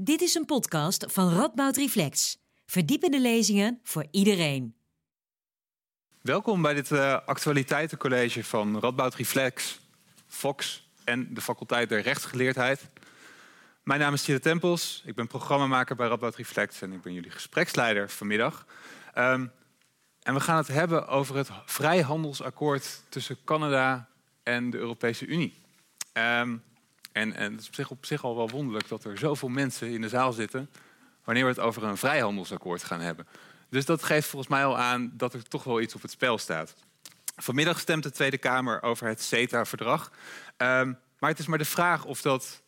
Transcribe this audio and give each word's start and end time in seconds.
Dit 0.00 0.20
is 0.20 0.34
een 0.34 0.44
podcast 0.44 1.04
van 1.08 1.32
Radboud 1.32 1.76
Reflex. 1.76 2.38
Verdiepende 2.66 3.20
lezingen 3.20 3.80
voor 3.82 4.06
iedereen. 4.10 4.74
Welkom 6.22 6.62
bij 6.62 6.74
dit 6.74 6.90
uh, 6.90 7.18
actualiteitencollege 7.26 8.44
van 8.44 8.78
Radboud 8.80 9.14
Reflex, 9.14 9.80
Fox 10.26 10.88
en 11.04 11.34
de 11.34 11.40
faculteit 11.40 11.88
der 11.88 12.00
rechtsgeleerdheid. 12.00 12.86
Mijn 13.82 14.00
naam 14.00 14.14
is 14.14 14.22
Thierry 14.22 14.42
Tempels, 14.42 15.02
ik 15.06 15.14
ben 15.14 15.26
programmamaker 15.26 15.96
bij 15.96 16.08
Radboud 16.08 16.36
Reflex 16.36 16.82
en 16.82 16.92
ik 16.92 17.02
ben 17.02 17.12
jullie 17.12 17.30
gespreksleider 17.30 18.10
vanmiddag. 18.10 18.66
Um, 19.14 19.52
en 20.22 20.34
we 20.34 20.40
gaan 20.40 20.56
het 20.56 20.68
hebben 20.68 21.08
over 21.08 21.36
het 21.36 21.50
vrijhandelsakkoord 21.64 23.02
tussen 23.08 23.38
Canada 23.44 24.08
en 24.42 24.70
de 24.70 24.78
Europese 24.78 25.26
Unie. 25.26 25.62
Um, 26.12 26.62
en, 27.18 27.34
en 27.34 27.52
het 27.52 27.60
is 27.60 27.66
op 27.68 27.74
zich, 27.74 27.90
op 27.90 28.06
zich 28.06 28.24
al 28.24 28.36
wel 28.36 28.48
wonderlijk 28.48 28.88
dat 28.88 29.04
er 29.04 29.18
zoveel 29.18 29.48
mensen 29.48 29.88
in 29.88 30.00
de 30.00 30.08
zaal 30.08 30.32
zitten 30.32 30.70
wanneer 31.24 31.44
we 31.44 31.50
het 31.50 31.60
over 31.60 31.82
een 31.82 31.96
vrijhandelsakkoord 31.96 32.84
gaan 32.84 33.00
hebben. 33.00 33.26
Dus 33.68 33.84
dat 33.84 34.02
geeft 34.02 34.28
volgens 34.28 34.50
mij 34.50 34.64
al 34.64 34.78
aan 34.78 35.12
dat 35.14 35.34
er 35.34 35.48
toch 35.48 35.64
wel 35.64 35.80
iets 35.80 35.94
op 35.94 36.02
het 36.02 36.10
spel 36.10 36.38
staat. 36.38 36.74
Vanmiddag 37.36 37.80
stemt 37.80 38.02
de 38.02 38.10
Tweede 38.10 38.38
Kamer 38.38 38.82
over 38.82 39.06
het 39.06 39.22
CETA-verdrag. 39.22 40.12
Um, 40.56 40.98
maar 41.18 41.30
het 41.30 41.38
is 41.38 41.46
maar 41.46 41.58
de 41.58 41.64
vraag 41.64 42.04
of 42.04 42.22
dat 42.22 42.62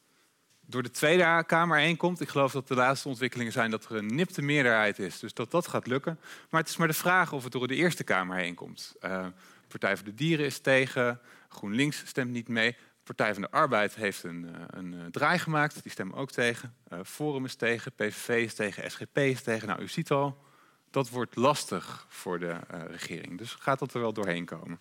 door 0.66 0.82
de 0.82 0.90
Tweede 0.90 1.44
Kamer 1.46 1.78
heen 1.78 1.96
komt. 1.96 2.20
Ik 2.20 2.28
geloof 2.28 2.52
dat 2.52 2.68
de 2.68 2.74
laatste 2.74 3.08
ontwikkelingen 3.08 3.52
zijn 3.52 3.70
dat 3.70 3.84
er 3.84 3.96
een 3.96 4.14
nipte 4.14 4.42
meerderheid 4.42 4.98
is. 4.98 5.18
Dus 5.18 5.34
dat 5.34 5.50
dat 5.50 5.68
gaat 5.68 5.86
lukken. 5.86 6.18
Maar 6.50 6.60
het 6.60 6.70
is 6.70 6.76
maar 6.76 6.88
de 6.88 6.94
vraag 6.94 7.32
of 7.32 7.42
het 7.42 7.52
door 7.52 7.68
de 7.68 7.74
Eerste 7.74 8.04
Kamer 8.04 8.36
heen 8.36 8.54
komt. 8.54 8.94
Uh, 9.00 9.26
Partij 9.68 9.96
voor 9.96 10.04
de 10.04 10.14
Dieren 10.14 10.46
is 10.46 10.58
tegen. 10.58 11.20
GroenLinks 11.48 12.02
stemt 12.06 12.30
niet 12.30 12.48
mee. 12.48 12.76
Partij 13.16 13.32
van 13.32 13.42
de 13.42 13.50
Arbeid 13.50 13.94
heeft 13.94 14.22
een, 14.22 14.54
eh, 14.54 14.62
een, 14.66 14.92
een 14.92 15.10
draai 15.10 15.38
gemaakt. 15.38 15.82
Die 15.82 15.92
stemmen 15.92 16.16
ook 16.16 16.30
tegen. 16.30 16.74
Uh, 16.92 16.98
Forum 17.04 17.44
is 17.44 17.54
tegen. 17.54 17.92
PVV 17.92 18.28
is 18.28 18.54
tegen. 18.54 18.90
SGP 18.90 19.18
is 19.18 19.42
tegen. 19.42 19.68
Nou, 19.68 19.82
u 19.82 19.88
ziet 19.88 20.10
al, 20.10 20.44
dat 20.90 21.08
wordt 21.08 21.36
lastig 21.36 22.06
voor 22.08 22.38
de 22.38 22.56
regering. 22.86 23.38
Dus 23.38 23.54
gaat 23.54 23.78
dat 23.78 23.94
er 23.94 24.00
wel 24.00 24.12
doorheen 24.12 24.44
komen. 24.44 24.80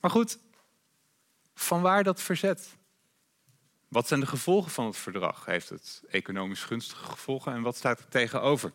Maar 0.00 0.10
goed, 0.10 0.38
van 1.54 1.82
waar 1.82 2.02
dat 2.02 2.22
verzet? 2.22 2.76
Wat 3.88 4.08
zijn 4.08 4.20
de 4.20 4.26
gevolgen 4.26 4.70
van 4.70 4.86
het 4.86 4.96
verdrag? 4.96 5.44
Heeft 5.44 5.68
het 5.68 6.02
economisch 6.08 6.64
gunstige 6.64 7.04
gevolgen 7.04 7.52
en 7.52 7.62
wat 7.62 7.76
staat 7.76 7.98
er 7.98 8.08
tegenover? 8.08 8.72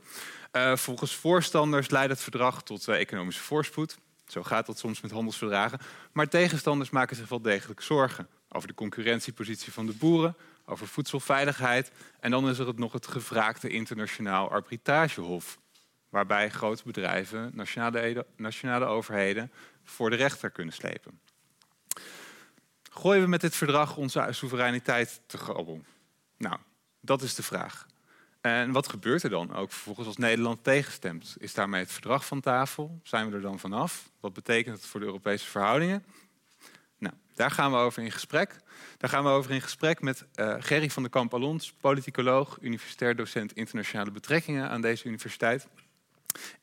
Volgens 0.73 1.15
voorstanders 1.15 1.89
leidt 1.89 2.11
het 2.11 2.21
verdrag 2.21 2.63
tot 2.63 2.87
economische 2.87 3.43
voorspoed. 3.43 3.97
Zo 4.25 4.43
gaat 4.43 4.65
dat 4.65 4.79
soms 4.79 5.01
met 5.01 5.11
handelsverdragen. 5.11 5.79
Maar 6.11 6.27
tegenstanders 6.27 6.89
maken 6.89 7.15
zich 7.15 7.29
wel 7.29 7.41
degelijk 7.41 7.81
zorgen 7.81 8.27
over 8.53 8.67
de 8.67 8.73
concurrentiepositie 8.73 9.71
van 9.71 9.85
de 9.85 9.93
boeren, 9.93 10.35
over 10.65 10.87
voedselveiligheid. 10.87 11.91
En 12.19 12.31
dan 12.31 12.49
is 12.49 12.59
er 12.59 12.73
nog 12.75 12.93
het 12.93 13.07
gevraagde 13.07 13.69
internationaal 13.69 14.49
arbitragehof, 14.49 15.59
waarbij 16.09 16.49
grote 16.49 16.83
bedrijven, 16.85 17.51
nationale, 17.53 18.25
nationale 18.35 18.85
overheden 18.85 19.51
voor 19.83 20.09
de 20.09 20.15
rechter 20.15 20.49
kunnen 20.49 20.73
slepen. 20.73 21.19
Gooien 22.93 23.21
we 23.21 23.29
met 23.29 23.41
dit 23.41 23.55
verdrag 23.55 23.97
onze 23.97 24.27
soevereiniteit 24.29 25.21
te 25.25 25.37
grabbel? 25.37 25.81
Nou, 26.37 26.57
dat 26.99 27.21
is 27.21 27.35
de 27.35 27.43
vraag. 27.43 27.85
En 28.41 28.71
wat 28.71 28.89
gebeurt 28.89 29.23
er 29.23 29.29
dan 29.29 29.55
ook 29.55 29.71
vervolgens 29.71 30.07
als 30.07 30.17
Nederland 30.17 30.63
tegenstemt? 30.63 31.35
Is 31.39 31.53
daarmee 31.53 31.81
het 31.81 31.91
verdrag 31.91 32.25
van 32.25 32.41
tafel? 32.41 32.99
Zijn 33.03 33.29
we 33.29 33.35
er 33.35 33.41
dan 33.41 33.59
vanaf? 33.59 34.09
Wat 34.19 34.33
betekent 34.33 34.75
het 34.75 34.85
voor 34.85 34.99
de 34.99 35.05
Europese 35.05 35.45
verhoudingen? 35.45 36.05
Daar 37.41 37.51
gaan 37.51 37.71
we 37.71 37.77
over 37.77 38.03
in 38.03 38.11
gesprek. 38.11 38.55
Daar 38.97 39.09
gaan 39.09 39.23
we 39.23 39.29
over 39.29 39.51
in 39.51 39.61
gesprek 39.61 40.01
met 40.01 40.25
uh, 40.35 40.55
Gerry 40.59 40.89
van 40.89 41.03
der 41.03 41.11
Kamp-Alons, 41.11 41.73
politicoloog, 41.73 42.57
universitair 42.61 43.15
docent 43.15 43.53
internationale 43.53 44.11
betrekkingen 44.11 44.69
aan 44.69 44.81
deze 44.81 45.07
universiteit. 45.07 45.67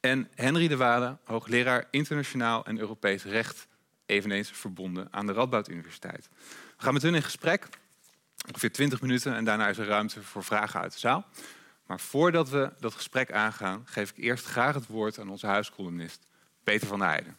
En 0.00 0.28
Henry 0.34 0.68
de 0.68 0.76
Wade, 0.76 1.16
hoogleraar 1.24 1.84
internationaal 1.90 2.64
en 2.64 2.78
Europees 2.78 3.24
recht 3.24 3.66
eveneens 4.06 4.50
verbonden 4.50 5.08
aan 5.10 5.26
de 5.26 5.32
Radboud 5.32 5.68
Universiteit. 5.68 6.28
We 6.76 6.82
gaan 6.82 6.92
met 6.92 7.02
hun 7.02 7.14
in 7.14 7.22
gesprek, 7.22 7.68
ongeveer 8.48 8.72
20 8.72 9.00
minuten, 9.00 9.34
en 9.34 9.44
daarna 9.44 9.68
is 9.68 9.78
er 9.78 9.86
ruimte 9.86 10.22
voor 10.22 10.44
vragen 10.44 10.80
uit 10.80 10.92
de 10.92 10.98
zaal. 10.98 11.26
Maar 11.86 12.00
voordat 12.00 12.48
we 12.48 12.72
dat 12.80 12.94
gesprek 12.94 13.32
aangaan, 13.32 13.82
geef 13.84 14.10
ik 14.10 14.16
eerst 14.16 14.46
graag 14.46 14.74
het 14.74 14.86
woord 14.86 15.18
aan 15.18 15.28
onze 15.28 15.46
huiscolumnist 15.46 16.26
Peter 16.62 16.86
van 16.86 16.98
der 16.98 17.08
Heijden. 17.08 17.36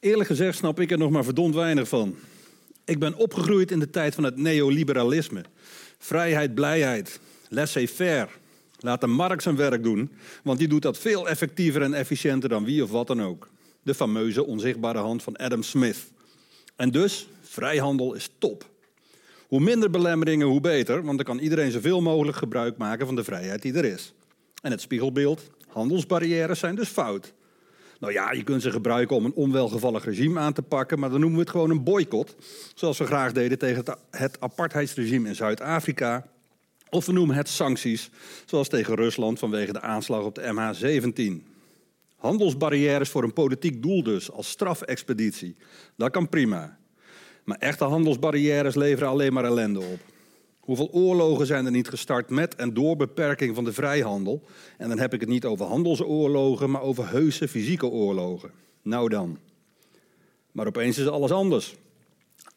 Eerlijk 0.00 0.28
gezegd 0.28 0.58
snap 0.58 0.80
ik 0.80 0.90
er 0.90 0.98
nog 0.98 1.10
maar 1.10 1.24
verdomd 1.24 1.54
weinig 1.54 1.88
van. 1.88 2.16
Ik 2.84 2.98
ben 2.98 3.14
opgegroeid 3.14 3.70
in 3.70 3.78
de 3.78 3.90
tijd 3.90 4.14
van 4.14 4.24
het 4.24 4.36
neoliberalisme. 4.36 5.44
Vrijheid, 5.98 6.54
blijheid, 6.54 7.20
laissez-faire. 7.48 8.28
Laat 8.78 9.00
de 9.00 9.06
markt 9.06 9.42
zijn 9.42 9.56
werk 9.56 9.82
doen, 9.82 10.10
want 10.42 10.58
die 10.58 10.68
doet 10.68 10.82
dat 10.82 10.98
veel 10.98 11.28
effectiever 11.28 11.82
en 11.82 11.94
efficiënter 11.94 12.48
dan 12.48 12.64
wie 12.64 12.82
of 12.82 12.90
wat 12.90 13.06
dan 13.06 13.22
ook. 13.22 13.48
De 13.82 13.94
fameuze 13.94 14.46
onzichtbare 14.46 14.98
hand 14.98 15.22
van 15.22 15.36
Adam 15.36 15.62
Smith. 15.62 15.98
En 16.76 16.90
dus, 16.90 17.28
vrijhandel 17.42 18.14
is 18.14 18.30
top. 18.38 18.68
Hoe 19.48 19.60
minder 19.60 19.90
belemmeringen, 19.90 20.46
hoe 20.46 20.60
beter, 20.60 21.02
want 21.04 21.16
dan 21.16 21.26
kan 21.26 21.38
iedereen 21.38 21.70
zoveel 21.70 22.00
mogelijk 22.00 22.36
gebruik 22.36 22.76
maken 22.76 23.06
van 23.06 23.16
de 23.16 23.24
vrijheid 23.24 23.62
die 23.62 23.74
er 23.74 23.84
is. 23.84 24.12
En 24.62 24.70
het 24.70 24.80
spiegelbeeld, 24.80 25.50
handelsbarrières 25.68 26.58
zijn 26.58 26.74
dus 26.74 26.88
fout. 26.88 27.32
Nou 28.00 28.12
ja, 28.12 28.32
je 28.32 28.42
kunt 28.42 28.62
ze 28.62 28.70
gebruiken 28.70 29.16
om 29.16 29.24
een 29.24 29.34
onwelgevallig 29.34 30.04
regime 30.04 30.40
aan 30.40 30.52
te 30.52 30.62
pakken, 30.62 30.98
maar 30.98 31.10
dan 31.10 31.20
noemen 31.20 31.38
we 31.38 31.44
het 31.44 31.52
gewoon 31.52 31.70
een 31.70 31.84
boycott. 31.84 32.36
Zoals 32.74 32.98
we 32.98 33.06
graag 33.06 33.32
deden 33.32 33.58
tegen 33.58 33.84
het 34.10 34.40
apartheidsregime 34.40 35.28
in 35.28 35.34
Zuid-Afrika 35.34 36.26
of 36.90 37.06
we 37.06 37.12
noemen 37.12 37.36
het 37.36 37.48
sancties, 37.48 38.10
zoals 38.44 38.68
tegen 38.68 38.94
Rusland 38.94 39.38
vanwege 39.38 39.72
de 39.72 39.80
aanslag 39.80 40.22
op 40.22 40.34
de 40.34 40.42
MH17. 40.42 41.46
Handelsbarrières 42.16 43.10
voor 43.10 43.22
een 43.22 43.32
politiek 43.32 43.82
doel 43.82 44.02
dus, 44.02 44.30
als 44.30 44.48
strafexpeditie. 44.48 45.56
Dat 45.96 46.10
kan 46.10 46.28
prima. 46.28 46.78
Maar 47.44 47.58
echte 47.58 47.84
handelsbarrières 47.84 48.74
leveren 48.74 49.08
alleen 49.08 49.32
maar 49.32 49.44
ellende 49.44 49.80
op. 49.80 50.00
Hoeveel 50.70 50.92
oorlogen 50.92 51.46
zijn 51.46 51.64
er 51.64 51.70
niet 51.70 51.88
gestart 51.88 52.30
met 52.30 52.54
en 52.54 52.74
door 52.74 52.96
beperking 52.96 53.54
van 53.54 53.64
de 53.64 53.72
vrijhandel? 53.72 54.42
En 54.78 54.88
dan 54.88 54.98
heb 54.98 55.14
ik 55.14 55.20
het 55.20 55.28
niet 55.28 55.44
over 55.44 55.66
handelsoorlogen, 55.66 56.70
maar 56.70 56.82
over 56.82 57.10
heuse 57.10 57.48
fysieke 57.48 57.86
oorlogen. 57.86 58.50
Nou 58.82 59.08
dan. 59.08 59.38
Maar 60.52 60.66
opeens 60.66 60.98
is 60.98 61.06
alles 61.06 61.30
anders. 61.30 61.74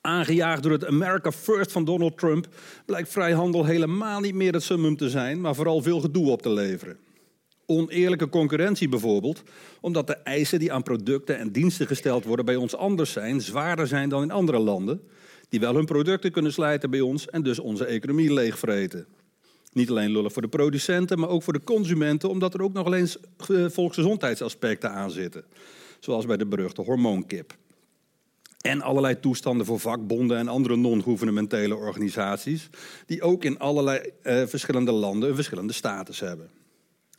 Aangejaagd 0.01 0.63
door 0.63 0.71
het 0.71 0.85
America 0.85 1.31
First 1.31 1.71
van 1.71 1.85
Donald 1.85 2.17
Trump 2.17 2.47
blijkt 2.85 3.09
vrijhandel 3.09 3.65
helemaal 3.65 4.19
niet 4.19 4.35
meer 4.35 4.53
het 4.53 4.63
summum 4.63 4.97
te 4.97 5.09
zijn, 5.09 5.41
maar 5.41 5.55
vooral 5.55 5.81
veel 5.81 5.99
gedoe 5.99 6.29
op 6.29 6.41
te 6.41 6.49
leveren. 6.49 6.97
Oneerlijke 7.65 8.29
concurrentie 8.29 8.89
bijvoorbeeld, 8.89 9.43
omdat 9.81 10.07
de 10.07 10.15
eisen 10.15 10.59
die 10.59 10.73
aan 10.73 10.83
producten 10.83 11.37
en 11.37 11.51
diensten 11.51 11.87
gesteld 11.87 12.25
worden 12.25 12.45
bij 12.45 12.55
ons 12.55 12.75
anders 12.75 13.11
zijn, 13.11 13.41
zwaarder 13.41 13.87
zijn 13.87 14.09
dan 14.09 14.21
in 14.21 14.31
andere 14.31 14.59
landen, 14.59 15.01
die 15.53 15.61
wel 15.61 15.75
hun 15.75 15.85
producten 15.85 16.31
kunnen 16.31 16.53
slijten 16.53 16.89
bij 16.89 17.01
ons 17.01 17.29
en 17.29 17.43
dus 17.43 17.59
onze 17.59 17.85
economie 17.85 18.33
leegvreten. 18.33 19.05
Niet 19.73 19.89
alleen 19.89 20.11
lullig 20.11 20.33
voor 20.33 20.41
de 20.41 20.47
producenten, 20.47 21.19
maar 21.19 21.29
ook 21.29 21.43
voor 21.43 21.53
de 21.53 21.63
consumenten, 21.63 22.29
omdat 22.29 22.53
er 22.53 22.61
ook 22.61 22.73
nog 22.73 22.93
eens 22.93 23.17
volksgezondheidsaspecten 23.67 24.91
aan 24.91 25.11
zitten. 25.11 25.43
Zoals 25.99 26.25
bij 26.25 26.37
de 26.37 26.45
beruchte 26.45 26.81
hormoonkip. 26.81 27.55
En 28.61 28.81
allerlei 28.81 29.19
toestanden 29.19 29.65
voor 29.65 29.79
vakbonden 29.79 30.37
en 30.37 30.47
andere 30.47 30.75
non-gouvernementele 30.75 31.75
organisaties, 31.75 32.69
die 33.05 33.21
ook 33.21 33.43
in 33.43 33.59
allerlei 33.59 33.99
uh, 34.23 34.43
verschillende 34.45 34.91
landen 34.91 35.29
een 35.29 35.35
verschillende 35.35 35.73
status 35.73 36.19
hebben. 36.19 36.49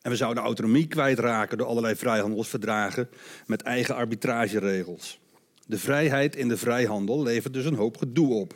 En 0.02 0.10
we 0.10 0.16
zouden 0.16 0.42
autonomie 0.42 0.86
kwijtraken 0.86 1.58
door 1.58 1.66
allerlei 1.66 1.96
vrijhandelsverdragen 1.96 3.08
met 3.46 3.62
eigen 3.62 3.94
arbitrageregels. 3.94 5.22
De 5.66 5.78
vrijheid 5.78 6.36
in 6.36 6.48
de 6.48 6.56
vrijhandel 6.56 7.22
levert 7.22 7.54
dus 7.54 7.64
een 7.64 7.74
hoop 7.74 7.96
gedoe 7.96 8.34
op. 8.34 8.54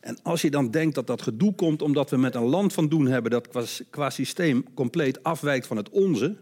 En 0.00 0.18
als 0.22 0.42
je 0.42 0.50
dan 0.50 0.70
denkt 0.70 0.94
dat 0.94 1.06
dat 1.06 1.22
gedoe 1.22 1.54
komt 1.54 1.82
omdat 1.82 2.10
we 2.10 2.16
met 2.16 2.34
een 2.34 2.44
land 2.44 2.72
van 2.72 2.88
doen 2.88 3.06
hebben 3.06 3.30
dat 3.30 3.48
qua, 3.90 4.10
systeem 4.10 4.64
compleet 4.74 5.22
afwijkt 5.22 5.66
van 5.66 5.76
het 5.76 5.88
onze, 5.90 6.36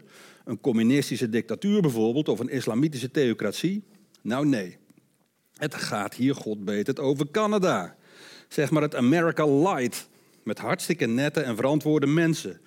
een 0.45 0.61
communistische 0.61 1.29
dictatuur 1.29 1.81
bijvoorbeeld 1.81 2.29
of 2.29 2.39
een 2.39 2.49
islamitische 2.49 3.11
theocratie, 3.11 3.83
nou 4.21 4.45
nee. 4.45 4.77
Het 5.53 5.75
gaat 5.75 6.13
hier, 6.13 6.35
god 6.35 6.69
het, 6.69 6.99
over 6.99 7.31
Canada. 7.31 7.95
Zeg 8.47 8.71
maar 8.71 8.81
het 8.81 8.95
America 8.95 9.45
Light. 9.45 10.09
Met 10.43 10.59
hartstikke 10.59 11.05
nette 11.05 11.41
en 11.41 11.55
verantwoorde 11.55 12.07
mensen. 12.07 12.61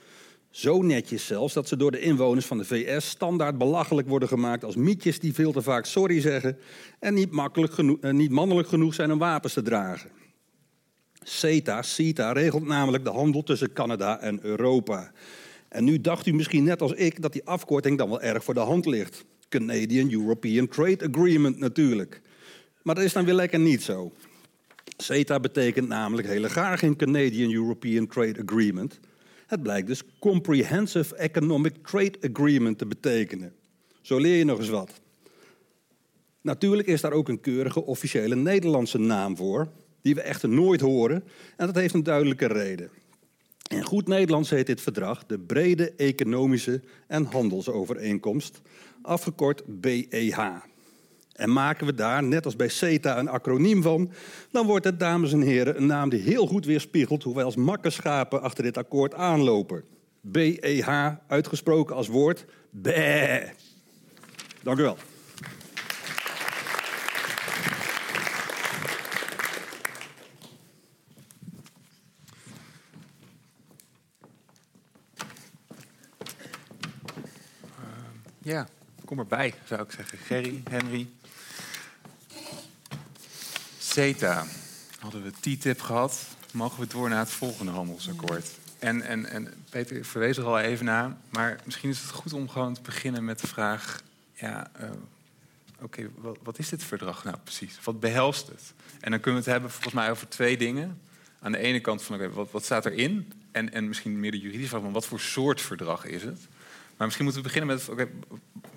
Zo 0.57 0.83
netjes 0.83 1.27
zelfs 1.27 1.55
dat 1.55 1.69
ze 1.69 1.77
door 1.77 1.91
de 1.91 2.01
inwoners 2.01 2.47
van 2.47 2.59
de 2.59 2.65
VS 2.65 3.09
standaard 3.09 3.59
belachelijk 3.59 4.09
worden 4.09 4.29
gemaakt 4.29 4.65
als 4.65 4.77
mietjes 4.77 5.21
die 5.21 5.35
veel 5.35 5.53
te 5.53 5.63
vaak 5.63 5.87
sorry 5.87 6.21
zeggen 6.21 6.59
en 6.99 7.15
niet, 7.15 7.31
makkelijk 7.31 7.79
eh, 7.79 8.11
niet 8.11 8.31
mannelijk 8.31 8.69
genoeg 8.69 8.95
zijn 8.95 9.13
om 9.13 9.19
wapens 9.19 9.53
te 9.53 9.63
dragen. 9.63 10.11
CETA, 11.23 11.83
CETA 11.83 12.33
regelt 12.33 12.67
namelijk 12.67 13.05
de 13.05 13.11
handel 13.11 13.43
tussen 13.43 13.73
Canada 13.73 14.21
en 14.21 14.39
Europa. 14.43 15.13
En 15.69 15.85
nu 15.85 16.01
dacht 16.01 16.27
u 16.27 16.33
misschien 16.33 16.65
net 16.65 16.83
als 16.83 16.93
ik 16.93 17.23
dat 17.23 17.33
die 17.33 17.45
afkorting 17.45 17.99
dan 17.99 18.09
wel 18.09 18.21
erg 18.21 18.45
voor 18.45 18.55
de 18.55 18.61
hand 18.61 18.87
ligt. 18.87 19.25
Canadian 19.49 20.11
European 20.11 20.69
Trade 20.69 21.09
Agreement 21.09 21.59
natuurlijk. 21.59 22.21
Maar 22.83 22.95
dat 22.95 23.05
is 23.05 23.13
dan 23.13 23.25
weer 23.25 23.35
lekker 23.35 23.59
niet 23.59 23.83
zo. 23.83 24.13
CETA 24.97 25.41
betekent 25.41 25.89
namelijk 25.89 26.29
hele 26.29 26.49
graag 26.49 26.79
geen 26.79 26.97
Canadian 26.97 27.53
European 27.53 28.07
Trade 28.07 28.43
Agreement. 28.47 29.01
Het 29.47 29.63
blijkt 29.63 29.87
dus 29.87 30.03
Comprehensive 30.19 31.17
Economic 31.17 31.87
Trade 31.87 32.19
Agreement 32.31 32.79
te 32.79 32.87
betekenen. 32.87 33.53
Zo 34.01 34.19
leer 34.19 34.37
je 34.37 34.45
nog 34.45 34.59
eens 34.59 34.69
wat. 34.69 35.01
Natuurlijk 36.41 36.89
is 36.89 37.01
daar 37.01 37.13
ook 37.13 37.29
een 37.29 37.41
keurige 37.41 37.85
officiële 37.85 38.37
Nederlandse 38.37 38.99
naam 38.99 39.37
voor, 39.37 39.69
die 40.03 40.15
we 40.15 40.21
echter 40.21 40.49
nooit 40.49 40.81
horen. 40.81 41.25
En 41.57 41.67
dat 41.67 41.75
heeft 41.75 41.95
een 41.95 42.03
duidelijke 42.03 42.47
reden. 42.47 42.91
In 43.71 43.85
goed 43.85 44.09
Nederlands 44.09 44.51
heet 44.51 44.67
dit 44.67 44.81
verdrag 44.81 45.27
de 45.27 45.39
Brede 45.39 45.93
Economische 45.97 46.83
en 47.07 47.25
Handelsovereenkomst, 47.25 48.61
afgekort 49.03 49.63
BEH. 49.67 50.39
En 51.37 51.53
maken 51.53 51.87
we 51.87 51.95
daar, 51.95 52.23
net 52.23 52.45
als 52.45 52.57
bij 52.57 52.69
CETA, 52.69 53.19
een 53.19 53.29
acroniem 53.29 53.83
van, 53.83 54.13
dan 54.51 54.67
wordt 54.67 54.85
het, 54.85 55.01
dames 55.01 55.33
en 55.33 55.41
heren, 55.41 55.77
een 55.77 55.87
naam 55.87 56.09
die 56.09 56.21
heel 56.21 56.47
goed 56.47 56.65
weerspiegelt 56.65 57.23
hoe 57.23 57.35
wij 57.35 57.45
als 57.45 57.57
makkerschapen 57.57 58.43
achter 58.43 58.65
dit 58.65 58.77
akkoord 58.77 59.15
aanlopen. 59.15 59.85
BEH, 60.21 60.89
uitgesproken 61.27 61.97
als 61.97 62.09
woord 62.09 62.45
BE. 62.71 63.49
Dank 64.63 64.79
u 64.79 64.83
wel. 64.83 64.97
Ja, 78.43 78.69
kom 79.05 79.19
erbij, 79.19 79.55
zou 79.65 79.83
ik 79.83 79.91
zeggen. 79.91 80.19
Gerry, 80.19 80.63
Henry. 80.71 81.09
CETA. 83.97 84.47
Hadden 84.99 85.23
we 85.23 85.57
TTIP 85.57 85.81
gehad, 85.81 86.27
mogen 86.53 86.81
we 86.81 86.87
door 86.87 87.09
naar 87.09 87.19
het 87.19 87.31
volgende 87.31 87.73
handelsakkoord. 87.73 88.51
En, 88.79 89.03
en, 89.03 89.27
en 89.27 89.55
Peter 89.71 90.05
verwees 90.05 90.37
er 90.37 90.45
al 90.45 90.59
even 90.59 90.85
naar, 90.85 91.17
maar 91.31 91.61
misschien 91.65 91.91
is 91.91 92.01
het 92.01 92.11
goed 92.11 92.33
om 92.33 92.49
gewoon 92.49 92.75
te 92.75 92.81
beginnen 92.83 93.25
met 93.25 93.41
de 93.41 93.47
vraag... 93.47 94.03
Ja, 94.35 94.71
uh, 94.81 94.91
oké, 95.81 96.09
wat, 96.15 96.37
wat, 96.43 96.59
is 96.59 96.69
dit 96.69 96.85
verdrag 96.85 97.25
nou 97.25 97.37
precies? 97.45 97.79
Wat 97.85 98.01
behelst 98.01 98.47
het? 98.47 98.73
En 99.01 99.11
dan 99.11 99.21
kunnen 99.21 99.43
we 99.43 99.51
het 99.51 99.57
hebben 99.57 99.71
volgens 99.71 99.95
mij 99.95 100.11
over 100.11 100.29
twee 100.29 100.57
dingen. 100.57 101.01
Aan 101.41 101.53
de 101.53 101.59
ene 101.59 101.81
kant 101.81 102.03
van, 102.03 102.15
oké, 102.17 102.31
wat, 102.31 102.51
wat 102.51 102.65
staat 102.65 102.87
erin? 102.87 103.33
En, 103.53 103.73
en 103.73 103.89
misschien 103.89 104.21
meer 104.21 104.31
de 104.31 104.41
juridische 104.41 104.69
vraag 104.69 104.83
van, 104.83 104.93
wat 104.93 105.07
voor 105.07 105.21
soort 105.21 105.61
verdrag 105.61 106.05
is 106.05 106.23
het? 106.23 106.41
Maar 106.97 107.07
misschien 107.07 107.25
moeten 107.25 107.43
we 107.43 107.49
beginnen 107.49 107.77
met 107.77 107.89
okay, 107.89 108.09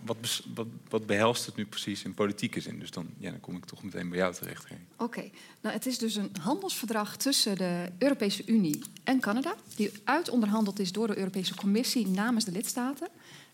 wat, 0.06 0.18
wat, 0.54 0.68
wat, 0.90 1.06
behelst 1.06 1.46
het 1.46 1.56
nu 1.56 1.66
precies 1.66 2.04
in 2.04 2.14
politieke 2.14 2.62
zin? 2.62 2.80
Dus 2.80 2.92
dan, 2.92 3.10
ja, 3.18 3.32
dan 3.32 3.40
kom 3.40 3.56
ik 3.56 3.66
toch 3.66 3.84
meteen 3.84 4.10
bij 4.10 4.18
jou 4.18 4.34
terecht. 4.34 4.66
Oké, 4.98 5.30
nou, 5.62 5.76
het 5.76 5.86
is 5.86 5.98
dus 5.98 6.16
een 6.16 6.32
handelsverdrag 6.42 7.18
tussen 7.18 7.58
de 7.58 7.92
Europese 7.98 8.44
Unie 8.46 8.82
en 9.04 9.20
Canada, 9.20 9.56
die 9.76 9.92
uitonderhandeld 10.04 10.80
is 10.80 10.92
door 10.92 11.08
de 11.08 11.18
Europese 11.18 11.56
Commissie 11.56 12.08
namens 12.08 12.46
de 12.46 12.52
lidstaten. 12.52 13.08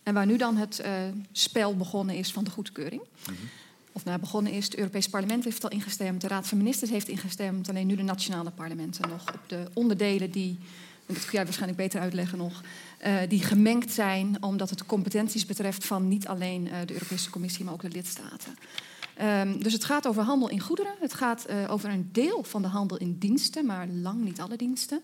En 0.04 0.14
waar 0.14 0.26
nu 0.26 0.38
dan 0.38 0.58
het 0.58 0.82
uh, 0.86 0.92
spel 1.32 1.78
begonnen 1.78 2.16
is 2.16 2.32
van 2.32 2.44
de 2.44 2.50
goedkeuring. 2.50 3.02
Mm 3.02 3.36
-hmm. 3.36 3.50
Of 3.96 4.06
nou 4.06 4.20
begonnen 4.20 4.52
is, 4.52 4.66
het 4.66 4.76
Europees 4.76 5.08
Parlement 5.08 5.44
heeft 5.44 5.64
al 5.64 5.70
ingestemd, 5.70 6.22
de 6.22 6.28
Raad 6.28 6.48
van 6.48 6.58
Ministers 6.58 6.92
heeft 6.92 7.08
ingestemd, 7.08 7.70
alleen 7.70 7.88
nu 7.88 7.96
de 7.96 8.04
nationale 8.04 8.52
parlementen 8.52 9.10
nog 9.10 9.34
op 9.34 9.40
de 9.48 9.66
onderdelen 9.74 10.32
die, 10.32 10.58
en 11.06 11.14
dat 11.14 11.24
kun 11.24 11.32
jij 11.32 11.44
waarschijnlijk 11.44 11.82
beter 11.82 12.00
uitleggen 12.00 12.38
nog, 12.38 12.62
uh, 13.06 13.18
die 13.28 13.44
gemengd 13.44 13.92
zijn, 13.92 14.44
omdat 14.44 14.70
het 14.70 14.86
competenties 14.86 15.46
betreft 15.46 15.86
van 15.86 16.08
niet 16.08 16.28
alleen 16.28 16.66
uh, 16.66 16.74
de 16.86 16.94
Europese 16.94 17.30
Commissie, 17.30 17.66
maar 17.66 17.74
ook 17.74 17.82
de 17.82 17.90
lidstaten. 17.90 18.56
Um, 19.22 19.64
dus 19.64 19.74
het 19.74 19.84
gaat 19.84 20.08
over 20.08 20.24
handel 20.24 20.50
in 20.50 20.60
goederen. 20.60 20.94
Het 21.00 21.14
gaat 21.14 21.50
uh, 21.50 21.72
over 21.72 21.90
een 21.90 22.10
deel 22.12 22.44
van 22.44 22.62
de 22.62 22.68
handel 22.68 22.98
in 22.98 23.18
diensten, 23.18 23.66
maar 23.66 23.88
lang 23.88 24.24
niet 24.24 24.42
alle 24.42 24.56
diensten. 24.56 25.02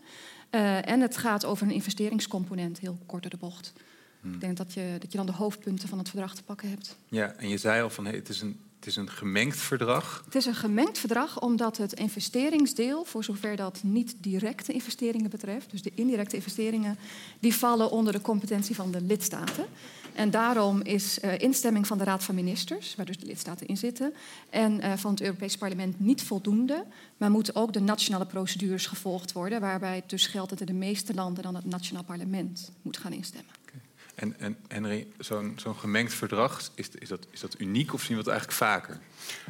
en 0.50 1.02
het 1.02 1.18
gaat 1.18 1.46
over 1.46 1.68
een 1.68 1.74
investeringscomponent, 1.74 2.80
heel 2.80 2.98
kort 3.06 3.22
door 3.22 3.32
de 3.32 3.38
bocht. 3.38 3.74
Hmm. 4.22 4.34
Ik 4.34 4.40
denk 4.40 4.58
dat 4.58 4.74
je, 4.74 4.96
dat 5.00 5.12
je 5.12 5.18
dan 5.18 5.26
de 5.26 5.32
hoofdpunten 5.32 5.88
van 5.88 5.98
het 5.98 6.10
verdrag 6.10 6.36
te 6.36 6.44
pakken 6.44 6.70
hebt. 6.70 6.98
Ja, 7.08 7.34
en 7.34 7.50
je 7.50 7.58
zei 7.58 7.82
al 7.82 7.90
van 7.90 8.06
hey, 8.06 8.16
het 8.16 8.30
is 8.30 8.42
een 8.42 8.60
het 8.82 8.90
is 8.90 8.96
een 8.96 9.10
gemengd 9.10 9.58
verdrag. 9.58 10.22
Het 10.26 10.36
is 10.36 10.46
een 10.46 10.56
gemengd 10.56 10.98
verdrag 10.98 11.40
omdat 11.40 11.78
het 11.78 11.94
investeringsdeel, 11.94 13.06
voor 13.06 13.24
zover 13.24 13.56
dat 13.56 13.80
niet 13.84 14.16
directe 14.20 14.74
investeringen 14.74 15.30
betreft, 15.30 15.72
dus 15.72 15.82
de 15.82 15.92
indirecte 15.96 16.36
investeringen, 16.36 16.98
die 17.40 17.56
vallen 17.56 17.92
onder 17.92 18.14
de 18.14 18.22
competentie 18.22 18.76
van 18.76 18.92
de 18.92 19.02
lidstaten. 19.02 19.66
En 20.14 20.32
daarom 20.32 20.82
is 20.82 21.20
uh, 21.20 21.40
instemming 21.40 21.88
van 21.88 21.98
de 21.98 22.04
Raad 22.04 22.24
van 22.24 22.36
Ministers, 22.36 22.96
waar 22.96 23.06
dus 23.06 23.20
de 23.20 23.26
lidstaten 23.26 23.68
in 23.68 23.78
zitten, 23.78 24.14
en 24.50 24.80
uh, 24.80 24.94
van 24.96 25.12
het 25.12 25.22
Europees 25.22 25.58
Parlement 25.58 26.00
niet 26.00 26.24
voldoende, 26.24 26.86
maar 27.18 27.32
moeten 27.32 27.56
ook 27.56 27.74
de 27.74 27.82
nationale 27.82 28.26
procedures 28.26 28.86
gevolgd 28.86 29.32
worden, 29.32 29.62
waarbij 29.62 29.96
het 29.96 30.10
dus 30.10 30.28
geldt 30.28 30.50
dat 30.50 30.60
in 30.60 30.66
de 30.66 30.74
meeste 30.74 31.14
landen 31.14 31.44
dan 31.44 31.56
het 31.56 31.66
nationaal 31.66 32.04
parlement 32.04 32.72
moet 32.82 32.98
gaan 32.98 33.14
instemmen. 33.14 33.61
En, 34.22 34.36
en 34.40 34.58
Henry, 34.68 35.08
zo'n 35.20 35.54
zo'n 35.56 35.76
gemengd 35.76 36.14
verdrag, 36.14 36.72
is, 36.76 36.90
is, 37.00 37.10
dat, 37.10 37.28
is 37.32 37.40
dat 37.40 37.56
uniek 37.60 37.94
of 37.94 38.02
zien 38.02 38.12
we 38.12 38.18
het 38.18 38.28
eigenlijk 38.28 38.58
vaker? 38.58 39.00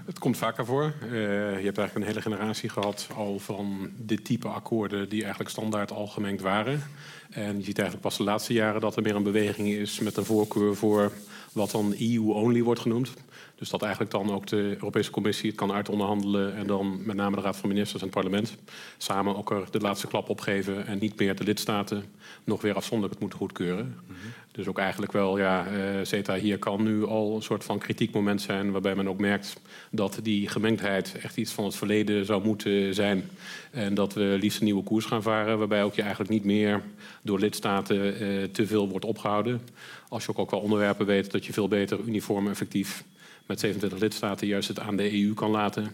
Het 0.05 0.19
komt 0.19 0.37
vaker 0.37 0.65
voor. 0.65 0.93
Uh, 1.03 1.11
je 1.59 1.65
hebt 1.65 1.77
eigenlijk 1.77 1.95
een 1.95 2.03
hele 2.03 2.21
generatie 2.21 2.69
gehad 2.69 3.07
al 3.15 3.39
van 3.39 3.91
dit 3.97 4.25
type 4.25 4.47
akkoorden 4.47 5.09
die 5.09 5.21
eigenlijk 5.21 5.51
standaard 5.51 5.91
al 5.91 6.07
gemengd 6.07 6.41
waren. 6.41 6.83
En 7.29 7.57
je 7.57 7.63
ziet 7.63 7.77
eigenlijk 7.77 8.07
pas 8.07 8.17
de 8.17 8.23
laatste 8.23 8.53
jaren 8.53 8.81
dat 8.81 8.95
er 8.95 9.01
meer 9.01 9.15
een 9.15 9.23
beweging 9.23 9.67
is 9.67 9.99
met 9.99 10.17
een 10.17 10.25
voorkeur 10.25 10.75
voor 10.75 11.11
wat 11.51 11.71
dan 11.71 11.95
EU-only 11.99 12.61
wordt 12.61 12.81
genoemd. 12.81 13.13
Dus 13.55 13.69
dat 13.69 13.81
eigenlijk 13.81 14.11
dan 14.11 14.31
ook 14.31 14.47
de 14.47 14.75
Europese 14.77 15.11
Commissie 15.11 15.49
het 15.49 15.57
kan 15.57 15.71
uitonderhandelen 15.71 16.55
en 16.55 16.67
dan 16.67 17.05
met 17.05 17.15
name 17.15 17.35
de 17.35 17.41
Raad 17.41 17.57
van 17.57 17.69
Ministers 17.69 18.01
en 18.01 18.07
het 18.07 18.15
parlement 18.15 18.55
samen 18.97 19.35
ook 19.35 19.51
er 19.51 19.71
de 19.71 19.79
laatste 19.79 20.07
klap 20.07 20.29
opgeven 20.29 20.85
en 20.85 20.99
niet 20.99 21.19
meer 21.19 21.35
de 21.35 21.43
lidstaten 21.43 22.03
nog 22.43 22.61
weer 22.61 22.75
afzonderlijk 22.75 23.13
het 23.13 23.21
moeten 23.21 23.39
goedkeuren. 23.39 23.85
Mm 23.85 23.93
-hmm. 24.07 24.31
Dus 24.51 24.67
ook 24.67 24.79
eigenlijk 24.79 25.11
wel, 25.11 25.37
ja, 25.37 25.65
CETA 26.03 26.35
hier 26.35 26.59
kan 26.59 26.83
nu 26.83 27.05
al 27.05 27.35
een 27.35 27.41
soort 27.41 27.63
van 27.63 27.79
kritiekmoment 27.79 28.41
zijn 28.41 28.71
waarbij 28.71 28.95
men 28.95 29.09
ook 29.09 29.19
merkt 29.19 29.55
dat 29.91 30.19
die 30.23 30.47
gemengdheid 30.47 31.15
echt 31.21 31.37
iets 31.37 31.51
van 31.51 31.65
het 31.65 31.75
verleden 31.75 32.25
zou 32.25 32.43
moeten 32.43 32.93
zijn. 32.93 33.29
En 33.71 33.93
dat 33.93 34.13
we 34.13 34.37
liefst 34.39 34.59
een 34.59 34.65
nieuwe 34.65 34.83
koers 34.83 35.05
gaan 35.05 35.21
varen 35.21 35.57
waarbij 35.57 35.83
ook 35.83 35.95
je 35.95 36.01
eigenlijk 36.01 36.31
niet 36.31 36.43
meer 36.43 36.81
door 37.21 37.39
lidstaten 37.39 38.23
uh, 38.23 38.43
te 38.43 38.67
veel 38.67 38.89
wordt 38.89 39.05
opgehouden. 39.05 39.61
Als 40.09 40.25
je 40.25 40.37
ook, 40.37 40.51
wel 40.51 40.59
onderwerpen 40.59 41.05
weet 41.05 41.31
dat 41.31 41.45
je 41.45 41.53
veel 41.53 41.67
beter 41.67 41.99
uniform 42.05 42.47
effectief 42.49 43.03
met 43.45 43.59
27 43.59 43.99
lidstaten 43.99 44.47
juist 44.47 44.67
het 44.67 44.79
aan 44.79 44.95
de 44.95 45.23
EU 45.23 45.33
kan 45.33 45.51
laten. 45.51 45.91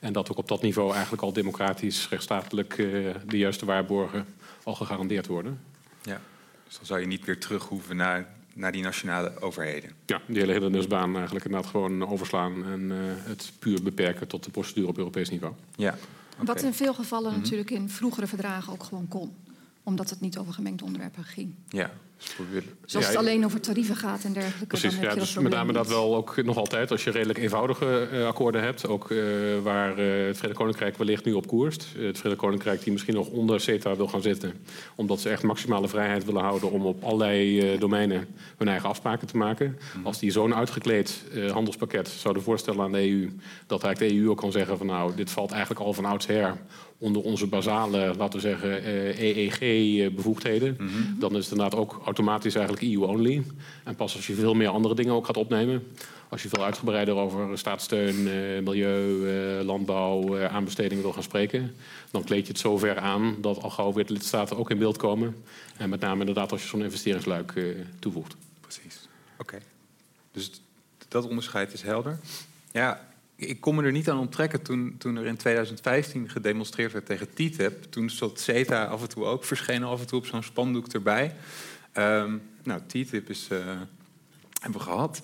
En 0.00 0.12
dat 0.12 0.30
ook 0.30 0.38
op 0.38 0.48
dat 0.48 0.62
niveau 0.62 0.92
eigenlijk 0.92 1.22
al 1.22 1.32
democratisch, 1.32 2.08
rechtsstatelijk 2.08 2.78
uh, 2.78 3.08
de 3.26 3.38
juiste 3.38 3.64
waarborgen 3.64 4.26
al 4.62 4.74
gegarandeerd 4.74 5.26
worden. 5.26 5.60
Ja, 6.02 6.20
dus 6.68 6.76
dan 6.76 6.86
zou 6.86 7.00
je 7.00 7.06
niet 7.06 7.24
weer 7.24 7.40
terug 7.40 7.64
hoeven 7.64 7.96
naar, 7.96 8.28
naar 8.54 8.72
die 8.72 8.82
nationale 8.82 9.40
overheden. 9.40 9.90
Ja, 10.06 10.20
die 10.26 10.38
hele 10.38 10.52
hindernisbaan 10.52 11.14
eigenlijk 11.16 11.44
inderdaad 11.44 11.70
gewoon 11.70 12.08
overslaan 12.08 12.66
en 12.66 12.90
uh, 12.90 12.96
het 13.02 13.52
puur 13.58 13.82
beperken 13.82 14.28
tot 14.28 14.44
de 14.44 14.50
procedure 14.50 14.88
op 14.88 14.98
Europees 14.98 15.30
niveau. 15.30 15.54
Ja. 15.76 15.98
Okay. 16.32 16.44
Wat 16.46 16.62
in 16.62 16.74
veel 16.74 16.94
gevallen 16.94 17.28
mm 17.28 17.34
-hmm. 17.34 17.42
natuurlijk 17.42 17.70
in 17.70 17.88
vroegere 17.88 18.26
verdragen 18.26 18.72
ook 18.72 18.82
gewoon 18.82 19.08
kon 19.08 19.34
omdat 19.88 20.10
het 20.10 20.20
niet 20.20 20.38
over 20.38 20.52
gemengde 20.52 20.84
onderwerpen 20.84 21.24
ging. 21.24 21.54
Ja. 21.68 21.90
Zoals 22.84 23.06
ja, 23.06 23.12
het 23.12 23.20
alleen 23.20 23.44
over 23.44 23.60
tarieven 23.60 23.96
gaat 23.96 24.24
en 24.24 24.32
dergelijke. 24.32 24.66
Precies, 24.66 24.90
dan 24.90 25.00
heb 25.00 25.10
ja, 25.12 25.18
dus 25.18 25.34
met 25.34 25.52
name 25.52 25.72
dat 25.72 25.88
wel 25.88 26.16
ook 26.16 26.44
nog 26.44 26.56
altijd 26.56 26.90
als 26.90 27.04
je 27.04 27.10
redelijk 27.10 27.38
eenvoudige 27.38 28.08
uh, 28.12 28.26
akkoorden 28.26 28.62
hebt. 28.62 28.88
Ook 28.88 29.10
uh, 29.10 29.22
waar 29.62 29.98
uh, 29.98 30.26
het 30.26 30.36
Verenigd 30.36 30.60
Koninkrijk 30.60 30.96
wellicht 30.96 31.24
nu 31.24 31.32
op 31.32 31.46
koerst. 31.46 31.86
het 31.98 32.16
Verenigd 32.16 32.40
Koninkrijk 32.40 32.82
die 32.82 32.92
misschien 32.92 33.14
nog 33.14 33.28
onder 33.28 33.60
CETA 33.60 33.96
wil 33.96 34.08
gaan 34.08 34.22
zitten. 34.22 34.52
Omdat 34.94 35.20
ze 35.20 35.28
echt 35.28 35.42
maximale 35.42 35.88
vrijheid 35.88 36.24
willen 36.24 36.42
houden 36.42 36.70
om 36.70 36.86
op 36.86 37.04
allerlei 37.04 37.78
domeinen 37.78 38.26
hun 38.56 38.68
eigen 38.68 38.88
afspraken 38.88 39.26
te 39.26 39.36
maken. 39.36 39.78
Mm. 39.96 40.06
Als 40.06 40.18
die 40.18 40.30
zo'n 40.30 40.54
uitgekleed 40.54 41.24
handelspakket 41.52 42.08
zouden 42.08 42.42
voorstellen 42.42 42.80
aan 42.80 42.92
de 42.92 43.10
EU. 43.10 43.30
Dat 43.66 43.82
eigenlijk 43.82 44.14
de 44.14 44.20
EU 44.20 44.30
ook 44.30 44.38
kan 44.38 44.52
zeggen 44.52 44.78
van 44.78 44.86
nou 44.86 45.14
dit 45.14 45.30
valt 45.30 45.50
eigenlijk 45.50 45.80
al 45.80 45.92
van 45.92 46.04
oudsher 46.04 46.56
onder 46.98 47.22
onze 47.22 47.46
basale, 47.46 48.14
laten 48.16 48.40
we 48.40 48.46
zeggen, 48.46 48.82
EEG-bevoegdheden. 49.18 50.76
Mm 50.78 50.88
-hmm. 50.88 51.16
Dan 51.18 51.36
is 51.36 51.42
het 51.42 51.52
inderdaad 51.52 51.78
ook 51.78 52.00
automatisch 52.08 52.54
eigenlijk 52.54 52.86
EU-only. 52.86 53.42
En 53.84 53.94
pas 53.94 54.16
als 54.16 54.26
je 54.26 54.34
veel 54.34 54.54
meer 54.54 54.68
andere 54.68 54.94
dingen 54.94 55.12
ook 55.14 55.26
gaat 55.26 55.36
opnemen... 55.36 55.82
als 56.28 56.42
je 56.42 56.48
veel 56.48 56.64
uitgebreider 56.64 57.14
over 57.14 57.58
staatssteun, 57.58 58.14
uh, 58.14 58.62
milieu, 58.62 59.04
uh, 59.58 59.64
landbouw, 59.64 60.36
uh, 60.36 60.44
aanbestedingen 60.44 61.02
wil 61.02 61.12
gaan 61.12 61.22
spreken... 61.22 61.74
dan 62.10 62.24
kleed 62.24 62.46
je 62.46 62.52
het 62.52 62.60
zo 62.60 62.78
ver 62.78 62.98
aan 62.98 63.36
dat 63.40 63.62
al 63.62 63.70
gauw 63.70 63.92
weer 63.92 64.06
de 64.06 64.12
lidstaten 64.12 64.56
ook 64.56 64.70
in 64.70 64.78
beeld 64.78 64.96
komen. 64.96 65.36
En 65.76 65.88
met 65.88 66.00
name 66.00 66.20
inderdaad 66.20 66.52
als 66.52 66.62
je 66.62 66.68
zo'n 66.68 66.82
investeringsluik 66.82 67.52
toevoegt. 67.98 68.36
Precies, 68.60 69.08
oké. 69.32 69.42
Okay. 69.42 69.60
Dus 70.32 70.50
dat 71.08 71.28
onderscheid 71.28 71.72
is 71.72 71.82
helder. 71.82 72.18
Ja, 72.72 73.08
ik 73.36 73.60
kon 73.60 73.74
me 73.74 73.82
er 73.82 73.92
niet 73.92 74.10
aan 74.10 74.18
onttrekken 74.18 74.62
toen, 74.62 74.94
toen 74.98 75.16
er 75.16 75.26
in 75.26 75.36
2015 75.36 76.28
gedemonstreerd 76.28 76.92
werd 76.92 77.06
tegen 77.06 77.28
TTIP. 77.34 77.84
Toen 77.90 78.10
stond 78.10 78.40
CETA 78.40 78.84
af 78.84 79.02
en 79.02 79.08
toe 79.08 79.24
ook, 79.24 79.44
verschenen 79.44 79.88
af 79.88 80.00
en 80.00 80.06
toe 80.06 80.18
op 80.18 80.26
zo'n 80.26 80.42
spandoek 80.42 80.86
erbij. 80.86 81.34
Um, 81.98 82.42
nou, 82.62 82.80
TTIP 82.86 83.30
is, 83.30 83.48
uh, 83.52 83.58
hebben 84.60 84.80
we 84.80 84.86
gehad. 84.86 85.22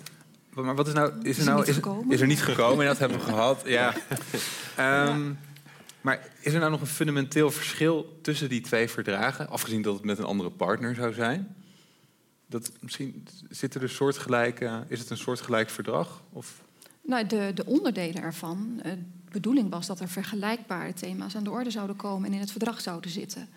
Maar 0.55 0.75
wat 0.75 0.87
is 0.87 0.93
nou... 0.93 1.13
Is 1.23 1.23
er, 1.23 1.29
Is 1.29 1.39
er 1.39 1.45
nou, 1.45 1.59
niet 1.59 1.69
is, 1.69 1.75
gekomen? 1.75 2.11
is 2.15 2.21
er 2.21 2.27
niet 2.27 2.43
gekomen 2.43 2.81
en 2.81 2.87
dat 2.87 2.99
hebben 2.99 3.19
we 3.19 3.25
gehad, 3.25 3.63
ja. 3.67 3.95
Ehm, 4.77 5.33
Maar 6.01 6.29
is 6.41 6.53
er 6.53 6.59
nou 6.59 6.71
nog 6.71 6.81
een 6.81 6.87
fundamenteel 6.87 7.51
verschil 7.51 8.19
tussen 8.23 8.49
die 8.49 8.61
twee 8.61 8.89
verdragen? 8.89 9.49
Afgezien 9.49 9.83
dat 9.83 9.95
het 9.95 10.05
met 10.05 10.19
een 10.19 10.25
andere 10.25 10.51
partner 10.51 10.95
zou 10.95 11.13
zijn? 11.13 11.57
Dat, 12.47 12.73
misschien 12.81 13.27
zitten 13.51 13.81
er 13.81 13.89
soortgelijke, 13.89 14.85
is 14.89 14.99
het 14.99 15.11
een 15.11 15.17
soortgelijk 15.17 15.71
verdrag? 15.71 16.23
Of, 16.33 16.63
Nou, 17.07 17.27
de, 17.27 17.51
de 17.55 17.67
onderdelen 17.67 18.23
ervan. 18.23 18.81
eh, 18.83 18.93
De 18.93 19.41
bedoeling 19.41 19.71
was 19.71 19.87
dat 19.87 20.01
er 20.01 20.09
vergelijkbare 20.09 20.93
thema's 20.93 21.37
aan 21.37 21.45
de 21.45 21.51
orde 21.51 21.71
zouden 21.71 21.97
komen 21.97 22.29
en 22.29 22.35
in 22.35 22.41
het 22.41 22.51
verdrag 22.51 22.81
zouden 22.81 23.11
zitten. 23.11 23.49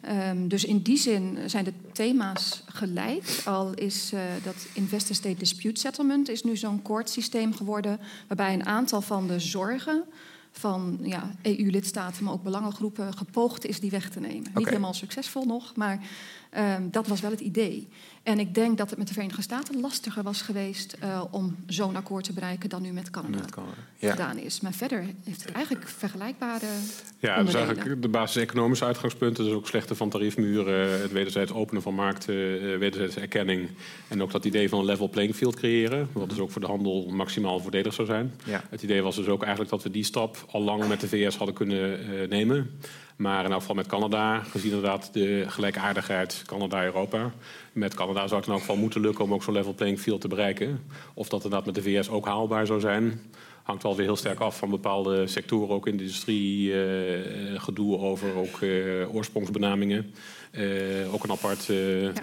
Ehm, 0.00 0.48
dus 0.48 0.64
in 0.64 0.78
die 0.82 0.96
zin 0.96 1.38
zijn 1.46 1.64
de 1.64 1.72
thema's 1.92 2.62
gelijk. 2.66 3.42
Al 3.44 3.74
is 3.74 4.12
eh, 4.12 4.20
dat 4.44 4.66
Investor 4.72 5.16
State 5.16 5.38
Dispute 5.38 5.80
Settlement 5.80 6.28
is 6.28 6.42
nu 6.42 6.56
zo'n 6.56 6.82
systeem 7.04 7.54
geworden, 7.54 8.00
waarbij 8.28 8.54
een 8.54 8.66
aantal 8.66 9.00
van 9.00 9.26
de 9.26 9.38
zorgen 9.40 10.04
van 10.50 10.98
ja, 11.02 11.30
EU-lidstaten, 11.42 12.24
maar 12.24 12.32
ook 12.32 12.42
belangengroepen, 12.42 13.14
gepoogd 13.14 13.66
is 13.66 13.80
die 13.80 13.90
weg 13.90 14.10
te 14.10 14.20
nemen. 14.20 14.50
Niet 14.54 14.68
helemaal 14.68 14.94
succesvol 14.94 15.44
nog, 15.44 15.76
maar 15.76 16.06
ehm, 16.54 16.82
dat 16.90 17.06
was 17.06 17.20
wel 17.20 17.30
het 17.30 17.40
idee. 17.40 17.88
En 18.24 18.38
ik 18.38 18.54
denk 18.54 18.78
dat 18.78 18.88
het 18.90 18.98
met 18.98 19.08
de 19.08 19.12
Verenigde 19.12 19.42
Staten 19.42 19.80
lastiger 19.80 20.22
was 20.22 20.42
geweest 20.42 20.96
eh, 21.00 21.24
om 21.30 21.56
zo'n 21.66 21.96
akkoord 21.96 22.24
te 22.24 22.32
bereiken 22.32 22.68
dan 22.68 22.82
nu 22.82 22.92
met 22.92 23.10
Canada 23.10 23.38
Met 23.38 23.50
Canada, 23.50 23.72
ja. 23.98 24.10
gedaan 24.10 24.38
is. 24.38 24.60
Maar 24.60 24.72
verder 24.72 25.04
heeft 25.24 25.42
het 25.44 25.52
eigenlijk 25.52 25.88
vergelijkbare 25.88 26.66
Ja, 26.66 26.68
dat 26.68 27.20
is 27.20 27.36
onderdelen. 27.38 27.66
eigenlijk 27.66 28.02
de 28.02 28.08
basis-economische 28.08 28.84
uitgangspunten. 28.84 29.44
Dus 29.44 29.52
ook 29.52 29.66
slechte 29.66 29.94
van 29.94 30.08
tariefmuren, 30.08 31.00
het 31.00 31.12
wederzijds 31.12 31.52
openen 31.52 31.82
van 31.82 31.94
markten, 31.94 32.34
eh, 32.34 32.78
wederzijdse 32.78 33.20
erkenning. 33.20 33.68
En 34.08 34.22
ook 34.22 34.32
dat 34.32 34.44
idee 34.44 34.68
van 34.68 34.78
een 34.78 34.84
level 34.84 35.08
playing 35.08 35.34
field 35.34 35.56
creëren. 35.56 36.08
Wat 36.12 36.28
dus 36.28 36.38
ook 36.38 36.50
voor 36.50 36.60
de 36.60 36.66
handel 36.66 37.06
maximaal 37.10 37.60
voordelig 37.60 37.94
zou 37.94 38.06
zijn. 38.06 38.32
Ja. 38.44 38.62
Het 38.70 38.82
idee 38.82 39.02
was 39.02 39.16
dus 39.16 39.26
ook 39.26 39.40
eigenlijk 39.42 39.70
dat 39.70 39.82
we 39.82 39.90
die 39.90 40.04
stap 40.04 40.46
al 40.50 40.62
lang 40.62 40.88
met 40.88 41.00
de 41.00 41.08
VS 41.08 41.36
hadden 41.36 41.54
kunnen 41.54 41.98
eh, 41.98 42.28
nemen. 42.28 42.70
Maar 43.16 43.44
in 43.44 43.50
elk 43.50 43.60
geval 43.60 43.76
met 43.76 43.86
Canada, 43.86 44.38
gezien 44.38 44.72
inderdaad 44.72 45.12
de 45.12 45.44
gelijkaardigheid 45.48 46.42
Canada-Europa. 46.46 47.32
Met 47.72 47.94
Canada 47.94 48.26
zou 48.26 48.36
het 48.36 48.46
in 48.46 48.52
elk 48.52 48.60
geval 48.60 48.76
moeten 48.76 49.00
lukken 49.00 49.24
om 49.24 49.34
ook 49.34 49.42
zo'n 49.42 49.54
level 49.54 49.74
playing 49.74 50.00
field 50.00 50.20
te 50.20 50.28
bereiken. 50.28 50.84
Of 51.14 51.28
dat 51.28 51.44
inderdaad 51.44 51.66
met 51.66 51.74
de 51.74 51.82
VS 51.82 52.08
ook 52.08 52.26
haalbaar 52.26 52.66
zou 52.66 52.80
zijn, 52.80 53.20
hangt 53.64 53.82
wel 53.82 53.96
weer 53.96 54.06
heel 54.06 54.16
sterk 54.16 54.38
af 54.40 54.58
van 54.58 54.70
bepaalde 54.70 55.26
sectoren, 55.26 55.74
ook 55.74 55.86
in 55.86 55.96
de 55.96 56.02
industrie, 56.02 56.72
eh, 56.72 57.60
gedoe 57.60 57.98
over 57.98 58.34
ook 58.34 58.60
eh, 58.62 59.14
oorsprongsbenamingen. 59.14 60.14
Eh, 60.50 61.14
ook 61.14 61.24
een 61.24 61.30
apart 61.30 61.68
eh 61.70 61.76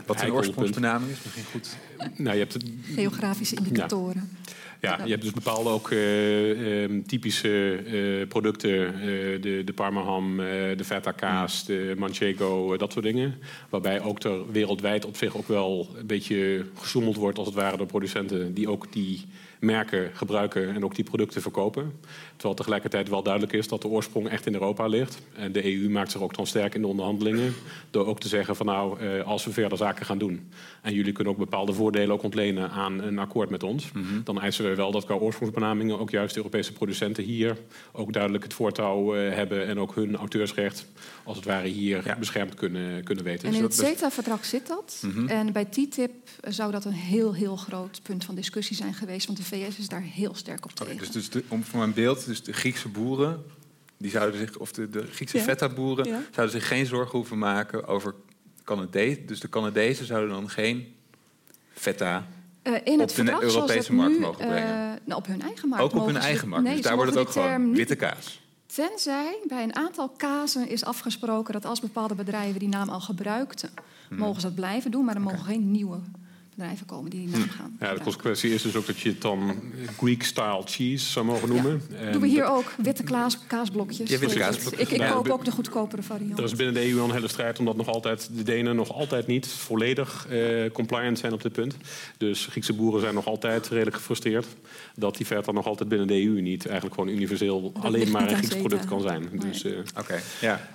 Wat 0.06 0.22
een 0.22 0.32
oorsprongsbenaming 0.32 1.12
is, 1.12 1.18
misschien 1.24 1.44
goed. 1.52 1.78
Nou, 2.18 2.34
je 2.34 2.40
hebt 2.42 2.54
het- 2.54 2.66
geografische 2.96 3.56
indicatoren. 3.56 4.30
ja, 4.82 5.00
je 5.04 5.10
hebt 5.10 5.22
dus 5.22 5.32
bepaalde 5.32 5.70
ook 5.70 5.92
eh, 5.92 6.84
ehm, 6.84 7.02
typische 7.02 7.76
eh, 7.76 8.28
producten. 8.28 8.86
eh, 8.94 9.02
de, 9.42 9.62
de 9.66 9.74
parmaham, 9.74 10.38
de 10.78 10.84
feta 10.84 11.12
kaas, 11.12 11.66
de 11.66 11.94
manchego, 11.98 12.78
dat 12.78 12.92
soort 12.92 13.06
dingen. 13.06 13.36
Waarbij 13.70 14.02
ook 14.02 14.24
er 14.24 14.52
wereldwijd 14.52 15.06
op 15.06 15.16
zich 15.18 15.38
ook 15.38 15.48
wel 15.48 15.90
een 15.98 16.08
beetje 16.08 16.66
gesjoemeld 16.76 17.16
wordt... 17.16 17.38
als 17.38 17.48
het 17.48 17.56
ware 17.56 17.78
door 17.78 17.86
producenten 17.88 18.54
die 18.54 18.70
ook 18.70 18.92
die 18.94 19.26
merken 19.62 20.12
gebruiken... 20.14 20.74
en 20.76 20.84
ook 20.86 20.96
die 20.96 21.04
producten 21.04 21.42
verkopen. 21.42 21.94
Terwijl 22.34 22.56
tegelijkertijd 22.56 23.10
wel 23.10 23.24
duidelijk 23.24 23.54
is 23.54 23.68
dat 23.68 23.82
de 23.82 23.88
oorsprong 23.88 24.30
echt 24.30 24.46
in 24.46 24.54
Europa 24.54 24.88
ligt. 24.88 25.22
En 25.36 25.52
de 25.52 25.66
EU 25.66 25.90
maakt 25.90 26.12
zich 26.12 26.22
ook 26.22 26.36
dan 26.36 26.48
sterk 26.48 26.76
in 26.76 26.82
de 26.82 26.88
onderhandelingen... 26.88 27.54
door 27.92 28.06
ook 28.06 28.20
te 28.20 28.28
zeggen 28.28 28.56
van 28.56 28.66
nou, 28.66 29.00
eh, 29.00 29.24
als 29.28 29.46
we 29.46 29.52
verder 29.52 29.78
zaken 29.78 30.06
gaan 30.06 30.18
doen... 30.18 30.50
en 30.82 30.94
jullie 30.94 31.12
kunnen 31.14 31.34
ook 31.34 31.40
bepaalde 31.40 31.74
voordelen 31.74 32.12
ook 32.12 32.24
ontlenen 32.24 32.70
aan 32.72 33.02
een 33.02 33.20
akkoord 33.20 33.50
met 33.50 33.64
ons... 33.64 33.92
dan 34.24 34.42
eisen 34.42 34.70
we 34.70 34.76
wel 34.76 34.92
dat 34.92 35.06
qua 35.06 35.16
oorsprongsbenamingen 35.16 36.00
ook 36.00 36.10
juist 36.10 36.34
de 36.34 36.38
Europese 36.40 36.74
producenten 36.74 37.24
hier... 37.24 37.58
ook 37.92 38.14
duidelijk 38.14 38.44
het 38.44 38.54
voortouw 38.54 39.16
eh, 39.16 39.34
hebben 39.36 39.68
en 39.68 39.80
ook 39.80 39.96
hun 39.96 40.16
auteursrecht... 40.16 40.86
als 41.24 41.36
het 41.38 41.46
ware 41.46 41.68
hier 41.68 42.02
Ja. 42.06 42.16
beschermd 42.18 42.54
kunnen, 42.54 43.04
kunnen 43.04 43.24
weten. 43.24 43.48
En 43.48 43.54
in 43.54 43.62
Dus 43.62 43.78
het 43.78 43.86
dat- 43.86 43.96
CETA-verdrag 43.96 44.46
zit 44.46 44.68
dat. 44.68 45.04
En 45.28 45.52
bij 45.54 45.66
TTIP 45.66 46.12
zou 46.48 46.72
dat 46.72 46.86
een 46.86 46.92
heel, 46.92 47.34
heel 47.34 47.56
groot 47.56 48.00
punt 48.04 48.26
van 48.26 48.36
discussie 48.36 48.76
zijn 48.76 48.94
geweest. 48.94 49.26
Want 49.26 49.38
de 49.38 49.44
VS 49.56 49.78
is 49.78 49.88
daar 49.88 50.02
heel 50.02 50.36
sterk 50.36 50.66
op 50.66 50.72
tegen. 50.72 50.98
dus, 50.98 51.12
dus 51.12 51.30
de, 51.30 51.44
om 51.48 51.64
voor 51.64 51.80
mijn 51.80 51.94
beeld, 51.94 52.26
dus 52.26 52.44
de 52.44 52.54
Griekse 52.54 52.88
boeren, 52.90 53.44
die 53.98 54.12
zouden 54.12 54.40
zich, 54.40 54.58
of 54.58 54.72
de, 54.72 54.90
de 54.90 55.08
Griekse 55.08 55.38
Ja. 55.38 55.44
feta-boeren, 55.44 56.06
Ja. 56.08 56.22
zouden 56.34 56.60
zich 56.60 56.68
geen 56.68 56.86
zorgen 56.86 57.18
hoeven 57.18 57.38
maken 57.38 57.88
over 57.88 58.16
Canadees. 58.64 59.18
Dus 59.26 59.40
de 59.40 59.50
Canadezen 59.50 60.06
zouden 60.06 60.30
dan 60.30 60.50
geen 60.50 60.96
feta. 61.74 62.28
Eh, 62.62 62.74
in 62.84 62.94
op 63.02 63.08
het 63.08 63.16
de 63.26 63.42
Europese 63.42 63.94
markt 63.94 64.14
nu, 64.14 64.20
mogen 64.20 64.48
brengen. 64.48 64.92
eh, 64.94 65.00
nou, 65.06 65.20
op 65.20 65.28
hun 65.28 65.42
eigen 65.42 65.70
markt 65.70 65.84
ook 65.84 65.94
op 66.02 66.06
hun 66.06 66.18
eigen 66.18 66.48
markt. 66.50 66.64
Nee, 66.66 66.74
dus 66.76 66.84
daar 66.84 66.96
wordt 66.96 67.12
het 67.12 67.20
ook 67.20 67.30
gewoon 67.30 67.74
witte 67.74 67.96
kaas. 67.96 68.40
Tenzij 68.66 69.38
bij 69.48 69.64
een 69.64 69.76
aantal 69.76 70.10
kazen 70.10 70.68
is 70.70 70.84
afgesproken 70.86 71.54
dat 71.54 71.66
als 71.66 71.80
bepaalde 71.80 72.16
bedrijven 72.16 72.60
die 72.60 72.70
naam 72.70 72.90
al 72.90 73.00
gebruikten, 73.00 73.70
Hmm. 74.08 74.18
mogen 74.20 74.42
ze 74.42 74.48
dat 74.48 74.56
blijven 74.56 74.92
doen, 74.92 75.06
maar 75.06 75.16
er 75.16 75.22
mogen 75.22 75.40
geen 75.46 75.72
nieuwe 75.72 76.00
bedrijven 76.56 76.86
komen 76.86 77.10
die 77.10 77.20
die 77.28 77.30
naam 77.38 77.42
gaan. 77.50 77.50
Ja, 77.50 77.62
de 77.62 77.76
gebruiken. 77.76 78.04
consequentie 78.04 78.54
is 78.54 78.62
dus 78.62 78.76
ook 78.76 78.86
dat 78.86 79.00
je 79.00 79.10
het 79.10 79.22
dan 79.22 79.62
Greek-style 79.98 80.62
cheese 80.66 81.06
zou 81.12 81.26
mogen 81.26 81.50
noemen. 81.50 81.82
En 82.00 82.12
Doen 82.12 82.22
we 82.22 82.28
hier 82.28 82.46
ook 82.46 82.74
witte 82.78 83.04
kaas, 83.04 83.38
kaasblokjes? 83.48 84.10
Ja, 84.10 84.18
witte 84.18 84.38
kaasblokjes. 84.40 84.82
Ik, 84.82 84.90
ik 84.90 84.98
Ja, 84.98 85.12
koop 85.12 85.30
ook 85.30 85.46
de 85.46 85.52
goedkopere 85.52 86.02
variant. 86.04 86.38
Er 86.38 86.44
is 86.44 86.56
binnen 86.56 86.74
de 86.74 86.90
EU 86.92 87.00
al 87.00 87.06
een 87.06 87.12
hele 87.14 87.28
strijd 87.28 87.60
omdat 87.60 87.76
nog 87.76 87.88
altijd 87.88 88.30
de 88.34 88.44
Denen 88.44 88.76
nog 88.76 88.94
altijd 88.94 89.28
niet 89.28 89.48
volledig 89.48 90.28
eh, 90.30 90.72
compliant 90.72 91.20
zijn 91.20 91.34
op 91.34 91.42
dit 91.42 91.52
punt. 91.52 91.76
Dus 92.18 92.46
Griekse 92.46 92.74
boeren 92.74 93.02
zijn 93.02 93.14
nog 93.14 93.26
altijd 93.26 93.68
redelijk 93.68 93.96
gefrustreerd 93.96 94.46
dat 94.96 95.18
die 95.18 95.26
feta 95.26 95.52
nog 95.52 95.66
altijd 95.66 95.90
binnen 95.90 96.08
de 96.08 96.24
EU 96.26 96.42
niet 96.42 96.66
eigenlijk 96.66 96.96
gewoon 96.96 97.10
universeel 97.10 97.72
alleen 97.82 98.12
maar 98.12 98.32
een 98.32 98.38
Grieks 98.38 98.56
product 98.56 98.86
kan 98.86 99.02
zijn. 99.02 99.22
Nee. 99.32 99.52
Dus, 99.52 99.64
eh, 99.64 99.72
Oké, 100.00 100.20
ja. 100.42 100.70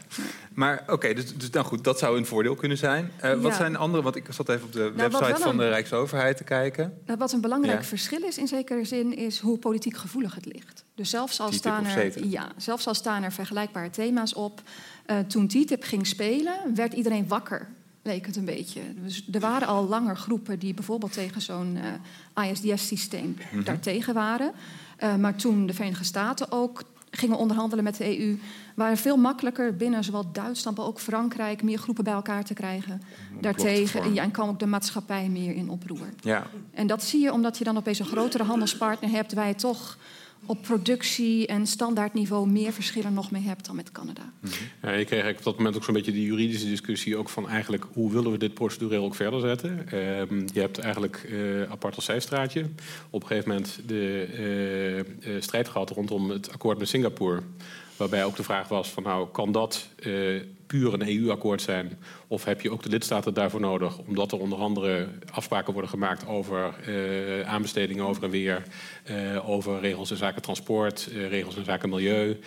Maar 0.55 0.85
oké, 0.89 1.15
dus, 1.15 1.37
dus 1.37 1.51
nou 1.51 1.67
goed, 1.67 1.85
dat 1.85 1.99
zou 1.99 2.19
een 2.19 2.27
voordeel 2.27 2.55
kunnen 2.55 2.79
zijn. 2.79 3.11
Eh, 3.17 3.33
Wat 3.33 3.51
Ja. 3.51 3.57
zijn 3.57 3.77
andere, 3.77 4.03
want 4.03 4.17
ik 4.17 4.27
zat 4.31 4.49
even 4.49 4.65
op 4.67 4.73
de 4.73 4.93
wat 4.97 5.13
website 5.13 5.41
van 5.43 5.61
een- 5.61 5.66
de 5.67 5.73
Rijksoverheid 5.73 6.37
te 6.37 6.45
kijken. 6.45 6.99
Nou, 7.07 7.19
wat 7.19 7.33
een 7.33 7.41
belangrijk 7.41 7.81
Ja. 7.81 7.85
verschil 7.87 8.23
is 8.23 8.39
in 8.39 8.47
zekere 8.49 8.85
zin, 8.85 9.17
is 9.17 9.39
hoe 9.39 9.59
politiek 9.59 9.97
gevoelig 9.97 10.35
het 10.35 10.45
ligt. 10.47 10.85
Dus 10.95 11.11
zelfs 11.11 11.41
al, 11.41 11.53
staan 11.53 11.87
er, 11.87 12.27
ja, 12.27 12.49
zelfs 12.57 12.87
al 12.87 12.95
staan 12.95 13.23
er 13.23 13.33
vergelijkbare 13.33 13.91
thema's 13.91 14.35
op. 14.35 14.63
eh, 15.07 15.19
toen 15.19 15.47
TTIP 15.49 15.83
ging 15.85 16.07
spelen, 16.07 16.55
werd 16.75 16.93
iedereen 16.95 17.29
wakker, 17.29 17.69
leek 18.03 18.27
het 18.27 18.37
een 18.37 18.45
beetje. 18.45 18.81
Dus 18.95 19.29
er 19.33 19.41
waren 19.41 19.69
al 19.69 19.87
langer 19.89 20.17
groepen 20.17 20.59
die 20.59 20.75
bijvoorbeeld 20.75 21.13
tegen 21.13 21.41
zo'n 21.43 21.79
eh, 22.35 22.51
ISDS-systeem 22.51 23.37
Mhm. 23.53 23.63
daartegen 23.65 24.15
waren. 24.15 24.53
Eh, 24.97 25.17
maar 25.17 25.35
toen 25.37 25.67
de 25.67 25.75
Verenigde 25.75 26.05
Staten 26.05 26.53
ook 26.53 26.83
gingen 27.17 27.37
onderhandelen 27.37 27.85
met 27.85 27.97
de 27.97 28.19
EU, 28.19 28.39
waren 28.75 28.97
veel 28.97 29.17
makkelijker 29.17 29.77
binnen 29.77 30.05
zowel 30.05 30.33
Duitsland, 30.33 30.77
maar 30.77 30.87
ook 30.87 31.01
Frankrijk 31.01 31.63
meer 31.63 31.79
groepen 31.79 32.05
bij 32.05 32.13
elkaar 32.13 32.45
te 32.45 32.55
krijgen. 32.55 33.03
Daartegen 33.41 34.15
ja, 34.15 34.23
en 34.23 34.31
kwam 34.31 34.49
ook 34.49 34.59
de 34.59 34.67
maatschappij 34.67 35.29
meer 35.29 35.55
in 35.55 35.69
oproer. 35.71 36.09
Ja, 36.21 36.47
En 36.71 36.87
dat 36.87 37.05
zie 37.05 37.21
je 37.21 37.33
omdat 37.33 37.59
je 37.59 37.65
dan 37.65 37.77
opeens 37.77 37.99
een 37.99 38.07
grotere 38.07 38.45
handelspartner 38.45 39.11
hebt... 39.11 39.35
waar 39.35 39.49
je 39.49 39.55
toch 39.55 39.99
op 40.47 40.63
productie- 40.63 41.47
en 41.47 41.67
standaardniveau 41.67 42.49
meer 42.49 42.73
verschillen 42.73 43.15
nog 43.15 43.31
mee 43.31 43.43
hebt 43.43 43.67
dan 43.67 43.77
met 43.77 43.93
Canada. 43.93 44.33
Ja, 44.83 44.93
je 44.93 45.05
kreeg 45.05 45.37
op 45.37 45.45
dat 45.45 45.57
moment 45.57 45.77
ook 45.77 45.85
zo'n 45.85 45.95
beetje 45.95 46.13
die 46.13 46.27
juridische 46.27 46.69
discussie 46.69 47.17
ook 47.17 47.29
van 47.29 47.49
eigenlijk 47.49 47.85
hoe 47.93 48.13
willen 48.13 48.31
we 48.31 48.39
dit 48.39 48.55
procedureel 48.55 49.05
ook 49.05 49.15
verder 49.15 49.41
zetten. 49.41 49.89
Ehm, 49.89 50.41
je 50.53 50.61
hebt 50.61 50.79
eigenlijk 50.79 51.27
eh, 51.31 51.71
apart 51.71 51.97
als 51.97 52.05
zijstraatje 52.05 52.67
op 53.11 53.23
een 53.23 53.29
gegeven 53.29 53.49
moment 53.49 53.79
de 53.87 54.29
eh, 54.33 54.99
eh, 54.99 55.43
strijd 55.43 55.69
gehad 55.69 55.91
rondom 55.91 56.31
het 56.31 56.53
akkoord 56.53 56.79
met 56.79 56.89
Singapore. 56.89 57.43
Waarbij 57.97 58.25
ook 58.25 58.37
de 58.37 58.43
vraag 58.43 58.69
was 58.69 58.91
van 58.91 59.03
nou 59.03 59.29
kan 59.29 59.53
dat 59.53 59.89
puur 60.67 60.93
een 60.93 61.09
EU-akkoord 61.09 61.63
zijn 61.63 61.99
of 62.29 62.45
heb 62.45 62.61
je 62.61 62.71
ook 62.71 62.83
de 62.83 62.89
lidstaten 62.89 63.35
daarvoor 63.35 63.61
nodig 63.61 63.99
omdat 63.99 64.33
er 64.33 64.39
onder 64.39 64.59
andere 64.59 65.09
afspraken 65.33 65.73
worden 65.73 65.91
gemaakt 65.91 66.27
over 66.27 66.75
eh, 66.87 67.49
aanbestedingen 67.49 68.05
over 68.05 68.23
en 68.23 68.31
weer, 68.31 68.63
eh, 69.05 69.49
over 69.51 69.81
regels 69.81 70.11
in 70.11 70.17
zaken 70.17 70.43
transport, 70.43 71.09
eh, 71.13 71.29
regels 71.29 71.57
in 71.57 71.65
zaken 71.65 71.89
milieu. 71.89 72.39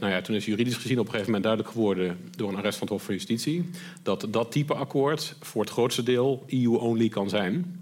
Nou 0.00 0.12
ja, 0.12 0.20
toen 0.20 0.34
is 0.34 0.44
juridisch 0.44 0.76
gezien 0.76 0.98
op 0.98 1.04
een 1.04 1.10
gegeven 1.10 1.32
moment 1.32 1.42
duidelijk 1.42 1.72
geworden 1.74 2.18
door 2.36 2.48
een 2.48 2.56
arrest 2.56 2.78
van 2.78 2.86
het 2.86 2.96
Hof 2.96 3.04
van 3.04 3.14
Justitie 3.14 3.70
dat 4.02 4.26
dat 4.30 4.52
type 4.52 4.74
akkoord 4.74 5.36
voor 5.40 5.62
het 5.62 5.70
grootste 5.70 6.02
deel 6.02 6.44
EU-only 6.46 7.08
kan 7.08 7.28
zijn. 7.28 7.78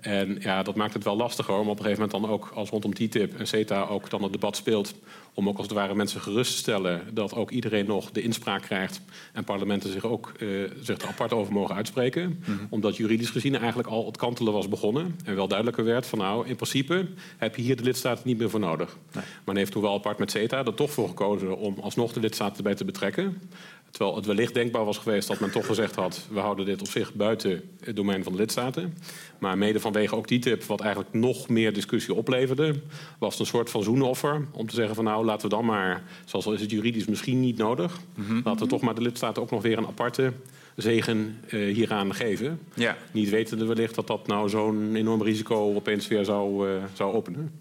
En 0.00 0.36
ja, 0.40 0.62
dat 0.62 0.74
maakt 0.74 0.94
het 0.94 1.04
wel 1.04 1.16
lastiger 1.16 1.54
om 1.54 1.68
op 1.68 1.78
een 1.78 1.84
gegeven 1.84 2.02
moment 2.02 2.22
dan 2.22 2.30
ook 2.30 2.50
als 2.54 2.70
rondom 2.70 2.94
TTIP 2.94 3.38
en 3.38 3.46
CETA 3.46 3.86
ook 3.86 4.10
dan 4.10 4.22
het 4.22 4.32
debat 4.32 4.56
speelt 4.56 4.94
om 5.34 5.48
ook 5.48 5.56
als 5.56 5.66
het 5.66 5.76
ware 5.76 5.94
mensen 5.94 6.20
gerust 6.20 6.52
te 6.52 6.58
stellen 6.58 7.14
dat 7.14 7.34
ook 7.34 7.50
iedereen 7.50 7.86
nog 7.86 8.10
de 8.10 8.22
inspraak 8.22 8.62
krijgt 8.62 9.00
en 9.32 9.44
parlementen 9.44 9.92
zich 9.92 10.04
ook 10.04 10.32
zich 10.80 10.98
er 10.98 11.08
apart 11.08 11.32
over 11.32 11.52
mogen 11.52 11.74
uitspreken. 11.74 12.42
Omdat 12.68 12.96
juridisch 12.96 13.30
gezien 13.30 13.56
eigenlijk 13.56 13.88
al 13.88 14.06
het 14.06 14.16
kantelen 14.16 14.52
was 14.52 14.68
begonnen 14.68 15.16
en 15.24 15.34
wel 15.34 15.48
duidelijker 15.48 15.84
werd 15.84 16.06
van 16.06 16.18
nou, 16.18 16.46
in 16.46 16.56
principe 16.56 17.06
heb 17.36 17.56
je 17.56 17.62
hier 17.62 17.76
de 17.76 17.82
lidstaten 17.82 18.22
niet 18.26 18.38
meer 18.38 18.50
voor 18.50 18.60
nodig. 18.60 18.96
Maar 19.12 19.24
men 19.44 19.56
heeft 19.56 19.72
toen 19.72 19.82
wel 19.82 19.94
apart 19.94 20.18
met 20.18 20.30
CETA 20.30 20.64
er 20.64 20.74
toch 20.74 20.90
voor 20.90 21.08
gekozen 21.08 21.56
om 21.56 21.78
alsnog 21.80 22.12
de 22.12 22.20
lidstaten 22.20 22.56
erbij 22.56 22.74
te 22.74 22.84
betrekken. 22.84 23.40
Terwijl 23.90 24.16
het 24.16 24.26
wellicht 24.26 24.54
denkbaar 24.54 24.84
was 24.84 24.98
geweest 24.98 25.28
dat 25.28 25.40
men 25.40 25.50
toch 25.50 25.66
gezegd 25.66 25.94
had... 25.94 26.26
we 26.30 26.38
houden 26.38 26.64
dit 26.64 26.80
op 26.80 26.88
zich 26.88 27.14
buiten 27.14 27.62
het 27.80 27.96
domein 27.96 28.22
van 28.22 28.32
de 28.32 28.38
lidstaten. 28.38 28.94
Maar 29.38 29.58
mede 29.58 29.80
vanwege 29.80 30.16
ook 30.16 30.28
die 30.28 30.38
tip, 30.38 30.64
wat 30.64 30.80
eigenlijk 30.80 31.12
nog 31.12 31.48
meer 31.48 31.72
discussie 31.72 32.14
opleverde, 32.14 32.80
was 33.18 33.30
het 33.30 33.40
een 33.40 33.46
soort 33.46 33.70
van 33.70 33.82
zoenoffer. 33.82 34.46
Om 34.52 34.68
te 34.68 34.74
zeggen 34.74 34.94
van 34.94 35.04
nou, 35.04 35.24
laten 35.24 35.48
we 35.48 35.56
dan 35.56 35.64
maar, 35.64 36.02
zoals 36.24 36.46
al 36.46 36.52
is 36.52 36.60
het 36.60 36.70
juridisch 36.70 37.06
misschien 37.06 37.40
niet 37.40 37.56
nodig, 37.56 38.00
laten 38.44 38.62
we 38.62 38.66
toch 38.66 38.80
maar 38.80 38.94
de 38.94 39.02
lidstaten 39.02 39.42
ook 39.42 39.50
nog 39.50 39.62
weer 39.62 39.78
een 39.78 39.86
aparte 39.86 40.32
zegen 40.76 41.40
uh, 41.48 41.74
hieraan 41.74 42.14
geven. 42.14 42.60
Ja. 42.74 42.96
Niet 43.12 43.30
wetende 43.30 43.66
wellicht 43.66 43.94
dat 43.94 44.06
dat 44.06 44.26
nou 44.26 44.48
zo'n 44.48 44.94
enorm 44.94 45.22
risico 45.22 45.74
opeens 45.74 46.08
weer 46.08 46.24
zou, 46.24 46.70
uh, 46.70 46.82
zou 46.92 47.14
openen. 47.14 47.52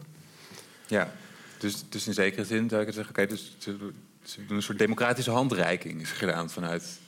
Ja, 0.87 1.13
dus, 1.57 1.83
dus 1.89 2.07
in 2.07 2.13
zekere 2.13 2.45
zin 2.45 2.69
zou 2.69 2.81
ik 2.81 2.93
zeggen, 2.93 3.09
oké, 3.09 3.25
dus 3.25 3.55
ze 4.27 4.45
doen 4.45 4.57
een 4.57 4.63
soort 4.63 4.79
democratische 4.79 5.31
handreiking 5.31 6.01
is 6.01 6.11
gedaan 6.11 6.49
vanuit, 6.49 6.99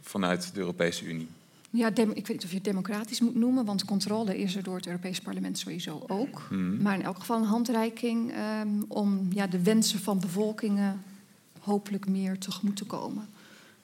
vanuit 0.00 0.54
de 0.54 0.60
Europese 0.60 1.04
Unie. 1.04 1.28
Ja, 1.70 1.88
ik 1.88 1.96
weet 1.96 2.28
niet 2.28 2.44
of 2.44 2.50
je 2.50 2.54
het 2.54 2.64
democratisch 2.64 3.20
moet 3.20 3.34
noemen, 3.34 3.64
want 3.64 3.84
controle 3.84 4.38
is 4.38 4.56
er 4.56 4.62
door 4.62 4.76
het 4.76 4.86
Europees 4.86 5.20
Parlement 5.20 5.58
sowieso 5.58 6.04
ook. 6.06 6.42
Mhm. 6.50 6.82
Maar 6.82 6.94
in 6.94 7.02
elk 7.02 7.18
geval 7.18 7.36
een 7.36 7.44
handreiking 7.44 8.32
um, 8.62 8.84
om 8.88 9.28
ja, 9.32 9.46
de 9.46 9.62
wensen 9.62 10.00
van 10.00 10.20
bevolkingen 10.20 11.02
hopelijk 11.60 12.08
meer 12.08 12.38
tegemoet 12.38 12.76
te 12.76 12.84
komen. 12.84 13.28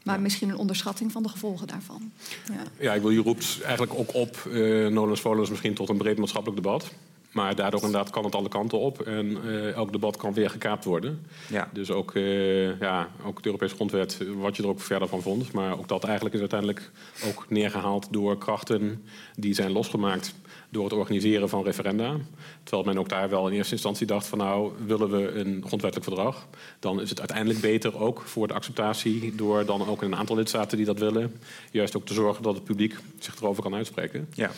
Maar 0.03 0.15
Ja. 0.15 0.21
misschien 0.21 0.49
een 0.49 0.57
onderschatting 0.57 1.13
van 1.13 1.23
de 1.23 1.29
gevolgen 1.29 1.67
daarvan. 1.67 2.13
Ja. 2.49 2.63
Ja, 2.79 2.95
ik 2.95 3.01
wil, 3.01 3.11
je 3.11 3.23
roept 3.23 3.59
eigenlijk 3.63 3.95
ook 3.99 4.15
op, 4.15 4.45
uh, 4.49 4.87
nolens 4.89 5.21
volens 5.21 5.51
misschien 5.51 5.75
tot 5.75 5.89
een 5.89 5.97
breed 5.97 6.19
maatschappelijk 6.19 6.63
debat. 6.63 6.91
Maar 7.33 7.55
daardoor 7.55 7.83
inderdaad 7.83 8.11
kan 8.11 8.25
het 8.25 8.35
alle 8.35 8.49
kanten 8.49 8.79
op. 8.79 9.01
En 9.01 9.27
uh, 9.45 9.73
elk 9.73 9.93
debat 9.93 10.17
kan 10.17 10.35
weer 10.35 10.51
gekaapt 10.51 10.85
worden. 10.85 11.27
Ja. 11.49 11.69
Dus 11.73 11.91
ook, 11.91 12.15
uh, 12.15 12.81
ja, 12.81 13.09
ook 13.25 13.39
de 13.43 13.47
Europese 13.47 13.75
grondwet, 13.75 14.19
wat 14.37 14.57
je 14.57 14.63
er 14.63 14.69
ook 14.69 14.81
verder 14.81 15.09
van 15.09 15.23
vond. 15.23 15.53
Maar 15.53 15.79
ook 15.79 15.89
dat 15.89 16.05
eigenlijk 16.05 16.35
is 16.35 16.41
uiteindelijk 16.41 16.91
ook 17.27 17.47
neergehaald 17.49 18.09
door 18.11 18.39
krachten 18.39 19.05
die 19.37 19.55
zijn 19.55 19.73
losgemaakt 19.73 20.35
door 20.71 20.85
het 20.85 20.93
organiseren 20.93 21.49
van 21.49 21.65
referenda. 21.65 22.17
Terwijl 22.63 22.89
men 22.89 22.99
ook 22.99 23.09
daar 23.09 23.29
wel 23.29 23.49
in 23.49 23.55
eerste 23.55 23.73
instantie 23.73 24.07
dacht 24.07 24.27
van 24.27 24.39
nou, 24.39 24.73
willen 24.87 25.11
we 25.11 25.33
een 25.33 25.63
grondwettelijk 25.67 26.05
verdrag, 26.05 26.47
dan 26.79 27.01
is 27.01 27.11
het 27.11 27.19
uiteindelijk 27.19 27.61
beter 27.61 27.99
ook 27.99 28.23
voor 28.25 28.49
de 28.49 28.55
acceptatie 28.55 29.35
door 29.35 29.65
dan 29.65 29.87
ook 29.87 30.03
een 30.03 30.17
aantal 30.17 30.37
lidstaten 30.37 30.77
die 30.77 30.87
dat 30.87 30.99
willen, 30.99 31.41
juist 31.71 31.97
ook 31.97 32.07
te 32.07 32.15
zorgen 32.15 32.43
dat 32.43 32.55
het 32.55 32.65
publiek 32.65 32.97
zich 33.19 33.37
erover 33.37 33.63
kan 33.63 33.75
uitspreken. 33.75 34.29
Ja. 34.35 34.51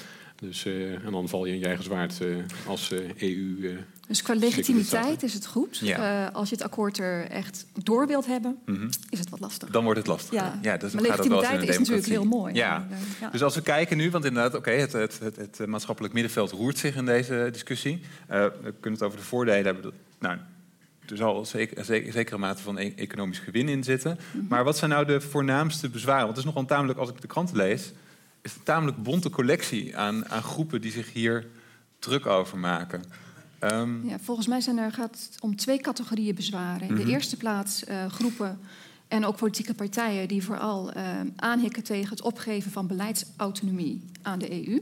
Dus, 0.43 0.65
uh, 0.67 1.05
en 1.05 1.13
dan 1.13 1.29
val 1.29 1.45
je 1.45 1.53
in 1.53 1.59
je 1.59 1.67
eigen 1.67 1.85
zwaard 1.85 2.19
uh, 2.23 2.37
als 2.67 2.93
uh, 2.93 3.23
EU. 3.23 3.79
dus 4.07 4.23
qua 4.23 4.35
legitimiteit 4.35 5.23
is 5.23 5.35
het 5.35 5.47
goed. 5.47 5.79
Ja. 5.79 6.27
als 6.27 6.49
je 6.49 6.55
het 6.55 6.65
akkoord 6.65 6.99
er 6.99 7.27
echt 7.31 7.67
door 7.83 8.07
wilt 8.07 8.27
hebben, 8.27 8.59
Mm 8.67 8.75
-hmm. 8.75 8.89
is 9.11 9.19
het 9.19 9.31
wat 9.31 9.41
lastig. 9.41 9.69
Dan 9.69 9.85
wordt 9.85 9.99
het 9.99 10.09
lastig. 10.09 10.33
Ja, 10.33 10.59
ja 10.63 10.77
dus 10.77 10.93
maar 10.93 11.05
gaat 11.05 11.17
dat 11.17 11.27
wel 11.27 11.39
eens 11.39 11.51
in 11.51 11.59
legitimiteit 11.59 11.63
een 11.63 11.69
is 11.69 11.89
natuurlijk 11.89 12.07
heel 12.07 12.39
mooi. 12.39 12.55
Ja. 12.55 12.87
Dus 13.33 13.43
als 13.43 13.55
we 13.55 13.63
kijken 13.63 13.97
nu, 13.97 14.11
want 14.11 14.25
inderdaad, 14.25 14.55
oké, 14.55 14.71
het, 14.71 14.93
het, 14.93 15.19
het, 15.19 15.37
het, 15.37 15.67
maatschappelijk 15.67 16.15
middenveld 16.15 16.51
roert 16.51 16.79
zich 16.79 16.95
in 16.95 17.05
deze 17.05 17.49
discussie. 17.53 18.01
we 18.27 18.75
kunnen 18.81 18.99
het 18.99 19.03
over 19.03 19.19
de 19.19 19.25
voordelen 19.25 19.65
hebben. 19.65 19.93
Nou, 20.19 20.39
er 21.09 21.17
zal 21.17 21.45
zeker, 21.45 21.79
een 21.79 22.13
zekere 22.13 22.39
mate 22.39 22.63
van 22.63 22.79
e 22.79 22.93
economisch 22.97 23.39
gewin 23.39 23.69
in 23.69 23.85
zitten. 23.85 24.11
Mhm. 24.11 24.23
Mm 24.33 24.41
-hmm. 24.41 24.49
Maar 24.49 24.65
wat 24.65 24.77
zijn 24.79 24.91
nou 24.91 25.07
de 25.07 25.21
voornaamste 25.21 25.89
bezwaren? 25.89 26.25
Want 26.25 26.37
het 26.37 26.47
is 26.47 26.53
nogal 26.53 26.65
tamelijk, 26.65 26.99
als 26.99 27.09
ik 27.09 27.21
de 27.21 27.27
kranten 27.27 27.57
lees, 27.57 27.93
is 28.43 28.55
een 28.55 28.63
tamelijk 28.63 29.03
bonte 29.03 29.31
collectie 29.31 29.97
aan, 29.97 30.29
aan 30.29 30.43
groepen 30.43 30.81
die 30.81 30.93
zich 30.93 31.13
hier 31.13 31.47
druk 31.99 32.27
over 32.27 32.59
maken. 32.59 33.03
Um, 33.61 34.09
ja, 34.09 34.19
volgens 34.23 34.47
mij 34.47 34.61
zijn 34.61 34.79
er, 34.79 34.93
gaat 34.93 35.11
het 35.31 35.41
om 35.41 35.57
twee 35.57 35.81
categorieën 35.81 36.35
bezwaren. 36.35 36.89
In 36.89 36.95
Mhm. 36.95 37.05
de 37.05 37.11
eerste 37.11 37.37
plaats 37.37 37.85
uh, 37.89 38.07
groepen 38.07 38.59
en 39.09 39.25
ook 39.25 39.37
politieke 39.37 39.75
partijen 39.75 40.29
die 40.29 40.43
vooral 40.45 40.97
uh, 40.97 41.03
aanhikken 41.37 41.83
tegen 41.83 42.11
het 42.11 42.23
opgeven 42.23 42.71
van 42.71 42.87
beleidsautonomie 42.87 44.03
aan 44.23 44.39
de 44.39 44.67
EU. 44.67 44.73
ja. 44.73 44.81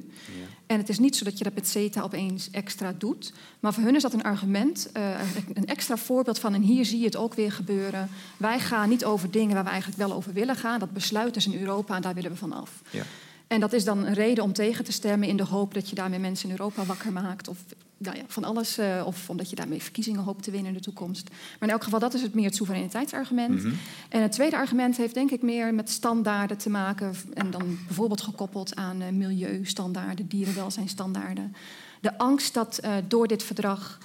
En 0.66 0.78
het 0.78 0.88
is 0.88 0.98
niet 0.98 1.16
zo 1.16 1.24
dat 1.24 1.38
je 1.38 1.44
dat 1.44 1.54
met 1.54 1.68
CETA 1.68 2.02
opeens 2.02 2.50
extra 2.50 2.94
doet. 2.98 3.32
Maar 3.60 3.74
voor 3.74 3.82
hun 3.82 3.94
is 3.94 4.02
dat 4.02 4.12
een 4.12 4.22
argument, 4.22 4.90
uh, 4.96 5.20
een 5.54 5.66
extra 5.66 5.96
voorbeeld 5.96 6.38
van... 6.38 6.54
en 6.54 6.62
hier 6.62 6.84
zie 6.84 6.98
je 6.98 7.04
het 7.04 7.16
ook 7.16 7.34
weer 7.34 7.52
gebeuren. 7.52 8.08
Wij 8.36 8.60
gaan 8.60 8.88
niet 8.88 9.04
over 9.04 9.30
dingen 9.30 9.54
waar 9.54 9.64
we 9.64 9.70
eigenlijk 9.70 9.98
wel 9.98 10.12
over 10.12 10.32
willen 10.32 10.56
gaan. 10.56 10.78
Dat 10.78 10.92
besluiten 10.92 11.42
ze 11.42 11.52
in 11.52 11.60
Europa 11.60 11.96
en 11.96 12.02
daar 12.02 12.14
willen 12.14 12.30
we 12.30 12.36
van 12.36 12.52
af. 12.52 12.70
Ja. 12.90 13.02
En 13.50 13.60
dat 13.60 13.72
is 13.72 13.84
dan 13.84 14.06
een 14.06 14.14
reden 14.14 14.44
om 14.44 14.52
tegen 14.52 14.84
te 14.84 14.92
stemmen... 14.92 15.28
in 15.28 15.36
de 15.36 15.44
hoop 15.44 15.74
dat 15.74 15.88
je 15.88 15.94
daarmee 15.94 16.18
mensen 16.18 16.48
in 16.48 16.56
Europa 16.56 16.84
wakker 16.84 17.12
maakt... 17.12 17.48
of 17.48 17.58
nou 17.96 18.16
ja, 18.16 18.22
van 18.26 18.44
alles, 18.44 18.78
uh, 18.78 19.02
of 19.06 19.30
omdat 19.30 19.50
je 19.50 19.56
daarmee 19.56 19.82
verkiezingen 19.82 20.20
hoopt 20.20 20.42
te 20.42 20.50
winnen 20.50 20.68
in 20.68 20.76
de 20.76 20.84
toekomst. 20.84 21.30
Maar 21.30 21.68
in 21.68 21.74
elk 21.74 21.84
geval, 21.84 21.98
dat 21.98 22.14
is 22.14 22.22
het 22.22 22.34
meer 22.34 22.44
het 22.44 22.54
soevereiniteitsargument. 22.54 23.62
Mhm. 23.62 23.74
En 24.08 24.22
het 24.22 24.32
tweede 24.32 24.56
argument 24.56 24.96
heeft 24.96 25.14
denk 25.14 25.30
ik 25.30 25.42
meer 25.42 25.74
met 25.74 25.90
standaarden 25.90 26.56
te 26.56 26.70
maken... 26.70 27.14
en 27.34 27.50
dan 27.50 27.78
bijvoorbeeld 27.86 28.20
gekoppeld 28.20 28.76
aan 28.76 29.02
uh, 29.02 29.08
milieustandaarden, 29.08 30.28
dierenwelzijnstandaarden. 30.28 31.54
De 32.00 32.18
angst 32.18 32.54
dat 32.54 32.80
uh, 32.84 32.94
door 33.08 33.26
dit 33.26 33.42
verdrag 33.42 33.98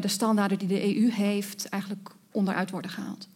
de 0.00 0.08
standaarden 0.08 0.58
die 0.58 0.68
de 0.68 0.96
EU 0.96 1.10
heeft... 1.10 1.68
eigenlijk 1.68 2.10
onderuit 2.30 2.70
worden 2.70 2.90
gehaald. 2.90 3.28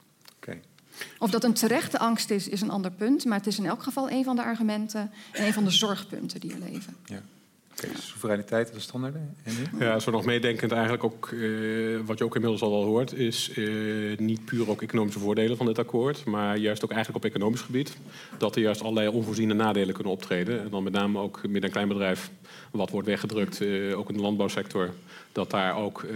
Of 1.18 1.30
dat 1.30 1.44
een 1.44 1.52
terechte 1.52 1.98
angst 1.98 2.30
is, 2.30 2.48
is 2.48 2.61
een 2.61 2.70
ander 2.70 2.90
punt. 2.90 3.24
Maar 3.24 3.38
het 3.38 3.46
is 3.46 3.58
in 3.58 3.66
elk 3.66 3.82
geval 3.82 4.11
een 4.11 4.24
van 4.24 4.37
de 4.37 4.42
argumenten... 4.42 5.11
en 5.32 5.46
een 5.46 5.52
van 5.52 5.64
de 5.64 5.70
zorgpunten 5.70 6.40
die 6.40 6.52
er 6.52 6.58
leven. 6.58 6.96
Ja. 7.04 7.22
Okay, 7.82 7.90
dus 7.94 8.06
soevereiniteit 8.08 8.70
en 8.70 8.80
standaarden. 8.80 9.36
En 9.42 9.52
nu? 9.72 9.84
Ja, 9.84 9.98
zo 9.98 10.10
nog 10.10 10.24
meedenkend 10.24 10.72
eigenlijk 10.72 11.04
ook, 11.04 11.30
uh, 11.30 12.00
wat 12.06 12.18
je 12.18 12.24
ook 12.24 12.34
inmiddels 12.34 12.62
al 12.62 12.70
wel 12.70 12.84
hoort, 12.84 13.12
is 13.12 13.50
uh, 13.56 14.18
niet 14.18 14.44
puur 14.44 14.70
ook 14.70 14.82
economische 14.82 15.18
voordelen 15.18 15.56
van 15.56 15.66
dit 15.66 15.78
akkoord, 15.78 16.24
maar 16.24 16.56
juist 16.56 16.84
ook 16.84 16.92
eigenlijk 16.92 17.24
op 17.24 17.30
economisch 17.30 17.60
gebied. 17.60 17.96
Dat 18.38 18.56
er 18.56 18.62
juist 18.62 18.82
allerlei 18.82 19.08
onvoorziene 19.08 19.54
nadelen 19.54 19.94
kunnen 19.94 20.12
optreden. 20.12 20.60
En 20.60 20.70
dan 20.70 20.82
met 20.82 20.92
name 20.92 21.18
ook 21.18 21.42
midden- 21.42 21.62
en 21.62 21.70
kleinbedrijf, 21.70 22.30
wat 22.70 22.90
wordt 22.90 23.06
weggedrukt, 23.08 23.60
uh, 23.60 23.98
ook 23.98 24.08
in 24.08 24.14
de 24.14 24.20
landbouwsector. 24.22 24.90
Dat 25.32 25.50
daar 25.50 25.76
ook, 25.76 26.06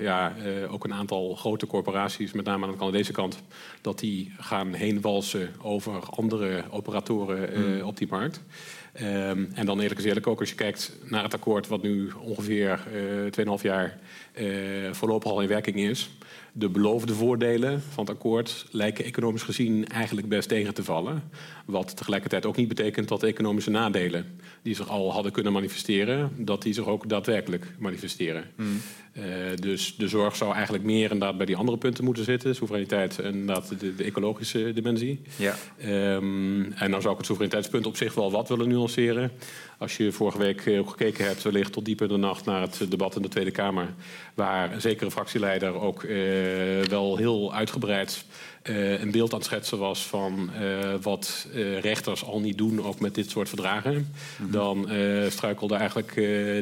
ja, 0.00 0.34
ook 0.70 0.84
een 0.84 0.94
aantal 0.94 1.34
grote 1.34 1.66
corporaties, 1.66 2.32
met 2.32 2.44
name 2.44 2.64
aan 2.66 2.72
de 2.72 2.78
Canadese 2.78 3.12
kant, 3.12 3.42
dat 3.80 3.98
die 3.98 4.32
gaan 4.38 4.72
heen 4.72 5.00
walsen 5.00 5.50
over 5.60 5.92
andere 6.10 6.64
operatoren 6.70 7.50
Mm. 7.60 7.80
op 7.80 7.96
die 7.96 8.06
markt. 8.10 8.40
Um, 9.00 9.50
en 9.54 9.66
dan 9.66 9.80
eerlijk 9.80 10.00
is 10.00 10.06
eerlijk 10.06 10.26
ook 10.26 10.40
als 10.40 10.48
je 10.48 10.54
kijkt 10.54 10.92
naar 11.04 11.22
het 11.22 11.34
akkoord 11.34 11.68
wat 11.68 11.82
nu 11.82 12.10
ongeveer 12.20 12.80
uh, 13.38 13.56
2,5 13.58 13.62
jaar 13.62 13.98
uh, 14.34 14.92
voorlopig 14.92 15.30
al 15.30 15.40
in 15.40 15.48
werking 15.48 15.76
is. 15.76 16.10
De 16.54 16.68
beloofde 16.68 17.14
voordelen 17.14 17.82
van 17.82 18.04
het 18.04 18.14
akkoord 18.14 18.66
lijken 18.70 19.04
economisch 19.04 19.42
gezien 19.42 19.86
eigenlijk 19.86 20.28
best 20.28 20.48
tegen 20.48 20.74
te 20.74 20.84
vallen. 20.84 21.22
Wat 21.66 21.96
tegelijkertijd 21.96 22.46
ook 22.46 22.56
niet 22.56 22.68
betekent 22.68 23.08
dat 23.08 23.20
de 23.20 23.26
economische 23.26 23.70
nadelen 23.70 24.38
die 24.62 24.74
zich 24.74 24.88
al 24.88 25.12
hadden 25.12 25.32
kunnen 25.32 25.52
manifesteren, 25.52 26.32
dat 26.36 26.62
die 26.62 26.72
zich 26.72 26.86
ook 26.86 27.08
daadwerkelijk 27.08 27.66
manifesteren. 27.78 28.44
Mm. 28.56 28.80
Uh, 29.16 29.24
dus 29.54 29.96
de 29.96 30.08
zorg 30.08 30.36
zou 30.36 30.54
eigenlijk 30.54 30.84
meer 30.84 31.10
inderdaad 31.10 31.36
bij 31.36 31.46
die 31.46 31.56
andere 31.56 31.78
punten 31.78 32.04
moeten 32.04 32.24
zitten. 32.24 32.54
Soevereiniteit 32.54 33.18
en 33.18 33.34
inderdaad 33.34 33.80
de, 33.80 33.94
de 33.94 34.04
ecologische 34.04 34.72
dimensie. 34.72 35.20
Ja. 35.36 35.54
Um, 36.14 36.72
en 36.72 36.90
dan 36.90 37.00
zou 37.00 37.12
ik 37.12 37.18
het 37.18 37.26
soevereiniteitspunt 37.26 37.86
op 37.86 37.96
zich 37.96 38.14
wel 38.14 38.30
wat 38.30 38.48
willen 38.48 38.68
nuanceren. 38.68 39.30
Als 39.82 39.96
je 39.96 40.12
vorige 40.12 40.38
week 40.38 40.68
ook 40.78 40.90
gekeken 40.90 41.24
hebt, 41.24 41.42
wellicht 41.42 41.72
tot 41.72 41.84
diep 41.84 42.02
in 42.02 42.08
de 42.08 42.16
nacht 42.16 42.44
naar 42.44 42.60
het 42.60 42.90
debat 42.90 43.16
in 43.16 43.22
de 43.22 43.28
Tweede 43.28 43.50
Kamer. 43.50 43.94
Waar 44.34 44.72
een 44.72 44.80
zekere 44.80 45.10
fractieleider 45.10 45.80
ook 45.80 46.02
uh, 46.02 46.82
wel 46.82 47.16
heel 47.16 47.54
uitgebreid 47.54 48.24
uh, 48.62 49.00
een 49.00 49.10
beeld 49.10 49.32
aan 49.32 49.38
het 49.38 49.46
schetsen 49.46 49.78
was 49.78 50.06
van 50.06 50.50
wat 51.02 51.46
rechters 51.80 52.24
al 52.24 52.40
niet 52.40 52.58
doen, 52.58 52.84
ook 52.84 53.00
met 53.00 53.14
dit 53.14 53.30
soort 53.30 53.48
verdragen. 53.48 53.94
Mm 53.94 54.06
-hmm. 54.36 54.50
Dan 54.50 54.88
struikelde 55.28 55.74
eigenlijk 55.74 56.14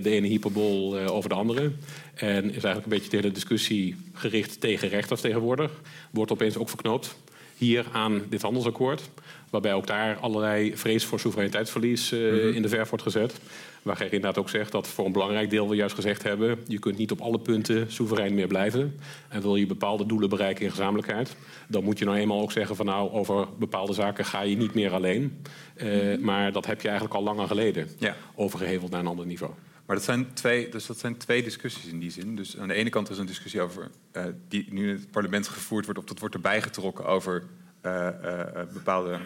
de 0.02 0.10
ene 0.10 0.26
hyperbol 0.26 0.98
over 0.98 1.28
de 1.28 1.34
andere. 1.34 1.72
En 2.14 2.44
is 2.44 2.64
eigenlijk 2.64 2.84
een 2.84 2.90
beetje 2.90 3.10
de 3.10 3.16
hele 3.16 3.32
discussie 3.32 3.96
gericht 4.12 4.60
tegen 4.60 4.88
rechters 4.88 5.20
tegenwoordig. 5.20 5.70
Wordt 6.10 6.32
opeens 6.32 6.56
ook 6.56 6.68
verknoopt 6.68 7.16
hier 7.60 7.86
aan 7.92 8.22
dit 8.28 8.42
handelsakkoord. 8.42 9.10
Waarbij 9.50 9.74
ook 9.74 9.86
daar 9.86 10.16
allerlei 10.16 10.76
vrees 10.76 11.04
voor 11.04 11.20
soevereiniteitsverlies 11.20 12.12
uh, 12.12 12.32
mm 12.32 12.38
-hmm. 12.38 12.54
in 12.54 12.62
de 12.62 12.68
verf 12.68 12.88
wordt 12.88 13.04
gezet. 13.04 13.40
Waar 13.82 13.96
Gerrit 13.96 14.12
inderdaad 14.12 14.38
ook 14.38 14.48
zegt 14.48 14.72
dat 14.72 14.88
voor 14.88 15.06
een 15.06 15.12
belangrijk 15.12 15.50
deel 15.50 15.68
we 15.68 15.76
juist 15.76 15.94
gezegd 15.94 16.22
hebben... 16.22 16.58
je 16.66 16.78
kunt 16.78 16.96
niet 16.96 17.10
op 17.10 17.20
alle 17.20 17.38
punten 17.38 17.92
soeverein 17.92 18.34
meer 18.34 18.46
blijven. 18.46 18.98
En 19.28 19.42
wil 19.42 19.56
je 19.56 19.66
bepaalde 19.66 20.06
doelen 20.06 20.28
bereiken 20.28 20.64
in 20.64 20.70
gezamenlijkheid... 20.70 21.36
dan 21.68 21.84
moet 21.84 21.98
je 21.98 22.04
nou 22.04 22.16
eenmaal 22.16 22.40
ook 22.40 22.52
zeggen 22.52 22.76
van 22.76 22.86
nou, 22.86 23.10
over 23.10 23.46
bepaalde 23.58 23.92
zaken 23.92 24.24
ga 24.24 24.42
je 24.42 24.56
niet 24.56 24.74
meer 24.74 24.92
alleen. 24.92 25.42
Uh, 25.76 26.18
maar 26.18 26.52
dat 26.52 26.66
heb 26.66 26.80
je 26.80 26.88
eigenlijk 26.88 27.16
al 27.16 27.22
langer 27.22 27.46
geleden. 27.46 27.88
Ja. 27.98 28.16
Overgeheveld 28.34 28.90
naar 28.90 29.00
een 29.00 29.06
ander 29.06 29.26
niveau. 29.26 29.52
Maar 29.90 29.98
dat 29.98 30.08
zijn, 30.08 30.32
twee, 30.32 30.68
dus 30.68 30.86
dat 30.86 30.98
zijn 30.98 31.16
twee 31.16 31.42
discussies 31.42 31.86
in 31.86 31.98
die 31.98 32.10
zin. 32.10 32.36
Dus 32.36 32.58
aan 32.58 32.68
de 32.68 32.74
ene 32.74 32.90
kant 32.90 33.10
is 33.10 33.18
een 33.18 33.26
discussie 33.26 33.60
over 33.60 33.90
uh, 34.12 34.24
die 34.48 34.66
nu 34.72 34.88
in 34.88 34.94
het 34.94 35.10
parlement 35.10 35.48
gevoerd 35.48 35.84
wordt, 35.84 36.00
of 36.00 36.06
dat 36.06 36.18
wordt 36.18 36.34
erbij 36.34 36.62
getrokken 36.62 37.04
over 37.04 37.42
uh, 37.82 38.08
uh, 38.24 38.40
bepaalde, 38.72 39.18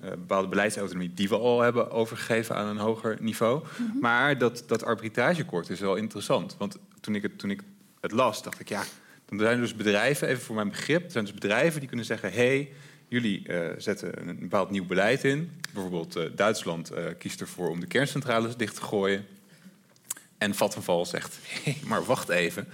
bepaalde 0.00 0.48
beleidsautonomie 0.48 1.14
die 1.14 1.28
we 1.28 1.36
al 1.36 1.60
hebben 1.60 1.90
overgegeven 1.90 2.56
aan 2.56 2.66
een 2.66 2.76
hoger 2.76 3.16
niveau. 3.20 3.58
Mm 3.58 3.86
-hmm. 3.86 4.00
Maar 4.00 4.38
dat, 4.38 4.64
dat 4.66 4.84
arbitrageakkoord 4.84 5.70
is 5.70 5.80
wel 5.80 5.96
interessant. 5.96 6.56
Want 6.58 6.76
toen 7.00 7.14
ik, 7.14 7.22
het, 7.22 7.38
toen 7.38 7.50
ik 7.50 7.62
het 8.00 8.12
las, 8.12 8.42
dacht 8.42 8.60
ik 8.60 8.68
ja, 8.68 8.82
dan 9.24 9.38
zijn 9.38 9.54
er 9.54 9.60
dus 9.60 9.74
bedrijven, 9.74 10.28
even 10.28 10.42
voor 10.42 10.54
mijn 10.54 10.68
begrip, 10.68 11.04
er 11.04 11.10
zijn 11.10 11.24
dus 11.24 11.34
bedrijven 11.34 11.78
die 11.78 11.88
kunnen 11.88 12.06
zeggen: 12.06 12.32
hé, 12.32 12.36
hey, 12.36 12.72
jullie 13.08 13.46
zetten 13.76 14.28
een 14.28 14.38
bepaald 14.38 14.70
nieuw 14.70 14.86
beleid 14.86 15.24
in. 15.24 15.50
Bijvoorbeeld 15.72 16.36
Duitsland 16.36 16.92
kiest 17.18 17.40
ervoor 17.40 17.68
om 17.68 17.80
de 17.80 17.86
kerncentrales 17.86 18.56
dicht 18.56 18.74
te 18.74 18.82
gooien. 18.82 19.26
En 20.42 20.54
Vattenfall 20.54 21.04
zegt, 21.04 21.38
hey, 21.62 21.76
maar 21.84 22.04
wacht 22.04 22.28
even. 22.28 22.68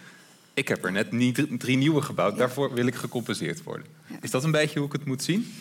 Ik 0.54 0.68
heb 0.68 0.84
er 0.84 0.92
net 0.92 1.12
niet 1.12 1.46
drie 1.58 1.76
nieuwe 1.76 2.02
gebouwd. 2.02 2.36
Daarvoor 2.36 2.74
wil 2.74 2.86
ik 2.86 2.94
gecompenseerd 2.94 3.62
worden. 3.62 3.86
Is 4.20 4.30
dat 4.30 4.44
een 4.44 4.50
beetje 4.50 4.78
hoe 4.78 4.88
ik 4.88 4.92
het 4.92 5.04
moet 5.04 5.22
zien? 5.22 5.54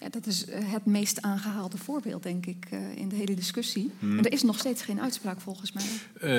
Ja, 0.00 0.08
dat 0.08 0.26
is 0.26 0.46
eh, 0.46 0.72
het 0.72 0.86
meest 0.86 1.22
aangehaalde 1.22 1.76
voorbeeld, 1.76 2.22
denk 2.22 2.46
ik, 2.46 2.66
uh, 2.72 2.78
in 2.94 3.08
de 3.08 3.16
hele 3.16 3.34
discussie. 3.34 3.90
Hmm. 3.98 4.14
Maar 4.14 4.24
er 4.24 4.32
is 4.32 4.42
nog 4.42 4.58
steeds 4.58 4.82
geen 4.82 5.00
uitspraak, 5.00 5.40
volgens 5.40 5.72
mij. 5.72 5.84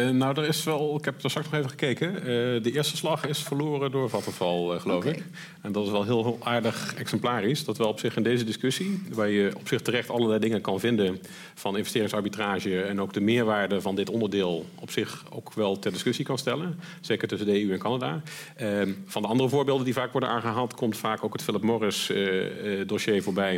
Uh, 0.08 0.16
nou, 0.16 0.42
er 0.42 0.48
is 0.48 0.64
wel, 0.64 0.96
ik 0.98 1.06
heb 1.06 1.24
er 1.24 1.30
straks 1.30 1.50
nog 1.50 1.58
even 1.58 1.70
gekeken. 1.70 2.24
de 2.64 2.72
eerste 2.72 2.98
slag 2.98 3.28
is 3.28 3.40
verloren 3.40 3.92
door 3.92 4.10
Vattenfall, 4.10 4.80
geloof 4.80 5.04
okay. 5.04 5.12
ik. 5.12 5.24
En 5.62 5.72
dat 5.72 5.86
is 5.86 5.92
wel 5.92 6.04
heel, 6.04 6.24
heel, 6.24 6.38
aardig 6.44 6.96
exemplarisch. 6.96 7.66
Dat 7.66 7.78
wel 7.78 7.88
op 7.88 8.00
zich 8.00 8.16
in 8.16 8.24
deze 8.24 8.44
discussie, 8.44 9.02
waar 9.12 9.30
je 9.30 9.52
op 9.56 9.68
zich 9.68 9.82
terecht 9.82 10.10
allerlei 10.10 10.40
dingen 10.40 10.62
kan 10.62 10.80
vinden 10.80 11.20
van 11.54 11.78
investeringsarbitrage 11.78 12.82
en 12.82 13.02
ook 13.02 13.14
de 13.14 13.22
meerwaarde 13.22 13.82
van 13.82 13.96
dit 13.96 14.10
onderdeel 14.10 14.66
op 14.76 14.92
zich 14.92 15.26
ook 15.30 15.54
wel 15.54 15.80
ter 15.80 15.92
discussie 15.92 16.26
kan 16.26 16.38
stellen. 16.38 16.80
Zeker 17.02 17.28
tussen 17.28 17.48
de 17.48 17.64
EU 17.64 17.72
en 17.72 17.80
Canada. 17.80 18.22
van 19.06 19.22
de 19.22 19.28
andere 19.28 19.50
voorbeelden 19.50 19.86
die 19.86 19.94
vaak 19.94 20.12
worden 20.12 20.30
aangehaald, 20.30 20.74
komt 20.74 20.98
vaak 20.98 21.24
ook 21.24 21.34
het 21.34 21.44
Philip 21.44 21.62
Morris 21.62 22.12
dossier 22.86 23.24
voorbij 23.24 23.49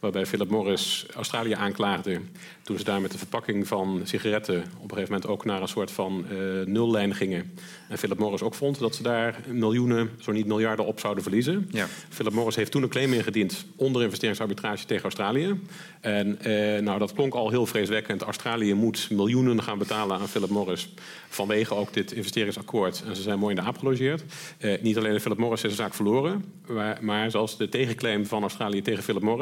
waarbij 0.00 0.26
Philip 0.26 0.50
Morris 0.50 1.06
Australië 1.14 1.52
aanklaagde 1.52 2.20
toen 2.62 2.78
ze 2.78 2.84
daar 2.84 3.00
met 3.00 3.12
de 3.12 3.18
verpakking 3.18 3.66
van 3.66 4.00
sigaretten 4.04 4.56
op 4.56 4.62
een 4.62 4.96
gegeven 4.96 5.12
moment 5.12 5.26
ook 5.26 5.44
naar 5.44 5.62
een 5.62 5.68
soort 5.68 5.90
van 5.90 6.26
uh, 6.32 6.66
nullijn 6.66 7.14
gingen. 7.14 7.52
En 7.88 7.98
Philip 7.98 8.18
Morris 8.18 8.42
ook 8.42 8.54
vond 8.54 8.78
dat 8.78 8.94
ze 8.94 9.02
daar 9.02 9.40
miljoenen, 9.48 10.10
zo 10.20 10.32
niet 10.32 10.46
miljarden 10.46 10.86
op 10.86 11.00
zouden 11.00 11.22
verliezen. 11.22 11.68
Ja. 11.70 11.86
Philip 12.08 12.32
Morris 12.32 12.56
heeft 12.56 12.70
toen 12.70 12.82
een 12.82 12.88
claim 12.88 13.12
ingediend 13.12 13.66
onder 13.76 14.02
investeringsarbitrage 14.02 14.84
tegen 14.84 15.02
Australië. 15.02 15.60
En 16.00 16.38
uh, 16.46 16.80
nou, 16.80 16.98
dat 16.98 17.12
klonk 17.12 17.34
al 17.34 17.50
heel 17.50 17.66
vreeswekkend. 17.66 18.22
Australië 18.22 18.74
moet 18.74 19.10
miljoenen 19.10 19.62
gaan 19.62 19.78
betalen 19.78 20.18
aan 20.18 20.28
Philip 20.28 20.50
Morris 20.50 20.94
vanwege 21.28 21.74
ook 21.74 21.92
dit 21.92 22.12
investeringsakkoord. 22.12 23.02
En 23.06 23.16
ze 23.16 23.22
zijn 23.22 23.38
mooi 23.38 23.54
in 23.54 23.60
de 23.60 23.66
aap 23.66 23.78
gelogeerd. 23.78 24.22
Uh, 24.58 24.82
niet 24.82 24.96
alleen 24.96 25.20
Philip 25.20 25.38
Morris 25.38 25.62
is 25.64 25.70
de 25.70 25.76
zaak 25.76 25.94
verloren, 25.94 26.44
maar, 26.66 26.98
maar 27.00 27.30
zelfs 27.30 27.56
de 27.56 27.68
tegenclaim 27.68 28.26
van 28.26 28.42
Australië 28.42 28.82
tegen 28.82 29.02
Philip 29.02 29.22
Morris 29.22 29.33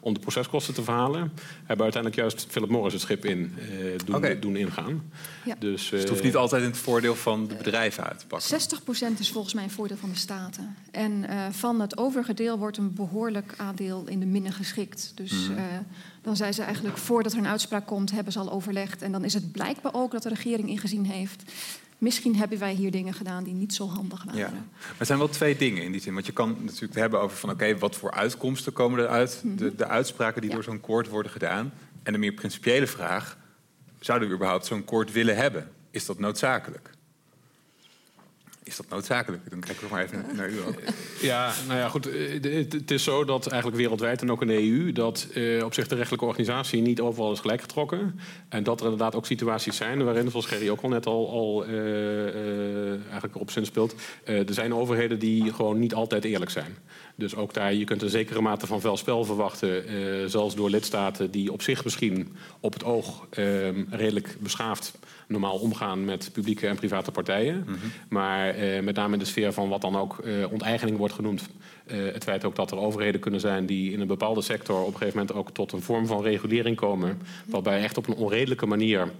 om 0.00 0.14
de 0.14 0.20
proceskosten 0.20 0.74
te 0.74 0.82
verhalen, 0.82 1.32
hebben 1.64 1.84
uiteindelijk 1.84 2.14
juist 2.14 2.46
Philip 2.48 2.68
Morris 2.68 2.92
het 2.92 3.02
schip 3.02 3.24
in 3.24 3.54
uh, 3.58 3.98
doen, 4.04 4.16
okay. 4.16 4.38
doen, 4.38 4.56
ingaan. 4.56 5.10
Ja. 5.44 5.54
Dus, 5.58 5.88
dus 5.88 6.00
het 6.00 6.08
hoeft 6.08 6.22
niet 6.22 6.36
altijd 6.36 6.62
in 6.62 6.68
het 6.68 6.78
voordeel 6.78 7.14
van 7.14 7.46
de 7.46 7.54
bedrijven 7.54 8.04
uit 8.04 8.18
te 8.18 8.26
pakken. 8.26 8.60
60% 9.16 9.18
is 9.18 9.30
volgens 9.30 9.54
mij 9.54 9.64
een 9.64 9.70
voordeel 9.70 9.96
van 9.96 10.10
de 10.10 10.16
staten. 10.16 10.76
En 10.90 11.12
uh, 11.12 11.46
van 11.50 11.80
het 11.80 11.98
overige 11.98 12.34
deel 12.34 12.58
wordt 12.58 12.76
een 12.76 12.94
behoorlijk 12.94 13.54
aandeel 13.56 14.04
in 14.06 14.20
de 14.20 14.26
minnen 14.26 14.52
geschikt. 14.52 15.12
Dus 15.14 15.32
Mhm. 15.32 15.52
mm. 15.52 15.58
uh, 15.58 15.64
dan 16.22 16.36
zijn 16.36 16.54
ze 16.54 16.62
eigenlijk, 16.62 16.96
voordat 16.96 17.32
er 17.32 17.38
een 17.38 17.46
uitspraak 17.46 17.86
komt, 17.86 18.10
hebben 18.10 18.32
ze 18.32 18.38
al 18.38 18.52
overlegd. 18.52 19.02
En 19.02 19.12
dan 19.12 19.24
is 19.24 19.34
het 19.34 19.52
blijkbaar 19.52 19.94
ook 19.94 20.12
dat 20.12 20.22
de 20.22 20.28
regering 20.28 20.68
ingezien 20.68 21.04
heeft. 21.06 21.42
Misschien 22.00 22.36
hebben 22.36 22.58
wij 22.58 22.72
hier 22.72 22.90
dingen 22.90 23.14
gedaan 23.14 23.44
die 23.44 23.54
niet 23.54 23.74
zo 23.74 23.88
handig 23.88 24.24
waren. 24.24 24.40
Ja. 24.40 24.50
Maar 24.50 24.94
er 24.98 25.06
zijn 25.06 25.18
wel 25.18 25.28
twee 25.28 25.56
dingen 25.56 25.82
in 25.82 25.92
die 25.92 26.00
zin. 26.00 26.14
Want 26.14 26.26
je 26.26 26.32
kan 26.32 26.56
natuurlijk 26.60 26.94
hebben 26.94 27.20
over 27.20 27.36
van 27.36 27.50
oké, 27.50 27.64
okay, 27.64 27.78
wat 27.78 27.96
voor 27.96 28.10
uitkomsten 28.10 28.72
komen 28.72 29.00
eruit? 29.00 29.40
Mm 29.42 29.50
-hmm. 29.50 29.58
de, 29.58 29.74
de 29.74 29.86
uitspraken 29.86 30.40
die 30.40 30.50
ja. 30.50 30.56
door 30.56 30.64
zo'n 30.64 30.80
koord 30.80 31.08
worden 31.08 31.32
gedaan. 31.32 31.72
En 32.02 32.12
de 32.12 32.18
meer 32.18 32.32
principiële 32.32 32.86
vraag: 32.86 33.36
zouden 33.98 34.28
we 34.28 34.34
überhaupt 34.34 34.66
zo'n 34.66 34.84
koord 34.84 35.12
willen 35.12 35.36
hebben? 35.36 35.70
Is 35.90 36.06
dat 36.06 36.18
noodzakelijk? 36.18 36.90
Is 38.62 38.76
dat 38.76 38.88
noodzakelijk? 38.88 39.50
Dan 39.50 39.60
kijk 39.60 39.80
ik 39.80 39.90
maar 39.90 40.02
even 40.02 40.24
naar 40.36 40.50
u. 40.50 40.54
Ja, 41.20 41.52
nou 41.66 41.78
ja, 41.78 41.88
goed. 41.88 42.04
Het 42.74 42.90
is 42.90 43.04
zo 43.04 43.24
dat 43.24 43.46
eigenlijk 43.46 43.80
wereldwijd 43.80 44.22
en 44.22 44.30
ook 44.30 44.40
in 44.40 44.46
de 44.46 44.70
EU... 44.70 44.92
dat 44.92 45.26
uh, 45.34 45.64
op 45.64 45.74
zich 45.74 45.88
de 45.88 45.94
rechtelijke 45.94 46.24
organisatie 46.26 46.82
niet 46.82 47.00
overal 47.00 47.32
is 47.32 47.40
gelijk 47.40 47.60
getrokken. 47.60 48.20
En 48.48 48.62
dat 48.62 48.78
er 48.78 48.84
inderdaad 48.84 49.14
ook 49.14 49.26
situaties 49.26 49.76
zijn 49.76 50.04
waarin, 50.04 50.30
zoals 50.30 50.46
Gerry 50.46 50.68
ook 50.68 50.80
al 50.80 50.88
net 50.88 51.06
al, 51.06 51.30
al 51.30 51.68
uh, 51.68 52.90
eigenlijk 52.90 53.36
op 53.36 53.50
zin 53.50 53.66
speelt... 53.66 53.94
er 54.24 54.54
zijn 54.54 54.74
overheden 54.74 55.18
die 55.18 55.52
gewoon 55.52 55.78
niet 55.78 55.94
altijd 55.94 56.24
eerlijk 56.24 56.50
zijn. 56.50 56.76
Dus 57.14 57.34
ook 57.34 57.54
daar, 57.54 57.74
je 57.74 57.84
kunt 57.84 58.02
een 58.02 58.10
zekere 58.10 58.40
mate 58.40 58.66
van 58.66 58.80
vuil 58.80 58.96
spel 58.96 59.24
verwachten... 59.24 59.84
zelfs 60.30 60.54
door 60.54 60.70
lidstaten 60.70 61.30
die 61.30 61.52
op 61.52 61.62
zich 61.62 61.84
misschien 61.84 62.36
op 62.60 62.72
het 62.72 62.84
oog 62.84 63.26
redelijk 63.90 64.36
beschaafd 64.38 64.92
normaal 65.30 65.58
omgaan 65.58 66.04
met 66.04 66.30
publieke 66.32 66.66
en 66.66 66.76
private 66.76 67.10
partijen. 67.10 67.56
Mm 67.56 67.64
-hmm. 67.66 67.90
Maar 68.08 68.58
uh, 68.58 68.82
met 68.82 68.96
name 68.96 69.12
in 69.12 69.18
de 69.18 69.24
sfeer 69.24 69.52
van 69.52 69.68
wat 69.68 69.80
dan 69.80 69.96
ook 69.96 70.20
uh, 70.24 70.52
onteigening 70.52 70.96
wordt 70.96 71.14
genoemd. 71.14 71.48
Uh, 71.92 72.12
het 72.12 72.24
feit 72.24 72.44
ook 72.44 72.56
dat 72.56 72.70
er 72.70 72.78
overheden 72.78 73.20
kunnen 73.20 73.40
zijn 73.40 73.66
die 73.66 73.92
in 73.92 74.00
een 74.00 74.06
bepaalde 74.06 74.42
sector 74.42 74.80
op 74.80 74.86
een 74.86 74.98
gegeven 74.98 75.18
moment 75.18 75.36
ook 75.36 75.50
tot 75.50 75.72
een 75.72 75.82
vorm 75.82 76.06
van 76.06 76.22
regulering 76.22 76.76
komen. 76.76 77.18
Waarbij 77.46 77.82
echt 77.82 77.96
op 77.96 78.08
een 78.08 78.14
onredelijke 78.14 78.66
manier 78.66 79.12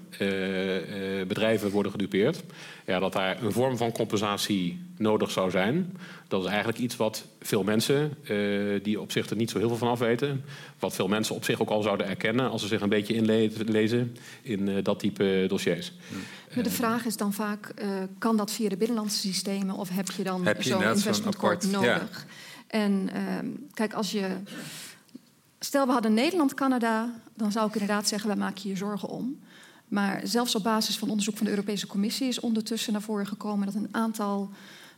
bedrijven 1.27 1.71
worden 1.71 1.93
gedupeerd. 1.93 2.43
Ja, 2.87 2.99
dat 2.99 3.13
daar 3.13 3.43
een 3.43 3.53
vorm 3.53 3.77
van 3.77 3.93
compensatie 3.93 4.81
nodig 4.97 5.31
zou 5.31 5.51
zijn. 5.51 5.97
Dat 6.29 6.43
is 6.43 6.49
eigenlijk 6.49 6.79
iets 6.79 6.97
wat 6.97 7.27
veel 7.41 7.63
mensen, 7.63 8.17
die 8.83 9.01
op 9.01 9.13
zich 9.13 9.31
er 9.31 9.37
niet 9.37 9.51
zo 9.51 9.59
heel 9.59 9.69
veel 9.69 9.77
van 9.77 9.89
afweten, 9.89 10.45
wat 10.79 10.95
veel 10.95 11.09
mensen 11.09 11.35
op 11.35 11.45
zich 11.45 11.61
ook 11.61 11.71
al 11.71 11.83
zouden 11.83 12.09
erkennen 12.09 12.51
als 12.51 12.63
ze 12.63 12.69
zich 12.69 12.81
een 12.81 12.89
beetje 12.89 13.15
inlezen 13.15 14.17
in 14.43 14.83
dat 14.83 14.99
type 14.99 15.45
dossiers. 15.49 15.93
Maar 16.55 16.65
de 16.65 16.71
vraag 16.71 17.05
is 17.05 17.17
dan 17.17 17.33
vaak, 17.33 17.73
uh, 17.83 17.89
kan 18.19 18.37
dat 18.37 18.53
via 18.53 18.69
de 18.69 18.77
binnenlandse 18.77 19.19
systemen 19.19 19.75
of 19.75 19.89
heb 19.89 20.11
je 20.11 20.23
dan 20.23 20.49
zo'n 20.59 20.83
investment 20.83 21.37
court 21.37 21.71
nodig? 21.71 21.87
Ja. 21.87 22.09
En 22.71 23.09
uh, 23.15 23.51
kijk, 23.75 23.93
als 23.93 24.11
je... 24.11 24.37
Stel, 25.59 25.87
we 25.87 25.93
hadden 25.93 26.15
Nederland-Canada, 26.15 27.11
dan 27.35 27.53
zou 27.53 27.69
ik 27.69 27.73
inderdaad 27.73 28.09
zeggen, 28.09 28.29
wij 28.29 28.39
maken 28.39 28.63
je 28.63 28.69
hier 28.69 28.77
zorgen 28.77 29.09
om. 29.09 29.39
Maar 29.89 30.21
zelfs 30.25 30.55
op 30.55 30.63
basis 30.63 30.99
van 30.99 31.09
onderzoek 31.09 31.37
van 31.37 31.45
de 31.45 31.53
Europese 31.53 31.87
Commissie 31.87 32.29
is 32.29 32.41
ondertussen 32.41 32.93
naar 32.93 33.03
voren 33.03 33.27
gekomen 33.27 33.67
dat 33.67 33.75
een 33.75 33.89
aantal 33.91 34.51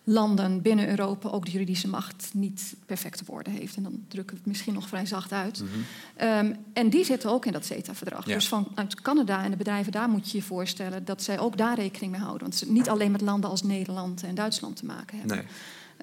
landen 0.05 0.63
binnen 0.63 0.89
Europa 0.89 1.29
ook 1.29 1.45
de 1.45 1.51
juridische 1.51 1.89
macht 1.89 2.31
niet 2.35 2.75
perfect 2.87 3.21
op 3.21 3.31
orde 3.31 3.51
heeft. 3.51 3.77
En 3.77 3.83
dan 3.83 4.05
druk 4.09 4.31
ik 4.31 4.37
het 4.37 4.47
misschien 4.47 4.75
nog 4.75 4.89
vrij 4.89 5.07
zacht 5.07 5.33
uit. 5.33 5.63
Mhm. 5.63 6.47
Um, 6.47 6.57
en 6.73 6.91
die 6.91 7.05
zitten 7.05 7.31
ook 7.31 7.47
in 7.47 7.53
dat 7.53 7.65
CETA-verdrag. 7.65 8.27
Ja. 8.27 8.35
Dus 8.35 8.49
vanuit 8.49 9.01
Canada 9.01 9.45
en 9.45 9.51
de 9.51 9.57
bedrijven 9.57 9.93
daar 9.93 10.09
moet 10.09 10.31
je 10.31 10.37
je 10.37 10.45
voorstellen 10.45 11.05
dat 11.05 11.23
zij 11.23 11.39
ook 11.39 11.57
daar 11.57 11.75
rekening 11.75 12.13
mee 12.13 12.21
houden. 12.21 12.43
Want 12.43 12.55
ze 12.55 12.73
niet 12.73 12.89
alleen 12.89 13.11
met 13.11 13.21
landen 13.21 13.51
als 13.51 13.63
Nederland 13.63 14.23
en 14.23 14.35
Duitsland 14.35 14.77
te 14.77 14.85
maken 14.85 15.19
hebben. 15.19 15.37
Nee. 15.37 15.47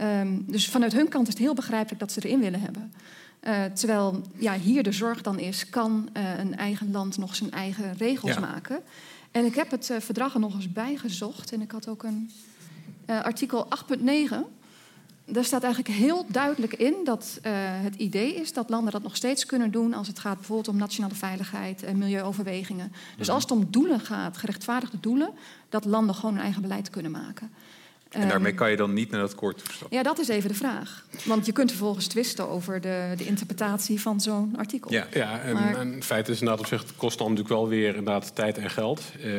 Um, 0.01 0.43
dus 0.47 0.67
vanuit 0.67 0.93
hun 0.93 1.07
kant 1.07 1.27
is 1.27 1.33
het 1.33 1.43
heel 1.43 1.53
begrijpelijk 1.53 1.99
dat 1.99 2.11
ze 2.11 2.25
erin 2.25 2.39
willen 2.39 2.61
hebben. 2.61 2.91
Uh, 3.43 3.63
terwijl 3.65 4.21
ja, 4.37 4.57
hier 4.57 4.83
de 4.83 4.91
zorg 4.91 5.21
dan 5.21 5.39
is, 5.39 5.69
kan 5.69 6.09
uh, 6.17 6.37
een 6.37 6.55
eigen 6.55 6.91
land 6.91 7.17
nog 7.17 7.35
zijn 7.35 7.51
eigen 7.51 7.93
regels 7.97 8.33
Ja. 8.33 8.39
maken. 8.39 8.79
En 9.31 9.45
ik 9.45 9.55
heb 9.55 9.71
het 9.71 9.89
uh, 9.89 9.99
verdrag 9.99 10.33
er 10.33 10.39
nog 10.39 10.55
eens 10.55 10.71
bijgezocht. 10.71 11.51
En 11.53 11.61
ik 11.61 11.71
had 11.71 11.87
ook 11.87 12.03
een 12.03 12.31
artikel 13.05 13.67
8.9. 13.93 14.05
Daar 15.25 15.43
staat 15.43 15.63
eigenlijk 15.63 15.95
heel 15.95 16.25
duidelijk 16.27 16.73
in 16.73 16.93
dat 17.03 17.39
het 17.81 17.95
idee 17.95 18.35
is 18.35 18.53
dat 18.53 18.69
landen 18.69 18.91
dat 18.91 19.03
nog 19.03 19.15
steeds 19.15 19.45
kunnen 19.45 19.71
doen 19.71 19.93
als 19.93 20.07
het 20.07 20.19
gaat 20.19 20.35
bijvoorbeeld 20.35 20.67
om 20.67 20.77
nationale 20.77 21.15
veiligheid 21.15 21.83
en 21.83 21.97
milieuoverwegingen. 21.97 22.91
Dus 23.17 23.29
als 23.29 23.43
het 23.43 23.51
om 23.51 23.67
doelen 23.69 23.99
gaat, 23.99 24.37
gerechtvaardigde 24.37 24.99
doelen, 24.99 25.29
dat 25.69 25.85
landen 25.85 26.15
gewoon 26.15 26.33
hun 26.33 26.43
eigen 26.43 26.61
beleid 26.61 26.89
kunnen 26.89 27.11
maken. 27.11 27.51
En 28.09 28.27
daarmee 28.27 28.53
kan 28.53 28.69
je 28.71 28.75
dan 28.77 28.93
niet 28.93 29.11
naar 29.11 29.19
dat 29.21 29.35
koord 29.35 29.57
toestappen. 29.57 29.97
Ja, 29.97 30.03
dat 30.03 30.19
is 30.19 30.27
even 30.27 30.49
de 30.49 30.55
vraag. 30.55 31.05
Want 31.25 31.45
je 31.45 31.51
kunt 31.51 31.69
vervolgens 31.69 32.07
twisten 32.07 32.49
over 32.49 32.81
de, 32.81 33.13
de 33.17 33.25
interpretatie 33.25 34.01
van 34.01 34.21
zo'n 34.21 34.53
artikel. 34.57 34.91
Ja, 34.91 35.07
ja 35.13 35.39
en, 35.41 35.53
Maar- 35.53 35.75
en 35.79 35.93
het 35.93 36.05
feit 36.05 36.27
is 36.27 36.39
inderdaad 36.39 36.59
op 36.59 36.65
zich, 36.69 36.81
het 36.81 36.95
kost 36.95 37.17
dan 37.17 37.27
natuurlijk 37.29 37.55
wel 37.55 37.67
weer 37.67 37.87
inderdaad 37.95 38.35
tijd 38.35 38.57
en 38.57 38.69
geld. 38.69 39.01
eh, 39.23 39.29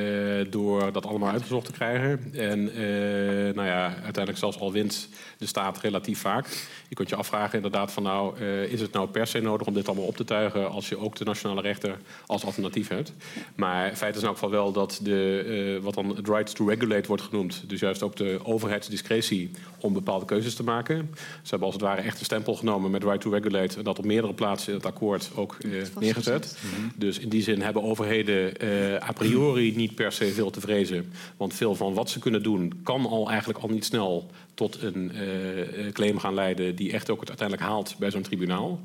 door 0.50 0.92
dat 0.92 1.06
allemaal 1.06 1.30
uitgezocht 1.30 1.64
te 1.66 1.72
krijgen. 1.72 2.30
En 2.34 2.68
eh, 2.74 3.54
nou 3.54 3.66
ja, 3.68 3.84
uiteindelijk 3.86 4.38
zelfs 4.38 4.58
al 4.58 4.72
wint 4.72 5.08
de 5.38 5.46
staat 5.46 5.78
relatief 5.80 6.20
vaak. 6.20 6.46
Je 6.88 6.94
kunt 6.94 7.08
je 7.08 7.16
afvragen 7.16 7.54
inderdaad 7.56 7.92
van 7.92 8.02
nou, 8.02 8.38
eh, 8.38 8.62
is 8.62 8.80
het 8.80 8.92
nou 8.92 9.08
per 9.08 9.26
se 9.26 9.40
nodig 9.40 9.66
om 9.66 9.74
dit 9.74 9.86
allemaal 9.88 10.06
op 10.06 10.16
te 10.16 10.24
tuigen 10.24 10.70
als 10.70 10.88
je 10.88 10.98
ook 10.98 11.16
de 11.16 11.24
nationale 11.24 11.60
rechter 11.60 11.98
als 12.26 12.44
alternatief 12.44 12.88
hebt. 12.88 13.12
Maar 13.54 13.94
feit 13.94 14.14
is 14.14 14.20
in 14.20 14.26
elk 14.26 14.36
geval 14.36 14.50
wel 14.50 14.72
dat 14.72 15.00
de, 15.02 15.74
eh, 15.78 15.84
wat 15.84 15.94
dan 15.94 16.08
het 16.16 16.28
right 16.28 16.54
to 16.54 16.66
regulate 16.68 17.08
wordt 17.08 17.22
genoemd, 17.22 17.62
dus 17.66 17.80
juist 17.80 18.02
ook 18.02 18.16
de 18.16 18.38
overheidsdiscretie 18.60 19.50
om 19.78 19.92
bepaalde 19.92 20.24
keuzes 20.24 20.54
te 20.54 20.62
maken. 20.62 21.10
Ze 21.14 21.50
hebben 21.50 21.66
als 21.66 21.76
het 21.76 21.84
ware 21.84 22.00
echt 22.00 22.18
een 22.18 22.24
stempel 22.24 22.54
genomen 22.54 22.90
met 22.90 23.02
right 23.02 23.20
to 23.20 23.30
regulate 23.30 23.78
en 23.78 23.84
dat 23.84 23.98
op 23.98 24.04
meerdere 24.04 24.34
plaatsen 24.34 24.68
in 24.68 24.78
het 24.78 24.86
akkoord 24.86 25.30
ook 25.34 25.56
eh, 25.60 25.70
neergezet. 25.98 26.58
Dus 26.96 27.18
in 27.18 27.28
die 27.28 27.42
zin 27.42 27.62
hebben 27.62 27.82
overheden 27.82 28.56
eh, 28.56 29.08
a 29.08 29.12
priori 29.12 29.76
niet 29.76 29.94
per 29.94 30.12
se 30.12 30.32
veel 30.32 30.50
te 30.50 30.60
vrezen. 30.60 31.12
Want 31.36 31.54
veel 31.54 31.74
van 31.74 31.94
wat 31.94 32.10
ze 32.10 32.18
kunnen 32.18 32.42
doen 32.42 32.80
kan 32.82 33.06
al 33.06 33.28
eigenlijk 33.28 33.58
al 33.58 33.68
niet 33.68 33.84
snel 33.84 34.30
tot 34.54 34.82
een 34.82 35.12
eh, 35.12 35.92
claim 35.92 36.18
gaan 36.18 36.34
leiden 36.34 36.76
die 36.76 36.92
echt 36.92 37.10
ook 37.10 37.20
het 37.20 37.28
uiteindelijk 37.28 37.68
haalt 37.68 37.94
bij 37.98 38.10
zo'n 38.10 38.22
tribunaal. 38.22 38.80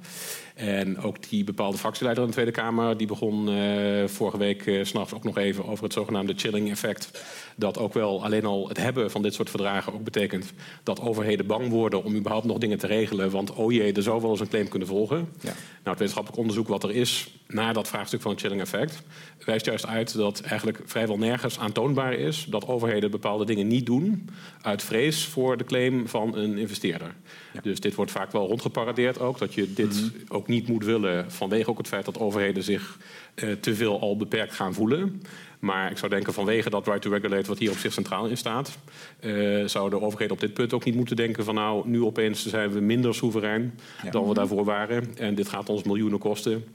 En 0.56 1.00
ook 1.02 1.30
die 1.30 1.44
bepaalde 1.44 1.78
fractieleider 1.78 2.24
in 2.24 2.30
de 2.30 2.36
Tweede 2.36 2.52
Kamer... 2.52 2.98
die 2.98 3.08
begon 3.08 3.50
eh, 3.50 4.08
vorige 4.08 4.38
week 4.38 4.62
's 4.84 4.90
s'nachts 4.90 5.14
ook 5.14 5.24
nog 5.24 5.38
even 5.38 5.66
over 5.66 5.84
het 5.84 5.94
zogenaamde 5.94 6.34
chilling 6.36 6.70
effect. 6.70 7.24
Dat 7.56 7.78
ook 7.78 7.94
wel 7.94 8.24
alleen 8.24 8.46
al 8.46 8.68
het 8.68 8.78
hebben 8.78 9.12
van 9.12 9.22
dit 9.22 9.34
soort 9.34 9.50
verdragen 9.50 9.94
ook 9.94 10.04
betekent... 10.04 10.54
dat 10.84 11.02
overheden 11.02 11.46
bang 11.46 11.70
worden 11.70 12.04
om 12.04 12.16
überhaupt 12.16 12.46
nog 12.46 12.58
dingen 12.58 12.78
te 12.78 12.88
regelen. 12.88 13.30
Want 13.30 13.54
oh 13.54 13.72
jee, 13.72 13.94
er 13.94 14.04
zou 14.04 14.22
wel 14.22 14.32
eens 14.32 14.40
een 14.40 14.48
claim 14.48 14.68
kunnen 14.68 14.88
volgen. 14.88 15.18
Ja. 15.18 15.44
Nou, 15.44 15.56
het 15.84 16.00
wetenschappelijk 16.00 16.40
onderzoek 16.40 16.68
wat 16.68 16.84
er 16.84 16.92
is... 16.92 17.30
naar 17.48 17.74
dat 17.74 17.88
vraagstuk 17.88 18.22
van 18.22 18.32
het 18.32 18.40
chilling 18.40 18.62
effect 18.62 19.04
wijst 19.46 19.66
juist 19.66 19.86
uit 19.86 20.14
dat 20.14 20.40
eigenlijk 20.40 20.80
vrijwel 20.86 21.18
nergens 21.18 21.60
aantoonbaar 21.60 22.14
is 22.14 22.46
dat 22.50 22.68
overheden 22.68 23.12
bepaalde 23.12 23.46
dingen 23.46 23.68
niet 23.68 23.86
doen 23.86 24.30
uit 24.62 24.84
vrees 24.84 25.26
voor 25.26 25.58
de 25.58 25.64
claim 25.64 26.08
van 26.08 26.36
een 26.38 26.58
investeerder. 26.58 27.14
Dus 27.62 27.80
dit 27.80 27.96
wordt 27.96 28.12
vaak 28.12 28.32
wel 28.32 28.48
rondgeparadeerd 28.48 29.20
ook, 29.20 29.38
dat 29.38 29.54
je 29.54 29.74
dit 29.74 29.94
mhm. 29.94 30.34
ook 30.36 30.48
niet 30.48 30.68
moet 30.68 30.86
willen 30.86 31.32
vanwege 31.32 31.70
ook 31.70 31.78
het 31.78 31.88
feit 31.88 32.06
dat 32.06 32.20
overheden 32.20 32.64
zich 32.64 32.98
uh, 33.36 33.52
te 33.52 33.76
veel 33.76 34.00
al 34.00 34.18
beperkt 34.18 34.54
gaan 34.54 34.74
voelen. 34.74 35.22
Maar 35.60 35.92
ik 35.92 35.98
zou 35.98 36.12
denken 36.12 36.34
vanwege 36.34 36.70
dat 36.70 36.86
right 36.86 37.02
to 37.02 37.10
regulate 37.10 37.50
wat 37.50 37.60
hier 37.60 37.72
op 37.72 37.78
zich 37.78 37.94
centraal 37.94 38.26
in 38.26 38.38
staat, 38.38 38.78
uh, 39.20 39.68
zouden 39.68 40.02
overheden 40.02 40.34
op 40.34 40.40
dit 40.40 40.54
punt 40.54 40.74
ook 40.74 40.86
niet 40.86 40.96
moeten 40.96 41.16
denken 41.16 41.44
van 41.44 41.56
nou, 41.56 41.90
nu 41.90 42.04
opeens 42.04 42.46
zijn 42.46 42.72
we 42.72 42.80
minder 42.80 43.16
soeverein 43.16 43.80
dan 44.12 44.22
we 44.22 44.28
mhm. 44.28 44.36
daarvoor 44.36 44.66
waren. 44.66 45.18
En 45.18 45.36
dit 45.36 45.50
gaat 45.50 45.70
ons 45.70 45.84
miljoenen 45.84 46.20
kosten. 46.20 46.66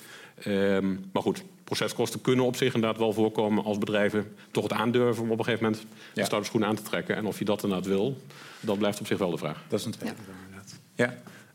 Um, 0.47 1.05
maar 1.13 1.23
goed, 1.23 1.45
proceskosten 1.65 2.21
kunnen 2.21 2.45
op 2.45 2.57
zich 2.57 2.75
inderdaad 2.75 2.99
wel 2.99 3.13
voorkomen 3.13 3.65
als 3.65 3.79
bedrijven 3.79 4.35
toch 4.51 4.63
het 4.63 4.73
aandurven 4.73 5.23
om 5.23 5.31
op 5.31 5.39
een 5.39 5.45
gegeven 5.45 5.65
moment 5.65 5.87
de 6.15 6.27
ja. 6.31 6.43
schoen 6.43 6.65
aan 6.65 6.77
te 6.77 6.83
trekken. 6.83 7.17
En 7.17 7.27
of 7.27 7.39
je 7.39 7.45
dat 7.45 7.63
inderdaad 7.63 7.87
wil, 7.87 8.23
dat 8.61 8.79
blijft 8.79 9.01
op 9.01 9.07
zich 9.07 9.19
wel 9.19 9.31
de 9.31 9.39
vraag. 9.39 9.63
Dat 9.69 9.79
is 9.79 9.85
een 9.85 9.93
tweede 9.93 10.17
ja. 10.27 10.33
inderdaad. 10.45 10.79
Ja, 10.95 11.15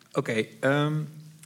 oké. 0.09 0.19
Okay, 0.19 0.39
um, 0.39 0.49
ehm, 0.59 0.93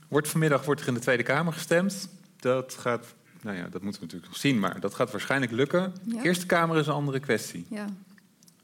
wordt 0.08 0.28
vanmiddag 0.28 0.66
wordt 0.66 0.82
er 0.82 0.88
in 0.88 0.94
de 0.94 1.00
Tweede 1.00 1.24
Kamer 1.24 1.54
gestemd. 1.54 2.10
Dat 2.40 2.74
gaat, 2.80 3.14
nou 3.42 3.58
ja, 3.58 3.64
dat 3.64 3.82
moeten 3.82 4.02
we 4.02 4.06
natuurlijk 4.06 4.32
nog 4.32 4.38
zien, 4.38 4.60
maar 4.60 4.80
dat 4.80 4.94
gaat 4.94 5.12
waarschijnlijk 5.12 5.52
lukken. 5.52 5.94
Ja. 6.04 6.24
Eerste 6.24 6.46
Kamer 6.46 6.78
is 6.78 6.88
een 6.88 6.94
andere 6.94 7.20
kwestie. 7.20 7.66
Ja. 7.70 7.86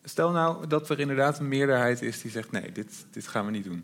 Stel 0.04 0.32
nou 0.32 0.68
dat 0.68 0.90
er 0.90 1.00
inderdaad 1.00 1.40
een 1.40 1.48
meerderheid 1.48 2.02
is 2.02 2.22
die 2.22 2.32
zegt 2.32 2.52
nee, 2.52 2.72
dit, 2.72 3.06
dit 3.12 3.28
gaan 3.28 3.46
we 3.46 3.52
niet 3.52 3.64
doen. 3.64 3.84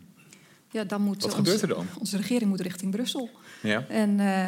Ja, 0.72 0.84
dan 0.84 1.02
moet 1.02 1.22
Wat 1.22 1.34
gebeurt 1.34 1.62
er 1.62 1.68
dan? 1.68 1.86
Onze 1.98 2.16
regering 2.16 2.50
moet 2.50 2.60
richting 2.60 2.90
Brussel. 2.90 3.30
Ja. 3.60 3.84
En 3.88 4.18
uh, 4.18 4.46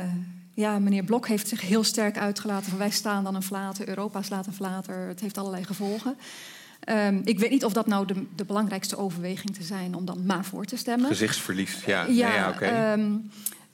ja, 0.55 0.79
meneer 0.79 1.05
Blok 1.05 1.29
heeft 1.29 1.49
zich 1.49 1.61
heel 1.61 1.85
sterk 1.85 2.19
uitgelaten 2.19 2.71
van 2.71 2.79
wij 2.79 2.91
staan 2.91 3.25
dan 3.25 3.35
een 3.35 3.43
flater, 3.43 3.89
Europa 3.89 4.23
slaat 4.23 4.47
een 4.47 4.53
flater, 4.53 5.09
het 5.09 5.21
heeft 5.21 5.39
allerlei 5.39 5.65
gevolgen. 5.65 6.17
Um, 6.89 7.21
ik 7.25 7.39
weet 7.39 7.51
niet 7.51 7.65
of 7.65 7.73
dat 7.73 7.87
nou 7.87 8.07
de, 8.07 8.27
de, 8.35 8.45
belangrijkste 8.45 8.97
overweging 8.97 9.55
te 9.55 9.63
zijn 9.63 9.95
om 9.95 10.05
dan 10.05 10.27
maar 10.27 10.45
voor 10.45 10.65
te 10.65 10.77
stemmen. 10.77 11.09
Gezichtsverlies, 11.09 11.85
ja. 11.85 12.09
Uh, 12.09 12.17
ja, 12.17 12.35
ja 12.35 12.49
oké. 12.49 12.93
Um, 12.93 13.31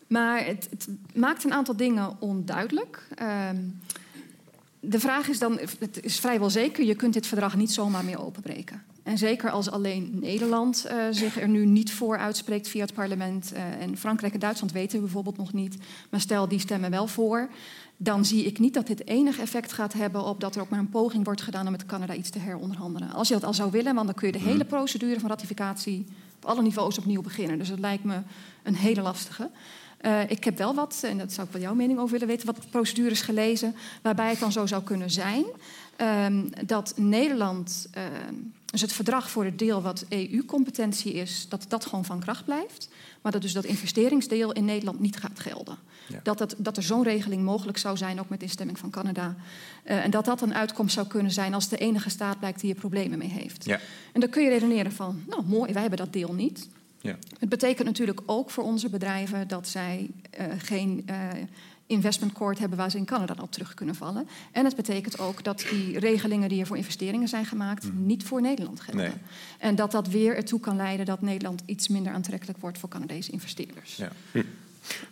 maar 0.06 0.44
het, 0.44 0.66
het, 0.70 0.88
maakt 1.14 1.44
een 1.44 1.52
aantal 1.52 1.76
dingen 1.76 2.16
onduidelijk. 2.18 3.08
Um, 3.50 3.80
de 4.80 5.00
vraag 5.00 5.28
is 5.28 5.38
dan, 5.38 5.58
het 5.78 6.04
is 6.04 6.20
vrijwel 6.20 6.50
zeker, 6.50 6.84
je 6.84 6.94
kunt 6.94 7.12
dit 7.12 7.26
verdrag 7.26 7.56
niet 7.56 7.72
zomaar 7.72 8.04
meer 8.04 8.20
openbreken. 8.20 8.82
En 9.10 9.18
zeker 9.18 9.50
als 9.50 9.70
alleen 9.70 10.10
Nederland 10.20 10.86
uh, 10.86 11.04
zich 11.10 11.40
er 11.40 11.48
nu 11.48 11.66
niet 11.66 11.92
voor 11.92 12.18
uitspreekt 12.18 12.68
via 12.68 12.80
het 12.80 12.94
parlement. 12.94 13.52
Uh, 13.52 13.82
en 13.82 13.96
Frankrijk 13.96 14.34
en 14.34 14.40
Duitsland 14.40 14.72
weten 14.72 14.96
we 14.96 15.04
bijvoorbeeld 15.04 15.36
nog 15.36 15.52
niet. 15.52 15.76
Maar 16.10 16.20
stel, 16.20 16.48
die 16.48 16.58
stemmen 16.58 16.90
wel 16.90 17.06
voor. 17.06 17.48
Dan 17.96 18.24
zie 18.24 18.44
ik 18.44 18.58
niet 18.58 18.74
dat 18.74 18.86
dit 18.86 19.06
enig 19.06 19.38
effect 19.38 19.72
gaat 19.72 19.92
hebben 19.92 20.24
op 20.24 20.40
dat 20.40 20.54
er 20.54 20.60
ook 20.60 20.68
maar 20.68 20.78
een 20.78 20.88
poging 20.88 21.24
wordt 21.24 21.42
gedaan 21.42 21.66
om 21.66 21.72
met 21.72 21.86
Canada 21.86 22.14
iets 22.14 22.30
te 22.30 22.38
heronderhandelen. 22.38 23.12
Als 23.12 23.28
je 23.28 23.34
dat 23.34 23.44
al 23.44 23.54
zou 23.54 23.70
willen, 23.70 23.94
want 23.94 24.06
dan 24.06 24.14
kun 24.14 24.26
je 24.26 24.32
de 24.32 24.38
mhm. 24.38 24.48
hele 24.48 24.64
procedure 24.64 25.20
van 25.20 25.28
ratificatie 25.28 26.06
op 26.36 26.44
alle 26.44 26.62
niveaus 26.62 26.98
opnieuw 26.98 27.22
beginnen. 27.22 27.58
Dus 27.58 27.68
dat 27.68 27.78
lijkt 27.78 28.04
me 28.04 28.18
een 28.62 28.76
hele 28.76 29.00
lastige. 29.00 29.50
Uh, 30.00 30.30
ik 30.30 30.44
heb 30.44 30.58
wel 30.58 30.74
wat, 30.74 31.00
en 31.02 31.18
dat 31.18 31.32
zou 31.32 31.46
ik 31.46 31.52
wel 31.52 31.62
jouw 31.62 31.74
mening 31.74 31.98
over 31.98 32.12
willen 32.12 32.28
weten, 32.28 32.46
wat 32.46 32.70
procedures 32.70 33.20
gelezen 33.20 33.74
waarbij 34.02 34.30
het 34.30 34.40
dan 34.40 34.52
zo 34.52 34.66
zou 34.66 34.82
kunnen 34.82 35.10
zijn 35.10 35.44
um, 36.26 36.50
dat 36.66 36.92
Nederland 36.96 37.88
um, 38.28 38.52
dus 38.70 38.80
het 38.80 38.92
verdrag 38.92 39.30
voor 39.30 39.44
het 39.44 39.59
deel 39.59 39.83
wat 39.83 40.04
EU-competentie 40.09 41.12
is, 41.12 41.46
dat 41.48 41.64
dat 41.68 41.87
gewoon 41.87 42.04
van 42.04 42.20
kracht 42.20 42.44
blijft. 42.44 42.88
Maar 43.20 43.33
dat 43.33 43.42
dus 43.42 43.52
dat 43.52 43.64
investeringsdeel 43.64 44.52
in 44.52 44.64
Nederland 44.64 45.00
niet 45.00 45.16
gaat 45.16 45.40
gelden. 45.40 45.78
Dat, 46.22 46.38
dat, 46.38 46.54
dat 46.59 46.76
er 46.76 46.83
zo'n 46.83 47.02
regeling 47.02 47.42
mogelijk 47.42 47.78
zou 47.78 47.96
zijn, 47.96 48.20
ook 48.20 48.28
met 48.28 48.42
instemming 48.42 48.78
van 48.78 48.90
Canada. 48.90 49.37
Uh, 49.85 50.04
en 50.04 50.11
dat 50.11 50.24
dat 50.24 50.42
een 50.42 50.54
uitkomst 50.54 50.94
zou 50.94 51.06
kunnen 51.06 51.33
zijn 51.33 51.54
als 51.54 51.68
de 51.68 51.76
enige 51.76 52.11
staat 52.11 52.38
blijkt 52.38 52.61
die 52.61 52.74
er 52.74 52.80
problemen 52.80 53.18
mee 53.18 53.28
heeft. 53.28 53.64
Ja. 53.64 53.80
En 54.12 54.20
dan 54.20 54.30
kun 54.30 54.42
je 54.42 54.48
redeneren 54.48 54.92
van, 54.92 55.22
nou 55.26 55.46
mooi, 55.46 55.72
wij 55.72 55.80
hebben 55.80 55.98
dat 55.98 56.12
deel 56.12 56.33
niet. 56.35 56.68
Ja. 57.00 57.16
Het 57.38 57.48
betekent 57.48 57.87
natuurlijk 57.87 58.20
ook 58.26 58.50
voor 58.50 58.64
onze 58.64 58.88
bedrijven 58.88 59.48
dat 59.48 59.68
zij 59.68 60.11
uh, 60.40 60.46
geen 60.59 61.06
uh, 61.11 61.16
investment 61.90 62.33
court 62.33 62.59
hebben 62.59 62.79
waar 62.79 62.90
ze 62.90 62.96
in 62.96 63.05
Canada 63.05 63.35
op 63.40 63.53
terug 63.53 63.74
kunnen 63.74 63.94
vallen. 63.94 64.29
En 64.53 64.64
het 64.64 64.76
betekent 64.76 65.18
ook 65.18 65.44
dat 65.44 65.64
die 65.70 65.98
regelingen 65.98 66.48
die 66.48 66.61
er 66.61 66.66
voor 66.66 66.76
investeringen 66.76 67.29
zijn 67.29 67.44
gemaakt 67.44 67.85
mm. 67.85 68.07
niet 68.07 68.24
voor 68.24 68.40
Nederland 68.40 68.81
gelden. 68.81 69.03
Nee. 69.03 69.12
En 69.59 69.74
dat 69.74 69.90
dat 69.90 70.09
weer 70.09 70.37
ertoe 70.37 70.61
kan 70.61 70.76
leiden 70.76 71.07
dat 71.07 71.20
Nederland 71.20 71.62
iets 71.66 71.88
minder 71.88 72.12
aantrekkelijk 72.12 72.59
wordt 72.59 72.79
voor 72.79 72.88
Canadese 72.88 73.33
investeerders. 73.33 73.96
Ja. 73.96 74.11
Hm. 74.33 74.42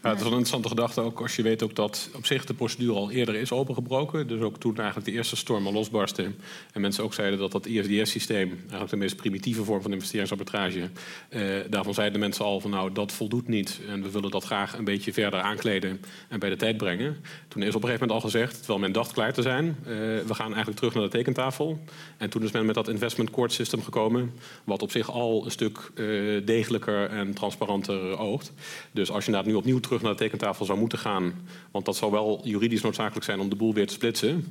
Het 0.01 0.17
is 0.21 0.21
een 0.21 0.27
interessante 0.27 0.69
gedachte 0.69 1.01
ook 1.01 1.21
als 1.21 1.37
je 1.37 1.43
weet 1.43 1.63
ook 1.63 1.75
dat 1.75 2.11
op 2.15 2.27
zich 2.27 2.45
de 2.45 2.55
procedure 2.55 2.93
al 2.93 3.11
eerder 3.11 3.35
is 3.35 3.53
opengebroken. 3.53 4.27
Dus 4.27 4.41
ook 4.41 4.59
toen 4.59 4.77
eigenlijk 4.77 5.07
de 5.07 5.13
eerste 5.13 5.37
storm 5.37 5.67
al 5.67 5.73
losbarstte 5.73 6.31
en 6.73 6.81
mensen 6.81 7.05
ook 7.05 7.15
zeiden 7.15 7.39
dat 7.39 7.53
dat 7.53 7.67
ISDS-systeem, 7.67 8.49
eigenlijk 8.61 8.91
de 8.91 8.97
meest 8.97 9.17
primitieve 9.17 9.65
vorm 9.65 9.83
van 9.83 9.93
investeringsarbitrage, 9.93 10.91
eh, 11.29 11.43
daarvan 11.71 11.95
zeiden 11.95 12.21
mensen 12.21 12.45
al 12.45 12.61
van 12.61 12.71
nou 12.71 12.93
dat 12.93 13.13
voldoet 13.13 13.49
niet 13.49 13.81
en 13.89 14.03
we 14.03 14.11
willen 14.11 14.31
dat 14.31 14.45
graag 14.45 14.79
een 14.79 14.85
beetje 14.85 15.13
verder 15.13 15.41
aankleden 15.41 16.01
en 16.29 16.39
bij 16.39 16.51
de 16.51 16.57
tijd 16.57 16.77
brengen. 16.77 17.17
Toen 17.49 17.63
is 17.63 17.75
op 17.75 17.83
een 17.83 17.89
gegeven 17.89 18.07
moment 18.07 18.25
al 18.25 18.31
gezegd, 18.31 18.57
terwijl 18.57 18.79
men 18.79 18.93
dacht 18.93 19.13
klaar 19.13 19.33
te 19.33 19.43
zijn, 19.43 19.65
uh, 19.65 19.87
we 20.27 20.35
gaan 20.35 20.47
eigenlijk 20.47 20.77
terug 20.77 20.95
naar 20.95 21.03
de 21.03 21.09
tekentafel. 21.09 21.79
En 22.17 22.31
toen 22.31 22.43
is 22.43 22.51
men 22.51 22.67
met 22.67 22.75
dat 22.75 22.89
investment 22.89 23.31
court 23.31 23.53
system 23.53 23.83
gekomen, 23.83 24.33
wat 24.65 24.83
op 24.83 24.91
zich 24.91 25.11
al 25.11 25.45
een 25.45 25.51
stuk 25.51 25.91
uh, 25.95 26.47
degelijker 26.47 27.09
en 27.09 27.35
transparanter 27.35 28.19
oogt. 28.19 28.53
Dus 28.93 29.11
als 29.11 29.25
je 29.25 29.33
daar 29.33 29.47
nu 29.47 29.55
opnieuw 29.59 29.81
terug 29.81 30.03
naar 30.03 30.13
de 30.13 30.19
tekentafel 30.19 30.65
zou 30.65 30.79
moeten 30.79 30.99
gaan. 30.99 31.33
Want 31.71 31.85
dat 31.85 31.97
zou 31.97 32.13
wel 32.13 32.41
juridisch 32.45 32.83
noodzakelijk 32.83 33.25
zijn 33.25 33.41
om 33.41 33.49
de 33.49 33.57
boel 33.57 33.75
weer 33.75 33.87
te 33.87 33.93
splitsen. 33.93 34.35
Mm. 34.35 34.45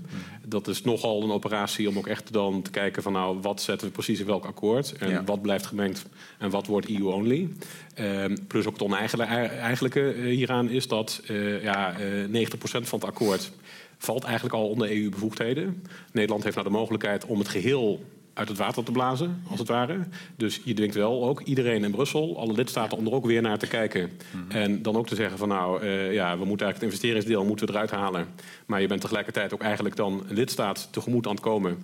Dat 0.45 0.67
is 0.67 0.81
nogal 0.81 1.23
een 1.23 1.31
operatie 1.31 1.89
om 1.89 1.97
ook 1.97 2.07
echt 2.07 2.33
dan 2.33 2.61
te 2.61 2.71
kijken 2.71 3.03
van 3.03 3.11
nou, 3.11 3.39
wat 3.41 3.61
zetten 3.61 3.87
we 3.87 3.93
precies 3.93 4.19
in 4.19 4.25
welk 4.25 4.45
akkoord. 4.45 4.93
En 4.97 5.25
wat 5.25 5.41
blijft 5.41 5.65
gemengd 5.65 6.05
en 6.37 6.49
wat 6.49 6.67
wordt 6.67 6.89
EU-only. 6.89 7.49
Ehm, 7.93 8.37
plus 8.47 8.65
ook 8.65 8.73
het 8.73 8.81
oneigenlijke 8.81 10.15
uh, 10.15 10.35
hieraan 10.35 10.69
is 10.69 10.87
dat 10.87 11.21
uh, 11.27 11.63
ja, 11.63 11.93
90% 11.93 11.99
eh, 12.31 12.39
van 12.69 12.99
het 12.99 13.03
akkoord 13.03 13.51
valt 13.97 14.23
eigenlijk 14.23 14.55
al 14.55 14.69
onder 14.69 14.91
EU-bevoegdheden. 14.91 15.83
Nederland 16.11 16.43
heeft 16.43 16.55
nou 16.55 16.67
de 16.67 16.73
mogelijkheid 16.73 17.25
om 17.25 17.39
het 17.39 17.47
geheel 17.47 18.05
uit 18.37 18.47
het 18.47 18.57
water 18.57 18.83
te 18.83 18.91
blazen, 18.91 19.41
als 19.49 19.59
het 19.59 19.67
ware. 19.67 19.99
Dus 20.35 20.61
je 20.63 20.73
dwingt 20.73 20.95
wel 20.95 21.23
ook 21.23 21.41
iedereen 21.41 21.83
in 21.83 21.91
Brussel, 21.91 22.39
alle 22.39 22.53
lidstaten, 22.53 22.97
om 22.97 23.05
er 23.05 23.13
ook 23.13 23.25
weer 23.25 23.41
naar 23.41 23.57
te 23.57 23.67
kijken. 23.67 24.11
Mhm. 24.31 24.57
En 24.57 24.81
dan 24.81 24.95
ook 24.95 25.07
te 25.07 25.15
zeggen 25.15 25.37
van 25.37 25.47
nou, 25.47 25.83
uh, 25.83 26.13
ja, 26.13 26.37
we 26.37 26.45
moeten 26.45 26.65
eigenlijk 26.65 26.75
het 26.75 26.83
investeringsdeel 26.83 27.45
moeten 27.45 27.65
we 27.67 27.73
eruit 27.73 27.91
halen. 27.91 28.27
Maar 28.65 28.81
je 28.81 28.87
bent 28.87 29.01
tegelijkertijd 29.01 29.53
ook 29.53 29.61
eigenlijk 29.61 29.95
dan 29.95 30.23
een 30.27 30.35
lidstaat 30.35 30.87
tegemoet 30.91 31.25
aan 31.27 31.31
het 31.31 31.41
komen 31.41 31.77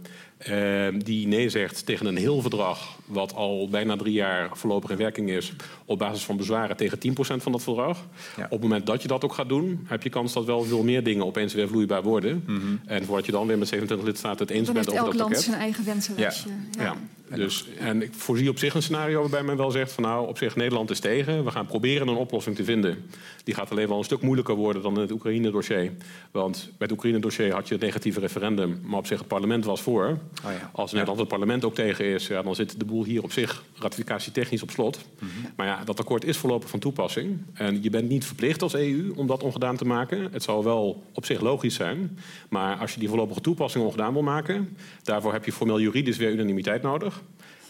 uh, 0.49 0.87
die 1.03 1.27
nee 1.27 1.49
zegt 1.49 1.85
tegen 1.85 2.05
een 2.05 2.17
heel 2.17 2.41
verdrag, 2.41 2.97
wat 3.05 3.35
al 3.35 3.69
bijna 3.69 3.95
drie 3.95 4.13
jaar 4.13 4.49
voorlopig 4.53 4.89
in 4.89 4.97
werking 4.97 5.29
is, 5.29 5.53
op 5.85 5.97
basis 5.99 6.23
van 6.23 6.37
bezwaren 6.37 6.77
tegen 6.77 6.97
10% 6.97 7.11
van 7.15 7.51
dat 7.51 7.63
verdrag. 7.63 7.97
Op 8.37 8.49
het 8.49 8.61
moment 8.61 8.85
dat 8.85 9.01
je 9.01 9.07
dat 9.07 9.23
ook 9.23 9.33
gaat 9.33 9.49
doen, 9.49 9.85
heb 9.85 10.03
je 10.03 10.09
kans 10.09 10.33
dat 10.33 10.45
wel 10.45 10.63
veel 10.63 10.83
meer 10.83 11.03
dingen 11.03 11.25
opeens 11.25 11.53
weer 11.53 11.67
vloeibaar 11.67 12.03
worden. 12.03 12.43
Mhm. 12.47 12.61
En 12.85 13.05
voordat 13.05 13.25
je 13.25 13.31
dan 13.31 13.47
weer 13.47 13.57
met 13.57 13.67
27 13.67 14.07
lidstaten 14.07 14.47
het 14.47 14.55
eens 14.55 14.71
bent 14.71 14.89
over 14.89 14.93
dat 14.93 15.03
pakket. 15.03 15.19
elk 15.19 15.29
land 15.29 15.43
zijn 15.43 15.59
eigen 15.59 15.85
wensenlijstje. 15.85 16.49
Ja. 16.71 16.83
ja. 16.83 16.95
Dus, 17.29 17.65
en 17.79 18.01
ik 18.01 18.13
voorzie 18.13 18.49
op 18.49 18.57
zich 18.57 18.73
een 18.73 18.81
scenario 18.83 19.21
waarbij 19.21 19.43
men 19.43 19.57
wel 19.57 19.71
zegt 19.71 19.91
van 19.91 20.03
nou, 20.03 20.27
op 20.27 20.37
zich 20.37 20.55
Nederland 20.55 20.89
is 20.89 20.99
tegen. 20.99 21.43
We 21.43 21.51
gaan 21.51 21.65
proberen 21.65 22.07
een 22.07 22.15
oplossing 22.15 22.55
te 22.55 22.63
vinden. 22.63 23.05
Die 23.43 23.53
gaat 23.53 23.71
alleen 23.71 23.87
wel 23.87 23.97
een 23.97 24.03
stuk 24.03 24.21
moeilijker 24.21 24.55
worden 24.55 24.81
dan 24.81 24.97
het 24.97 25.11
Oekraïne-dossier. 25.11 25.91
Want 26.31 26.63
bij 26.63 26.73
het 26.77 26.91
Oekraïne-dossier 26.91 27.53
had 27.53 27.67
je 27.67 27.73
het 27.73 27.83
negatieve 27.83 28.19
referendum, 28.19 28.79
maar 28.83 28.99
op 28.99 29.05
zich 29.05 29.19
het 29.19 29.27
parlement 29.27 29.65
was 29.65 29.81
voor. 29.81 30.05
Oh 30.45 30.51
ja. 30.51 30.69
Als 30.71 30.91
Nederland 30.91 31.19
het 31.19 31.27
parlement 31.27 31.65
ook 31.65 31.75
tegen 31.75 32.05
is, 32.05 32.27
ja, 32.27 32.41
dan 32.41 32.55
zit 32.55 32.79
de 32.79 32.85
boel 32.85 33.03
hier 33.03 33.23
op 33.23 33.31
zich 33.31 33.63
ratificatietechnisch 33.79 34.63
op 34.63 34.71
slot. 34.71 34.99
Mhm. 35.19 35.29
Maar 35.55 35.67
ja, 35.67 35.83
dat 35.83 35.99
akkoord 35.99 36.25
is 36.25 36.37
voorlopig 36.37 36.69
van 36.69 36.79
toepassing. 36.79 37.37
En 37.53 37.83
je 37.83 37.89
bent 37.89 38.09
niet 38.09 38.25
verplicht 38.25 38.61
als 38.61 38.73
EU 38.73 39.13
om 39.15 39.27
dat 39.27 39.43
ongedaan 39.43 39.77
te 39.77 39.85
maken. 39.85 40.27
Het 40.31 40.43
zou 40.43 40.63
wel 40.63 41.03
op 41.13 41.25
zich 41.25 41.41
logisch 41.41 41.75
zijn. 41.75 42.19
Maar 42.49 42.77
als 42.77 42.93
je 42.93 42.99
die 42.99 43.09
voorlopige 43.09 43.41
toepassing 43.41 43.85
ongedaan 43.85 44.13
wil 44.13 44.23
maken, 44.23 44.77
daarvoor 45.03 45.33
heb 45.33 45.45
je 45.45 45.51
formeel 45.51 45.79
juridisch 45.79 46.17
weer 46.17 46.31
unanimiteit 46.31 46.81
nodig. 46.81 47.22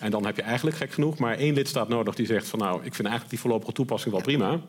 En 0.03 0.11
dan 0.11 0.25
heb 0.25 0.35
je 0.35 0.41
eigenlijk 0.41 0.77
gek 0.77 0.91
genoeg 0.91 1.17
maar 1.17 1.37
één 1.37 1.53
lidstaat 1.53 1.87
nodig 1.87 2.15
die 2.15 2.25
zegt 2.25 2.47
van 2.47 2.59
nou, 2.59 2.75
ik 2.75 2.93
vind 2.93 3.07
eigenlijk 3.07 3.29
die 3.29 3.39
voorlopige 3.39 3.71
toepassing 3.71 4.13
wel 4.13 4.23
prima. 4.23 4.59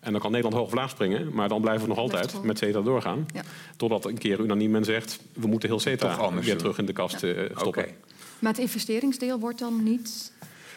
En 0.00 0.12
dan 0.12 0.20
kan 0.20 0.30
Nederland 0.30 0.56
hoog 0.56 0.66
of 0.66 0.74
laag 0.74 0.90
springen, 0.90 1.34
maar 1.34 1.48
dan 1.48 1.60
blijven 1.60 1.82
we 1.82 1.88
nog 1.88 1.98
altijd 1.98 2.42
met 2.42 2.58
CETA 2.58 2.80
doorgaan. 2.80 3.26
Ja. 3.34 3.42
Totdat 3.76 4.04
een 4.04 4.18
keer 4.18 4.40
unaniem 4.40 4.70
men 4.70 4.84
zegt, 4.84 5.18
we 5.32 5.46
moeten 5.46 5.68
heel 5.68 5.80
CETA 5.80 6.32
weer 6.40 6.56
terug 6.56 6.78
in 6.78 6.86
de 6.86 6.92
kast 6.92 7.20
ja. 7.20 7.28
uh, 7.28 7.50
stoppen. 7.56 7.86
Maar 8.38 8.52
het 8.52 8.60
investeringsdeel 8.60 9.38
wordt 9.38 9.58
dan 9.58 9.82
niet 9.82 10.32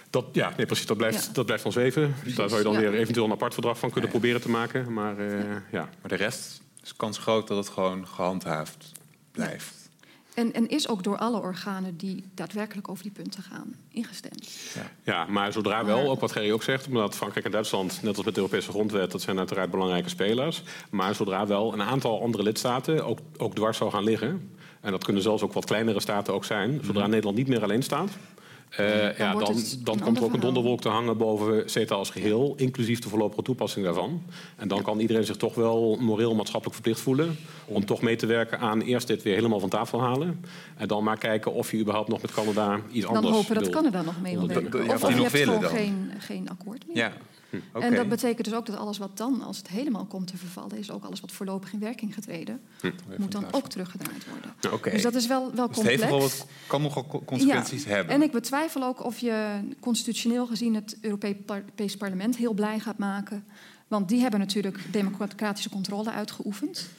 dat, 0.09 0.25
ja, 0.31 0.53
nee, 0.57 0.65
precies. 0.65 0.85
Dat 0.85 0.97
blijft, 0.97 1.35
dat 1.35 1.45
blijft 1.45 1.63
van 1.63 1.71
zweven. 1.71 2.15
Dus 2.23 2.35
daar 2.35 2.49
zou 2.49 2.61
je 2.61 2.67
dan 2.67 2.77
weer 2.77 2.93
eventueel 2.93 3.25
een 3.25 3.31
apart 3.31 3.53
verdrag 3.53 3.79
van 3.79 3.91
kunnen 3.91 4.09
proberen 4.09 4.41
te 4.41 4.49
maken. 4.49 4.93
Maar, 4.93 5.19
uh, 5.19 5.39
ja. 5.71 5.89
maar 6.01 6.09
de 6.09 6.15
rest 6.15 6.61
is 6.83 6.95
kans 6.95 7.17
groot 7.17 7.47
dat 7.47 7.57
het 7.57 7.69
gewoon 7.69 8.07
gehandhaafd 8.07 8.91
blijft. 9.31 9.76
En, 10.37 10.53
en 10.53 10.67
is 10.67 10.87
ook 10.87 11.03
door 11.03 11.17
alle 11.17 11.39
organen 11.39 11.97
die 11.97 12.23
daadwerkelijk 12.33 12.89
over 12.89 13.03
die 13.03 13.11
punten 13.11 13.43
gaan 13.43 13.75
ingestemd. 13.91 14.49
Ja, 15.03 15.25
maar 15.25 15.51
zodra 15.51 15.85
wel, 15.85 16.09
ook 16.09 16.19
wat 16.19 16.31
Gerry 16.31 16.51
ook 16.51 16.63
zegt, 16.63 16.87
omdat 16.87 17.15
Frankrijk 17.15 17.45
en 17.45 17.51
Duitsland, 17.51 17.99
net 18.01 18.15
als 18.15 18.25
met 18.25 18.35
de 18.35 18.41
Europese 18.41 18.69
grondwet, 18.69 19.11
dat 19.11 19.21
zijn 19.21 19.37
uiteraard 19.37 19.71
belangrijke 19.71 20.09
spelers. 20.09 20.63
Maar 20.89 21.15
zodra 21.15 21.47
wel 21.47 21.73
een 21.73 21.81
aantal 21.81 22.21
andere 22.21 22.43
lidstaten 22.43 23.05
ook, 23.05 23.19
ook 23.37 23.55
dwars 23.55 23.77
zou 23.77 23.91
gaan 23.91 24.03
liggen, 24.03 24.55
en 24.81 24.91
dat 24.91 25.03
kunnen 25.03 25.21
zelfs 25.21 25.43
ook 25.43 25.53
wat 25.53 25.65
kleinere 25.65 25.99
staten 25.99 26.33
ook 26.33 26.45
zijn, 26.45 26.79
zodra 26.83 27.01
Mhm. 27.01 27.09
Nederland 27.09 27.37
niet 27.37 27.47
meer 27.47 27.63
alleen 27.63 27.83
staat, 27.83 28.09
eh, 28.69 29.17
ja, 29.17 29.31
dan, 29.33 29.55
het 29.55 29.71
een 29.73 29.83
dan 29.83 29.99
komt 29.99 30.17
er 30.17 30.23
ook 30.23 30.33
een 30.33 30.39
donderwolk 30.39 30.81
te 30.81 30.89
hangen 30.89 31.17
boven 31.17 31.69
CETA 31.69 31.95
als 31.95 32.09
geheel, 32.09 32.53
inclusief 32.57 32.99
de 32.99 33.09
voorlopige 33.09 33.41
toepassing 33.41 33.85
daarvan. 33.85 34.21
En 34.55 34.67
dan 34.67 34.81
kan 34.81 34.99
iedereen 34.99 35.23
zich 35.23 35.37
toch 35.37 35.55
wel 35.55 35.97
moreel 35.99 36.35
maatschappelijk 36.35 36.73
verplicht 36.73 36.99
voelen 36.99 37.37
om 37.65 37.85
toch 37.85 38.01
mee 38.01 38.15
te 38.15 38.25
werken 38.25 38.59
aan 38.59 38.81
eerst 38.81 39.07
dit 39.07 39.23
weer 39.23 39.35
helemaal 39.35 39.59
van 39.59 39.69
tafel 39.69 40.01
halen. 40.01 40.45
En 40.77 40.87
dan 40.87 41.03
maar 41.03 41.17
kijken 41.17 41.53
of 41.53 41.71
je 41.71 41.77
überhaupt 41.77 42.09
nog 42.09 42.21
met 42.21 42.31
Canada 42.31 42.79
iets 42.91 43.05
Dan 43.05 43.15
anders 43.15 43.35
hopen 43.35 43.53
dat 43.55 43.63
wil. 43.63 43.73
Canada 43.73 44.01
nog 44.01 44.21
mee 44.21 44.37
wil 44.37 44.47
werken. 44.47 44.85
ja, 44.85 44.93
Of, 44.93 45.03
of 45.03 45.09
je 45.09 45.15
nog 45.15 45.23
hebt 45.23 45.31
willen 45.31 45.47
gewoon 45.53 45.61
dan. 45.61 45.71
geen, 45.71 46.11
geen 46.17 46.49
akkoord 46.49 46.87
meer. 46.87 46.97
Ja. 46.97 47.11
Oké. 47.73 47.85
En 47.85 47.95
dat 47.95 48.09
betekent 48.09 48.45
dus 48.45 48.53
ook 48.53 48.65
dat 48.65 48.75
alles 48.75 48.97
wat 48.97 49.17
dan, 49.17 49.41
als 49.41 49.57
het 49.57 49.67
helemaal 49.67 50.05
komt 50.05 50.27
te 50.27 50.37
vervallen, 50.37 50.77
is 50.77 50.91
ook 50.91 51.03
alles 51.03 51.19
wat 51.19 51.31
voorlopig 51.31 51.73
in 51.73 51.79
werking 51.79 52.13
getreden, 52.13 52.61
moet 53.17 53.31
dan 53.31 53.45
ook 53.51 53.69
teruggedraaid 53.69 54.25
worden. 54.29 54.73
Oké. 54.73 54.89
Dus 54.89 55.01
dat 55.01 55.15
is 55.15 55.27
wel, 55.27 55.51
wel 55.55 55.67
Dus 55.67 55.77
het 55.77 55.85
heeft 55.85 56.07
complex. 56.07 56.37
wat, 56.37 56.47
kan 56.67 56.81
nogal 56.81 57.05
co- 57.07 57.21
consequenties 57.25 57.83
Ja, 57.83 57.89
hebben. 57.89 58.15
En 58.15 58.21
ik 58.21 58.31
betwijfel 58.31 58.83
ook 58.83 59.03
of 59.05 59.19
je 59.19 59.59
constitutioneel 59.79 60.45
gezien 60.47 60.75
het 60.75 60.97
Europees 61.01 61.97
Parlement 61.97 62.37
heel 62.37 62.53
blij 62.53 62.79
gaat 62.79 62.97
maken. 62.97 63.45
Want 63.87 64.09
die 64.09 64.21
hebben 64.21 64.39
natuurlijk 64.39 64.79
democratische 64.91 65.69
controle 65.69 66.11
uitgeoefend. 66.11 66.89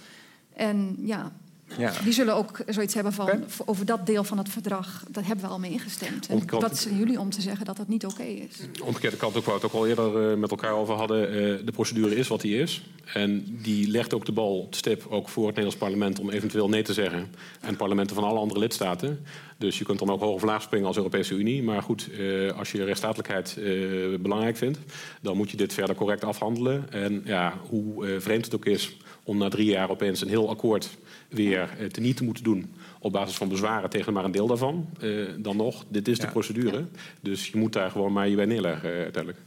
En 0.53 0.97
ja, 1.01 1.33
ja. 1.77 1.93
die 2.05 2.13
zullen 2.13 2.35
ook 2.35 2.61
zoiets 2.67 2.95
hebben 2.95 3.13
van 3.13 3.45
over 3.65 3.87
dat 3.87 4.07
deel 4.07 4.25
van 4.25 4.39
het 4.39 4.49
verdrag, 4.49 5.05
dat 5.09 5.25
hebben 5.25 5.45
we 5.45 5.51
al 5.51 5.59
mee 5.59 5.71
ingestemd. 5.71 6.27
En 6.27 6.43
wat 6.51 6.79
zijn 6.79 6.97
jullie 6.97 7.21
om 7.21 7.31
te 7.31 7.41
zeggen 7.41 7.65
dat 7.65 7.77
dat 7.77 7.89
niet 7.89 8.07
oké 8.07 8.23
is? 8.23 8.81
Omgekeerde 8.83 9.17
kant 9.17 9.37
ook 9.37 9.45
waar 9.45 9.55
we 9.55 9.61
het 9.61 9.75
ook 9.75 9.81
al 9.81 9.87
eerder 9.87 10.31
eh, 10.31 10.39
met 10.39 10.51
elkaar 10.51 10.73
over 10.73 10.95
hadden. 10.95 11.29
eh, 11.29 11.35
de 11.67 11.73
procedure 11.73 12.17
is 12.17 12.29
wat 12.29 12.41
die 12.41 12.59
is. 12.59 12.83
En 13.15 13.59
die 13.63 13.89
legt 13.89 14.15
ook 14.15 14.27
de 14.27 14.33
bal 14.33 14.61
op 14.61 14.71
de 14.71 14.79
stip, 14.79 15.07
ook 15.09 15.29
voor 15.29 15.47
het 15.47 15.57
Nederlands 15.57 15.85
parlement, 15.85 16.19
om 16.19 16.31
eventueel 16.31 16.69
nee 16.69 16.83
te 16.83 16.93
zeggen. 16.93 17.35
En 17.61 17.77
parlementen 17.77 18.15
van 18.17 18.25
alle 18.25 18.39
andere 18.39 18.61
lidstaten. 18.61 19.25
Dus 19.59 19.79
je 19.79 19.85
kunt 19.85 19.99
dan 19.99 20.11
ook 20.11 20.21
hoog 20.21 20.35
of 20.35 20.43
laag 20.43 20.63
springen 20.63 20.87
als 20.87 20.97
Europese 20.97 21.35
Unie. 21.35 21.63
Maar 21.63 21.83
goed, 21.83 22.09
eh, 22.13 22.59
als 22.59 22.73
je 22.73 22.85
rechtsstatelijkheid 22.85 23.57
eh, 23.57 24.21
belangrijk 24.21 24.57
vindt, 24.57 24.79
dan 25.21 25.37
moet 25.37 25.51
je 25.51 25.57
dit 25.57 25.75
verder 25.75 25.97
correct 25.97 26.25
afhandelen. 26.25 26.93
En 26.93 27.23
ja, 27.25 27.55
hoe 27.69 28.07
eh, 28.07 28.21
vreemd 28.21 28.45
het 28.45 28.55
ook 28.55 28.65
is 28.65 28.97
om 29.29 29.39
na 29.39 29.49
drie 29.49 29.67
jaar 29.67 29.91
opeens 29.91 30.21
een 30.21 30.29
heel 30.29 30.49
akkoord 30.49 30.99
weer 31.29 31.77
eh, 31.79 31.87
teniet 31.87 32.17
te 32.17 32.25
moeten 32.25 32.45
doen. 32.45 32.75
Op 32.99 33.13
basis 33.13 33.37
van 33.37 33.49
bezwaren 33.49 33.91
tegen 33.91 34.13
maar 34.13 34.25
een 34.25 34.31
deel 34.31 34.47
daarvan. 34.47 34.89
eh, 35.01 35.11
dan 35.39 35.57
nog, 35.57 35.85
dit 35.89 36.09
is 36.09 36.19
de 36.19 36.27
procedure. 36.27 36.85
Dus 37.21 37.47
je 37.47 37.59
moet 37.59 37.73
daar 37.73 37.91
gewoon 37.91 38.13
maar 38.13 38.29
je 38.29 38.37
bij 38.37 38.47
neerleggen 38.47 38.93
eh, 38.93 39.03
uiteindelijk. 39.03 39.45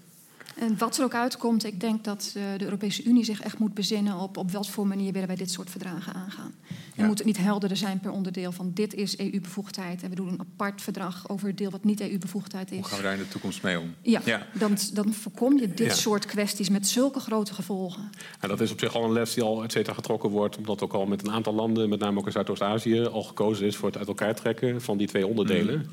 En 0.56 0.78
wat 0.78 0.98
er 0.98 1.04
ook 1.04 1.14
uitkomt, 1.14 1.66
ik 1.66 1.80
denk 1.80 2.04
dat 2.04 2.34
eh, 2.36 2.44
de 2.58 2.64
Europese 2.64 3.04
Unie 3.04 3.24
zich 3.24 3.42
echt 3.42 3.58
moet 3.60 3.74
bezinnen 3.74 4.16
op 4.20 4.38
op 4.38 4.52
wat 4.52 4.68
voor 4.70 4.88
manier 4.88 5.12
willen 5.12 5.28
wij 5.28 5.36
dit 5.38 5.52
soort 5.52 5.70
verdragen 5.70 6.14
aangaan. 6.14 6.54
En 6.70 6.76
Ja. 6.96 7.06
moet 7.06 7.18
het 7.18 7.28
niet 7.28 7.38
helderder 7.38 7.78
zijn 7.78 8.00
per 8.00 8.12
onderdeel 8.12 8.52
van 8.52 8.72
dit 8.74 8.94
is 8.94 9.18
EU-bevoegdheid 9.20 10.04
en 10.04 10.10
we 10.10 10.16
doen 10.16 10.28
een 10.28 10.40
apart 10.40 10.82
verdrag 10.82 11.30
over 11.30 11.48
het 11.48 11.58
deel 11.58 11.70
wat 11.70 11.84
niet 11.84 12.02
EU-bevoegdheid 12.02 12.72
is. 12.72 12.78
Hoe 12.78 12.86
gaan 12.86 12.98
we 12.98 13.04
daar 13.04 13.14
in 13.14 13.20
de 13.20 13.28
toekomst 13.28 13.64
mee 13.64 13.80
om? 13.80 13.94
Ja, 14.02 14.22
Ja. 14.26 14.48
Dan, 14.54 14.78
dan 14.94 15.14
voorkom 15.14 15.60
je 15.60 15.68
dit 15.74 15.88
Ja. 15.88 15.94
soort 15.94 16.26
kwesties 16.26 16.70
met 16.70 16.88
zulke 16.88 17.20
grote 17.20 17.54
gevolgen. 17.54 18.10
En 18.40 18.50
dat 18.50 18.62
is 18.62 18.72
op 18.72 18.80
zich 18.80 18.96
al 18.96 19.04
een 19.04 19.12
les 19.12 19.34
die 19.34 19.44
al 19.44 19.64
et 19.64 19.72
cetera 19.72 19.96
getrokken 19.96 20.30
wordt. 20.30 20.58
Omdat 20.58 20.82
ook 20.84 20.94
al 20.94 21.06
met 21.06 21.22
een 21.28 21.32
aantal 21.32 21.54
landen, 21.54 21.90
met 21.90 22.00
name 22.00 22.20
ook 22.20 22.26
in 22.26 22.32
Zuidoost-Azië, 22.32 23.02
al 23.06 23.24
gekozen 23.24 23.66
is 23.68 23.76
voor 23.76 23.88
het 23.90 23.98
uit 23.98 24.08
elkaar 24.08 24.36
trekken 24.36 24.82
van 24.82 24.98
die 24.98 25.08
twee 25.08 25.28
onderdelen. 25.28 25.92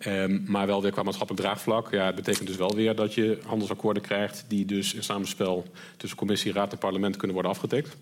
Ehm, 0.00 0.38
maar 0.46 0.66
wel 0.66 0.82
weer 0.82 0.90
qua 0.90 1.02
maatschappelijk 1.02 1.44
draagvlak. 1.44 1.90
Ja, 1.90 2.06
het 2.06 2.14
betekent 2.14 2.46
dus 2.46 2.56
wel 2.56 2.74
weer 2.74 2.94
dat 2.94 3.14
je 3.14 3.38
handelsakkoorden 3.46 4.02
krijgt 4.02 4.44
die 4.48 4.64
dus 4.64 4.94
in 4.94 5.02
samenspel 5.02 5.66
tussen 5.96 6.18
commissie, 6.18 6.52
raad 6.52 6.72
en 6.72 6.78
parlement 6.78 7.16
kunnen 7.16 7.34
worden 7.34 7.52
afgetikt. 7.52 7.96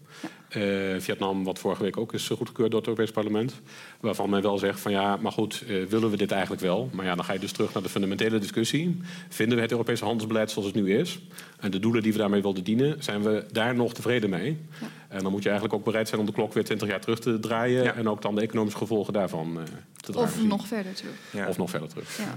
Eh, 0.49 0.63
Vietnam, 0.99 1.45
wat 1.45 1.59
vorige 1.59 1.83
week 1.83 1.97
ook 1.97 2.13
is 2.13 2.29
goedgekeurd 2.29 2.71
door 2.71 2.81
het 2.81 2.89
Europees 2.89 3.11
Parlement. 3.11 3.55
Waarvan 4.01 4.31
men 4.31 4.43
wel 4.43 4.59
zegt 4.59 4.81
van 4.81 4.93
ja, 4.93 5.17
maar 5.17 5.33
goed, 5.33 5.65
eh, 5.69 5.85
willen 5.85 6.11
we 6.11 6.17
dit 6.17 6.31
eigenlijk 6.31 6.63
wel? 6.63 6.91
Maar 6.93 7.05
ja, 7.05 7.15
dan 7.15 7.25
ga 7.25 7.33
je 7.33 7.39
dus 7.39 7.53
terug 7.53 7.73
naar 7.73 7.83
de 7.83 7.89
fundamentele 7.89 8.39
discussie. 8.39 9.01
Vinden 9.29 9.57
we 9.57 9.63
het 9.63 9.71
Europese 9.71 10.05
handelsbeleid 10.05 10.51
zoals 10.51 10.67
het 10.67 10.77
nu 10.77 10.99
is? 10.99 11.21
En 11.61 11.71
de 11.71 11.79
doelen 11.79 12.03
die 12.03 12.13
we 12.13 12.19
daarmee 12.19 12.43
wilden 12.43 12.65
dienen, 12.65 12.97
zijn 13.03 13.23
we 13.23 13.47
daar 13.53 13.75
nog 13.75 13.95
tevreden 13.95 14.31
mee? 14.31 14.59
Ja. 14.81 14.87
En 15.09 15.23
dan 15.23 15.33
moet 15.33 15.43
je 15.43 15.49
eigenlijk 15.49 15.79
ook 15.79 15.85
bereid 15.85 16.09
zijn 16.09 16.21
om 16.21 16.27
de 16.27 16.33
klok 16.33 16.53
weer 16.53 16.65
20 16.65 16.89
jaar 16.89 17.01
terug 17.01 17.19
te 17.19 17.41
draaien. 17.41 17.83
Ja. 17.83 17.95
En 17.95 18.09
ook 18.09 18.23
dan 18.23 18.35
de 18.35 18.41
economische 18.41 18.79
gevolgen 18.79 19.13
daarvan 19.13 19.59
eh, 19.59 19.63
te 20.01 20.13
dragen. 20.13 20.41
Of 20.43 20.49
nog 20.49 20.67
verder 20.67 20.95
terug. 20.95 21.13
Ja. 21.31 21.49
Of 21.49 21.59
nog 21.59 21.71
verder 21.71 21.88
terug. 21.89 22.17
Ja. 22.17 22.35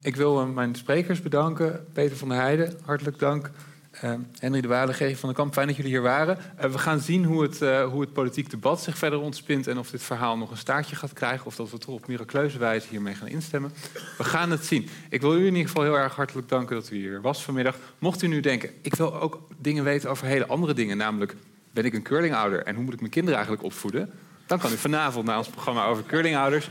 Ik 0.00 0.16
wil 0.16 0.40
eh, 0.40 0.48
mijn 0.48 0.74
sprekers 0.74 1.22
bedanken. 1.22 1.86
Peter 1.92 2.16
van 2.16 2.28
der 2.28 2.38
Heijden, 2.38 2.78
hartelijk 2.84 3.18
dank. 3.18 3.50
Eh, 3.92 4.12
Henry 4.38 4.60
de 4.60 4.68
Waal, 4.68 4.86
Gerry 4.86 5.16
van 5.16 5.28
den 5.28 5.38
Kamp, 5.38 5.52
fijn 5.52 5.66
dat 5.66 5.76
jullie 5.76 5.90
hier 5.90 6.02
waren. 6.02 6.38
Eh, 6.56 6.70
we 6.70 6.78
gaan 6.78 7.00
zien 7.00 7.24
hoe 7.24 7.42
het, 7.42 7.62
eh, 7.62 7.84
hoe 7.84 8.00
het 8.00 8.12
politiek 8.12 8.50
debat 8.50 8.82
zich 8.82 8.98
verder 8.98 9.20
ontspint... 9.20 9.66
en 9.66 9.78
of 9.78 9.90
dit 9.90 10.02
verhaal 10.02 10.38
nog 10.38 10.50
een 10.50 10.56
staartje 10.56 10.96
gaat 10.96 11.12
krijgen... 11.12 11.46
of 11.46 11.56
dat 11.56 11.70
we 11.70 11.78
toch 11.78 11.94
op 11.94 12.06
miraculeuze 12.06 12.58
wijze 12.58 12.86
hiermee 12.90 13.14
gaan 13.14 13.28
instemmen. 13.28 13.72
We 14.18 14.24
gaan 14.24 14.50
het 14.50 14.64
zien. 14.64 14.88
Ik 15.08 15.20
wil 15.20 15.34
u 15.34 15.38
in 15.38 15.44
ieder 15.44 15.66
geval 15.66 15.82
heel 15.82 15.98
erg 15.98 16.14
hartelijk 16.14 16.48
danken 16.48 16.76
dat 16.76 16.90
u 16.90 16.96
hier 16.96 17.20
was 17.20 17.42
vanmiddag. 17.42 17.76
Mocht 17.98 18.22
u 18.22 18.26
nu 18.26 18.40
denken, 18.40 18.70
ik 18.82 18.94
wil 18.94 19.20
ook 19.20 19.40
dingen 19.58 19.84
weten 19.84 20.10
over 20.10 20.26
hele 20.26 20.46
andere 20.46 20.74
dingen... 20.74 20.96
namelijk, 20.96 21.34
ben 21.70 21.84
ik 21.84 21.94
een 21.94 22.02
curlingouder 22.02 22.62
en 22.62 22.74
hoe 22.74 22.84
moet 22.84 22.94
ik 22.94 23.00
mijn 23.00 23.12
kinderen 23.12 23.38
eigenlijk 23.38 23.66
opvoeden... 23.66 24.10
dan 24.46 24.58
kan 24.58 24.72
u 24.72 24.76
vanavond 24.76 25.26
naar 25.26 25.38
ons 25.38 25.48
programma 25.48 25.84
over 25.84 26.04
curlingouders... 26.06 26.68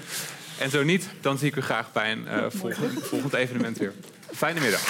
En 0.58 0.70
zo 0.70 0.84
niet, 0.84 1.08
dan 1.22 1.38
zie 1.38 1.48
ik 1.48 1.56
u 1.56 1.62
graag 1.62 1.92
bij 1.92 2.12
een 2.12 2.28
eh, 2.28 2.46
volgend, 2.50 3.04
volgend 3.04 3.34
evenement 3.34 3.78
weer. 3.78 3.94
Fijne 4.34 4.60
middag. 4.60 4.82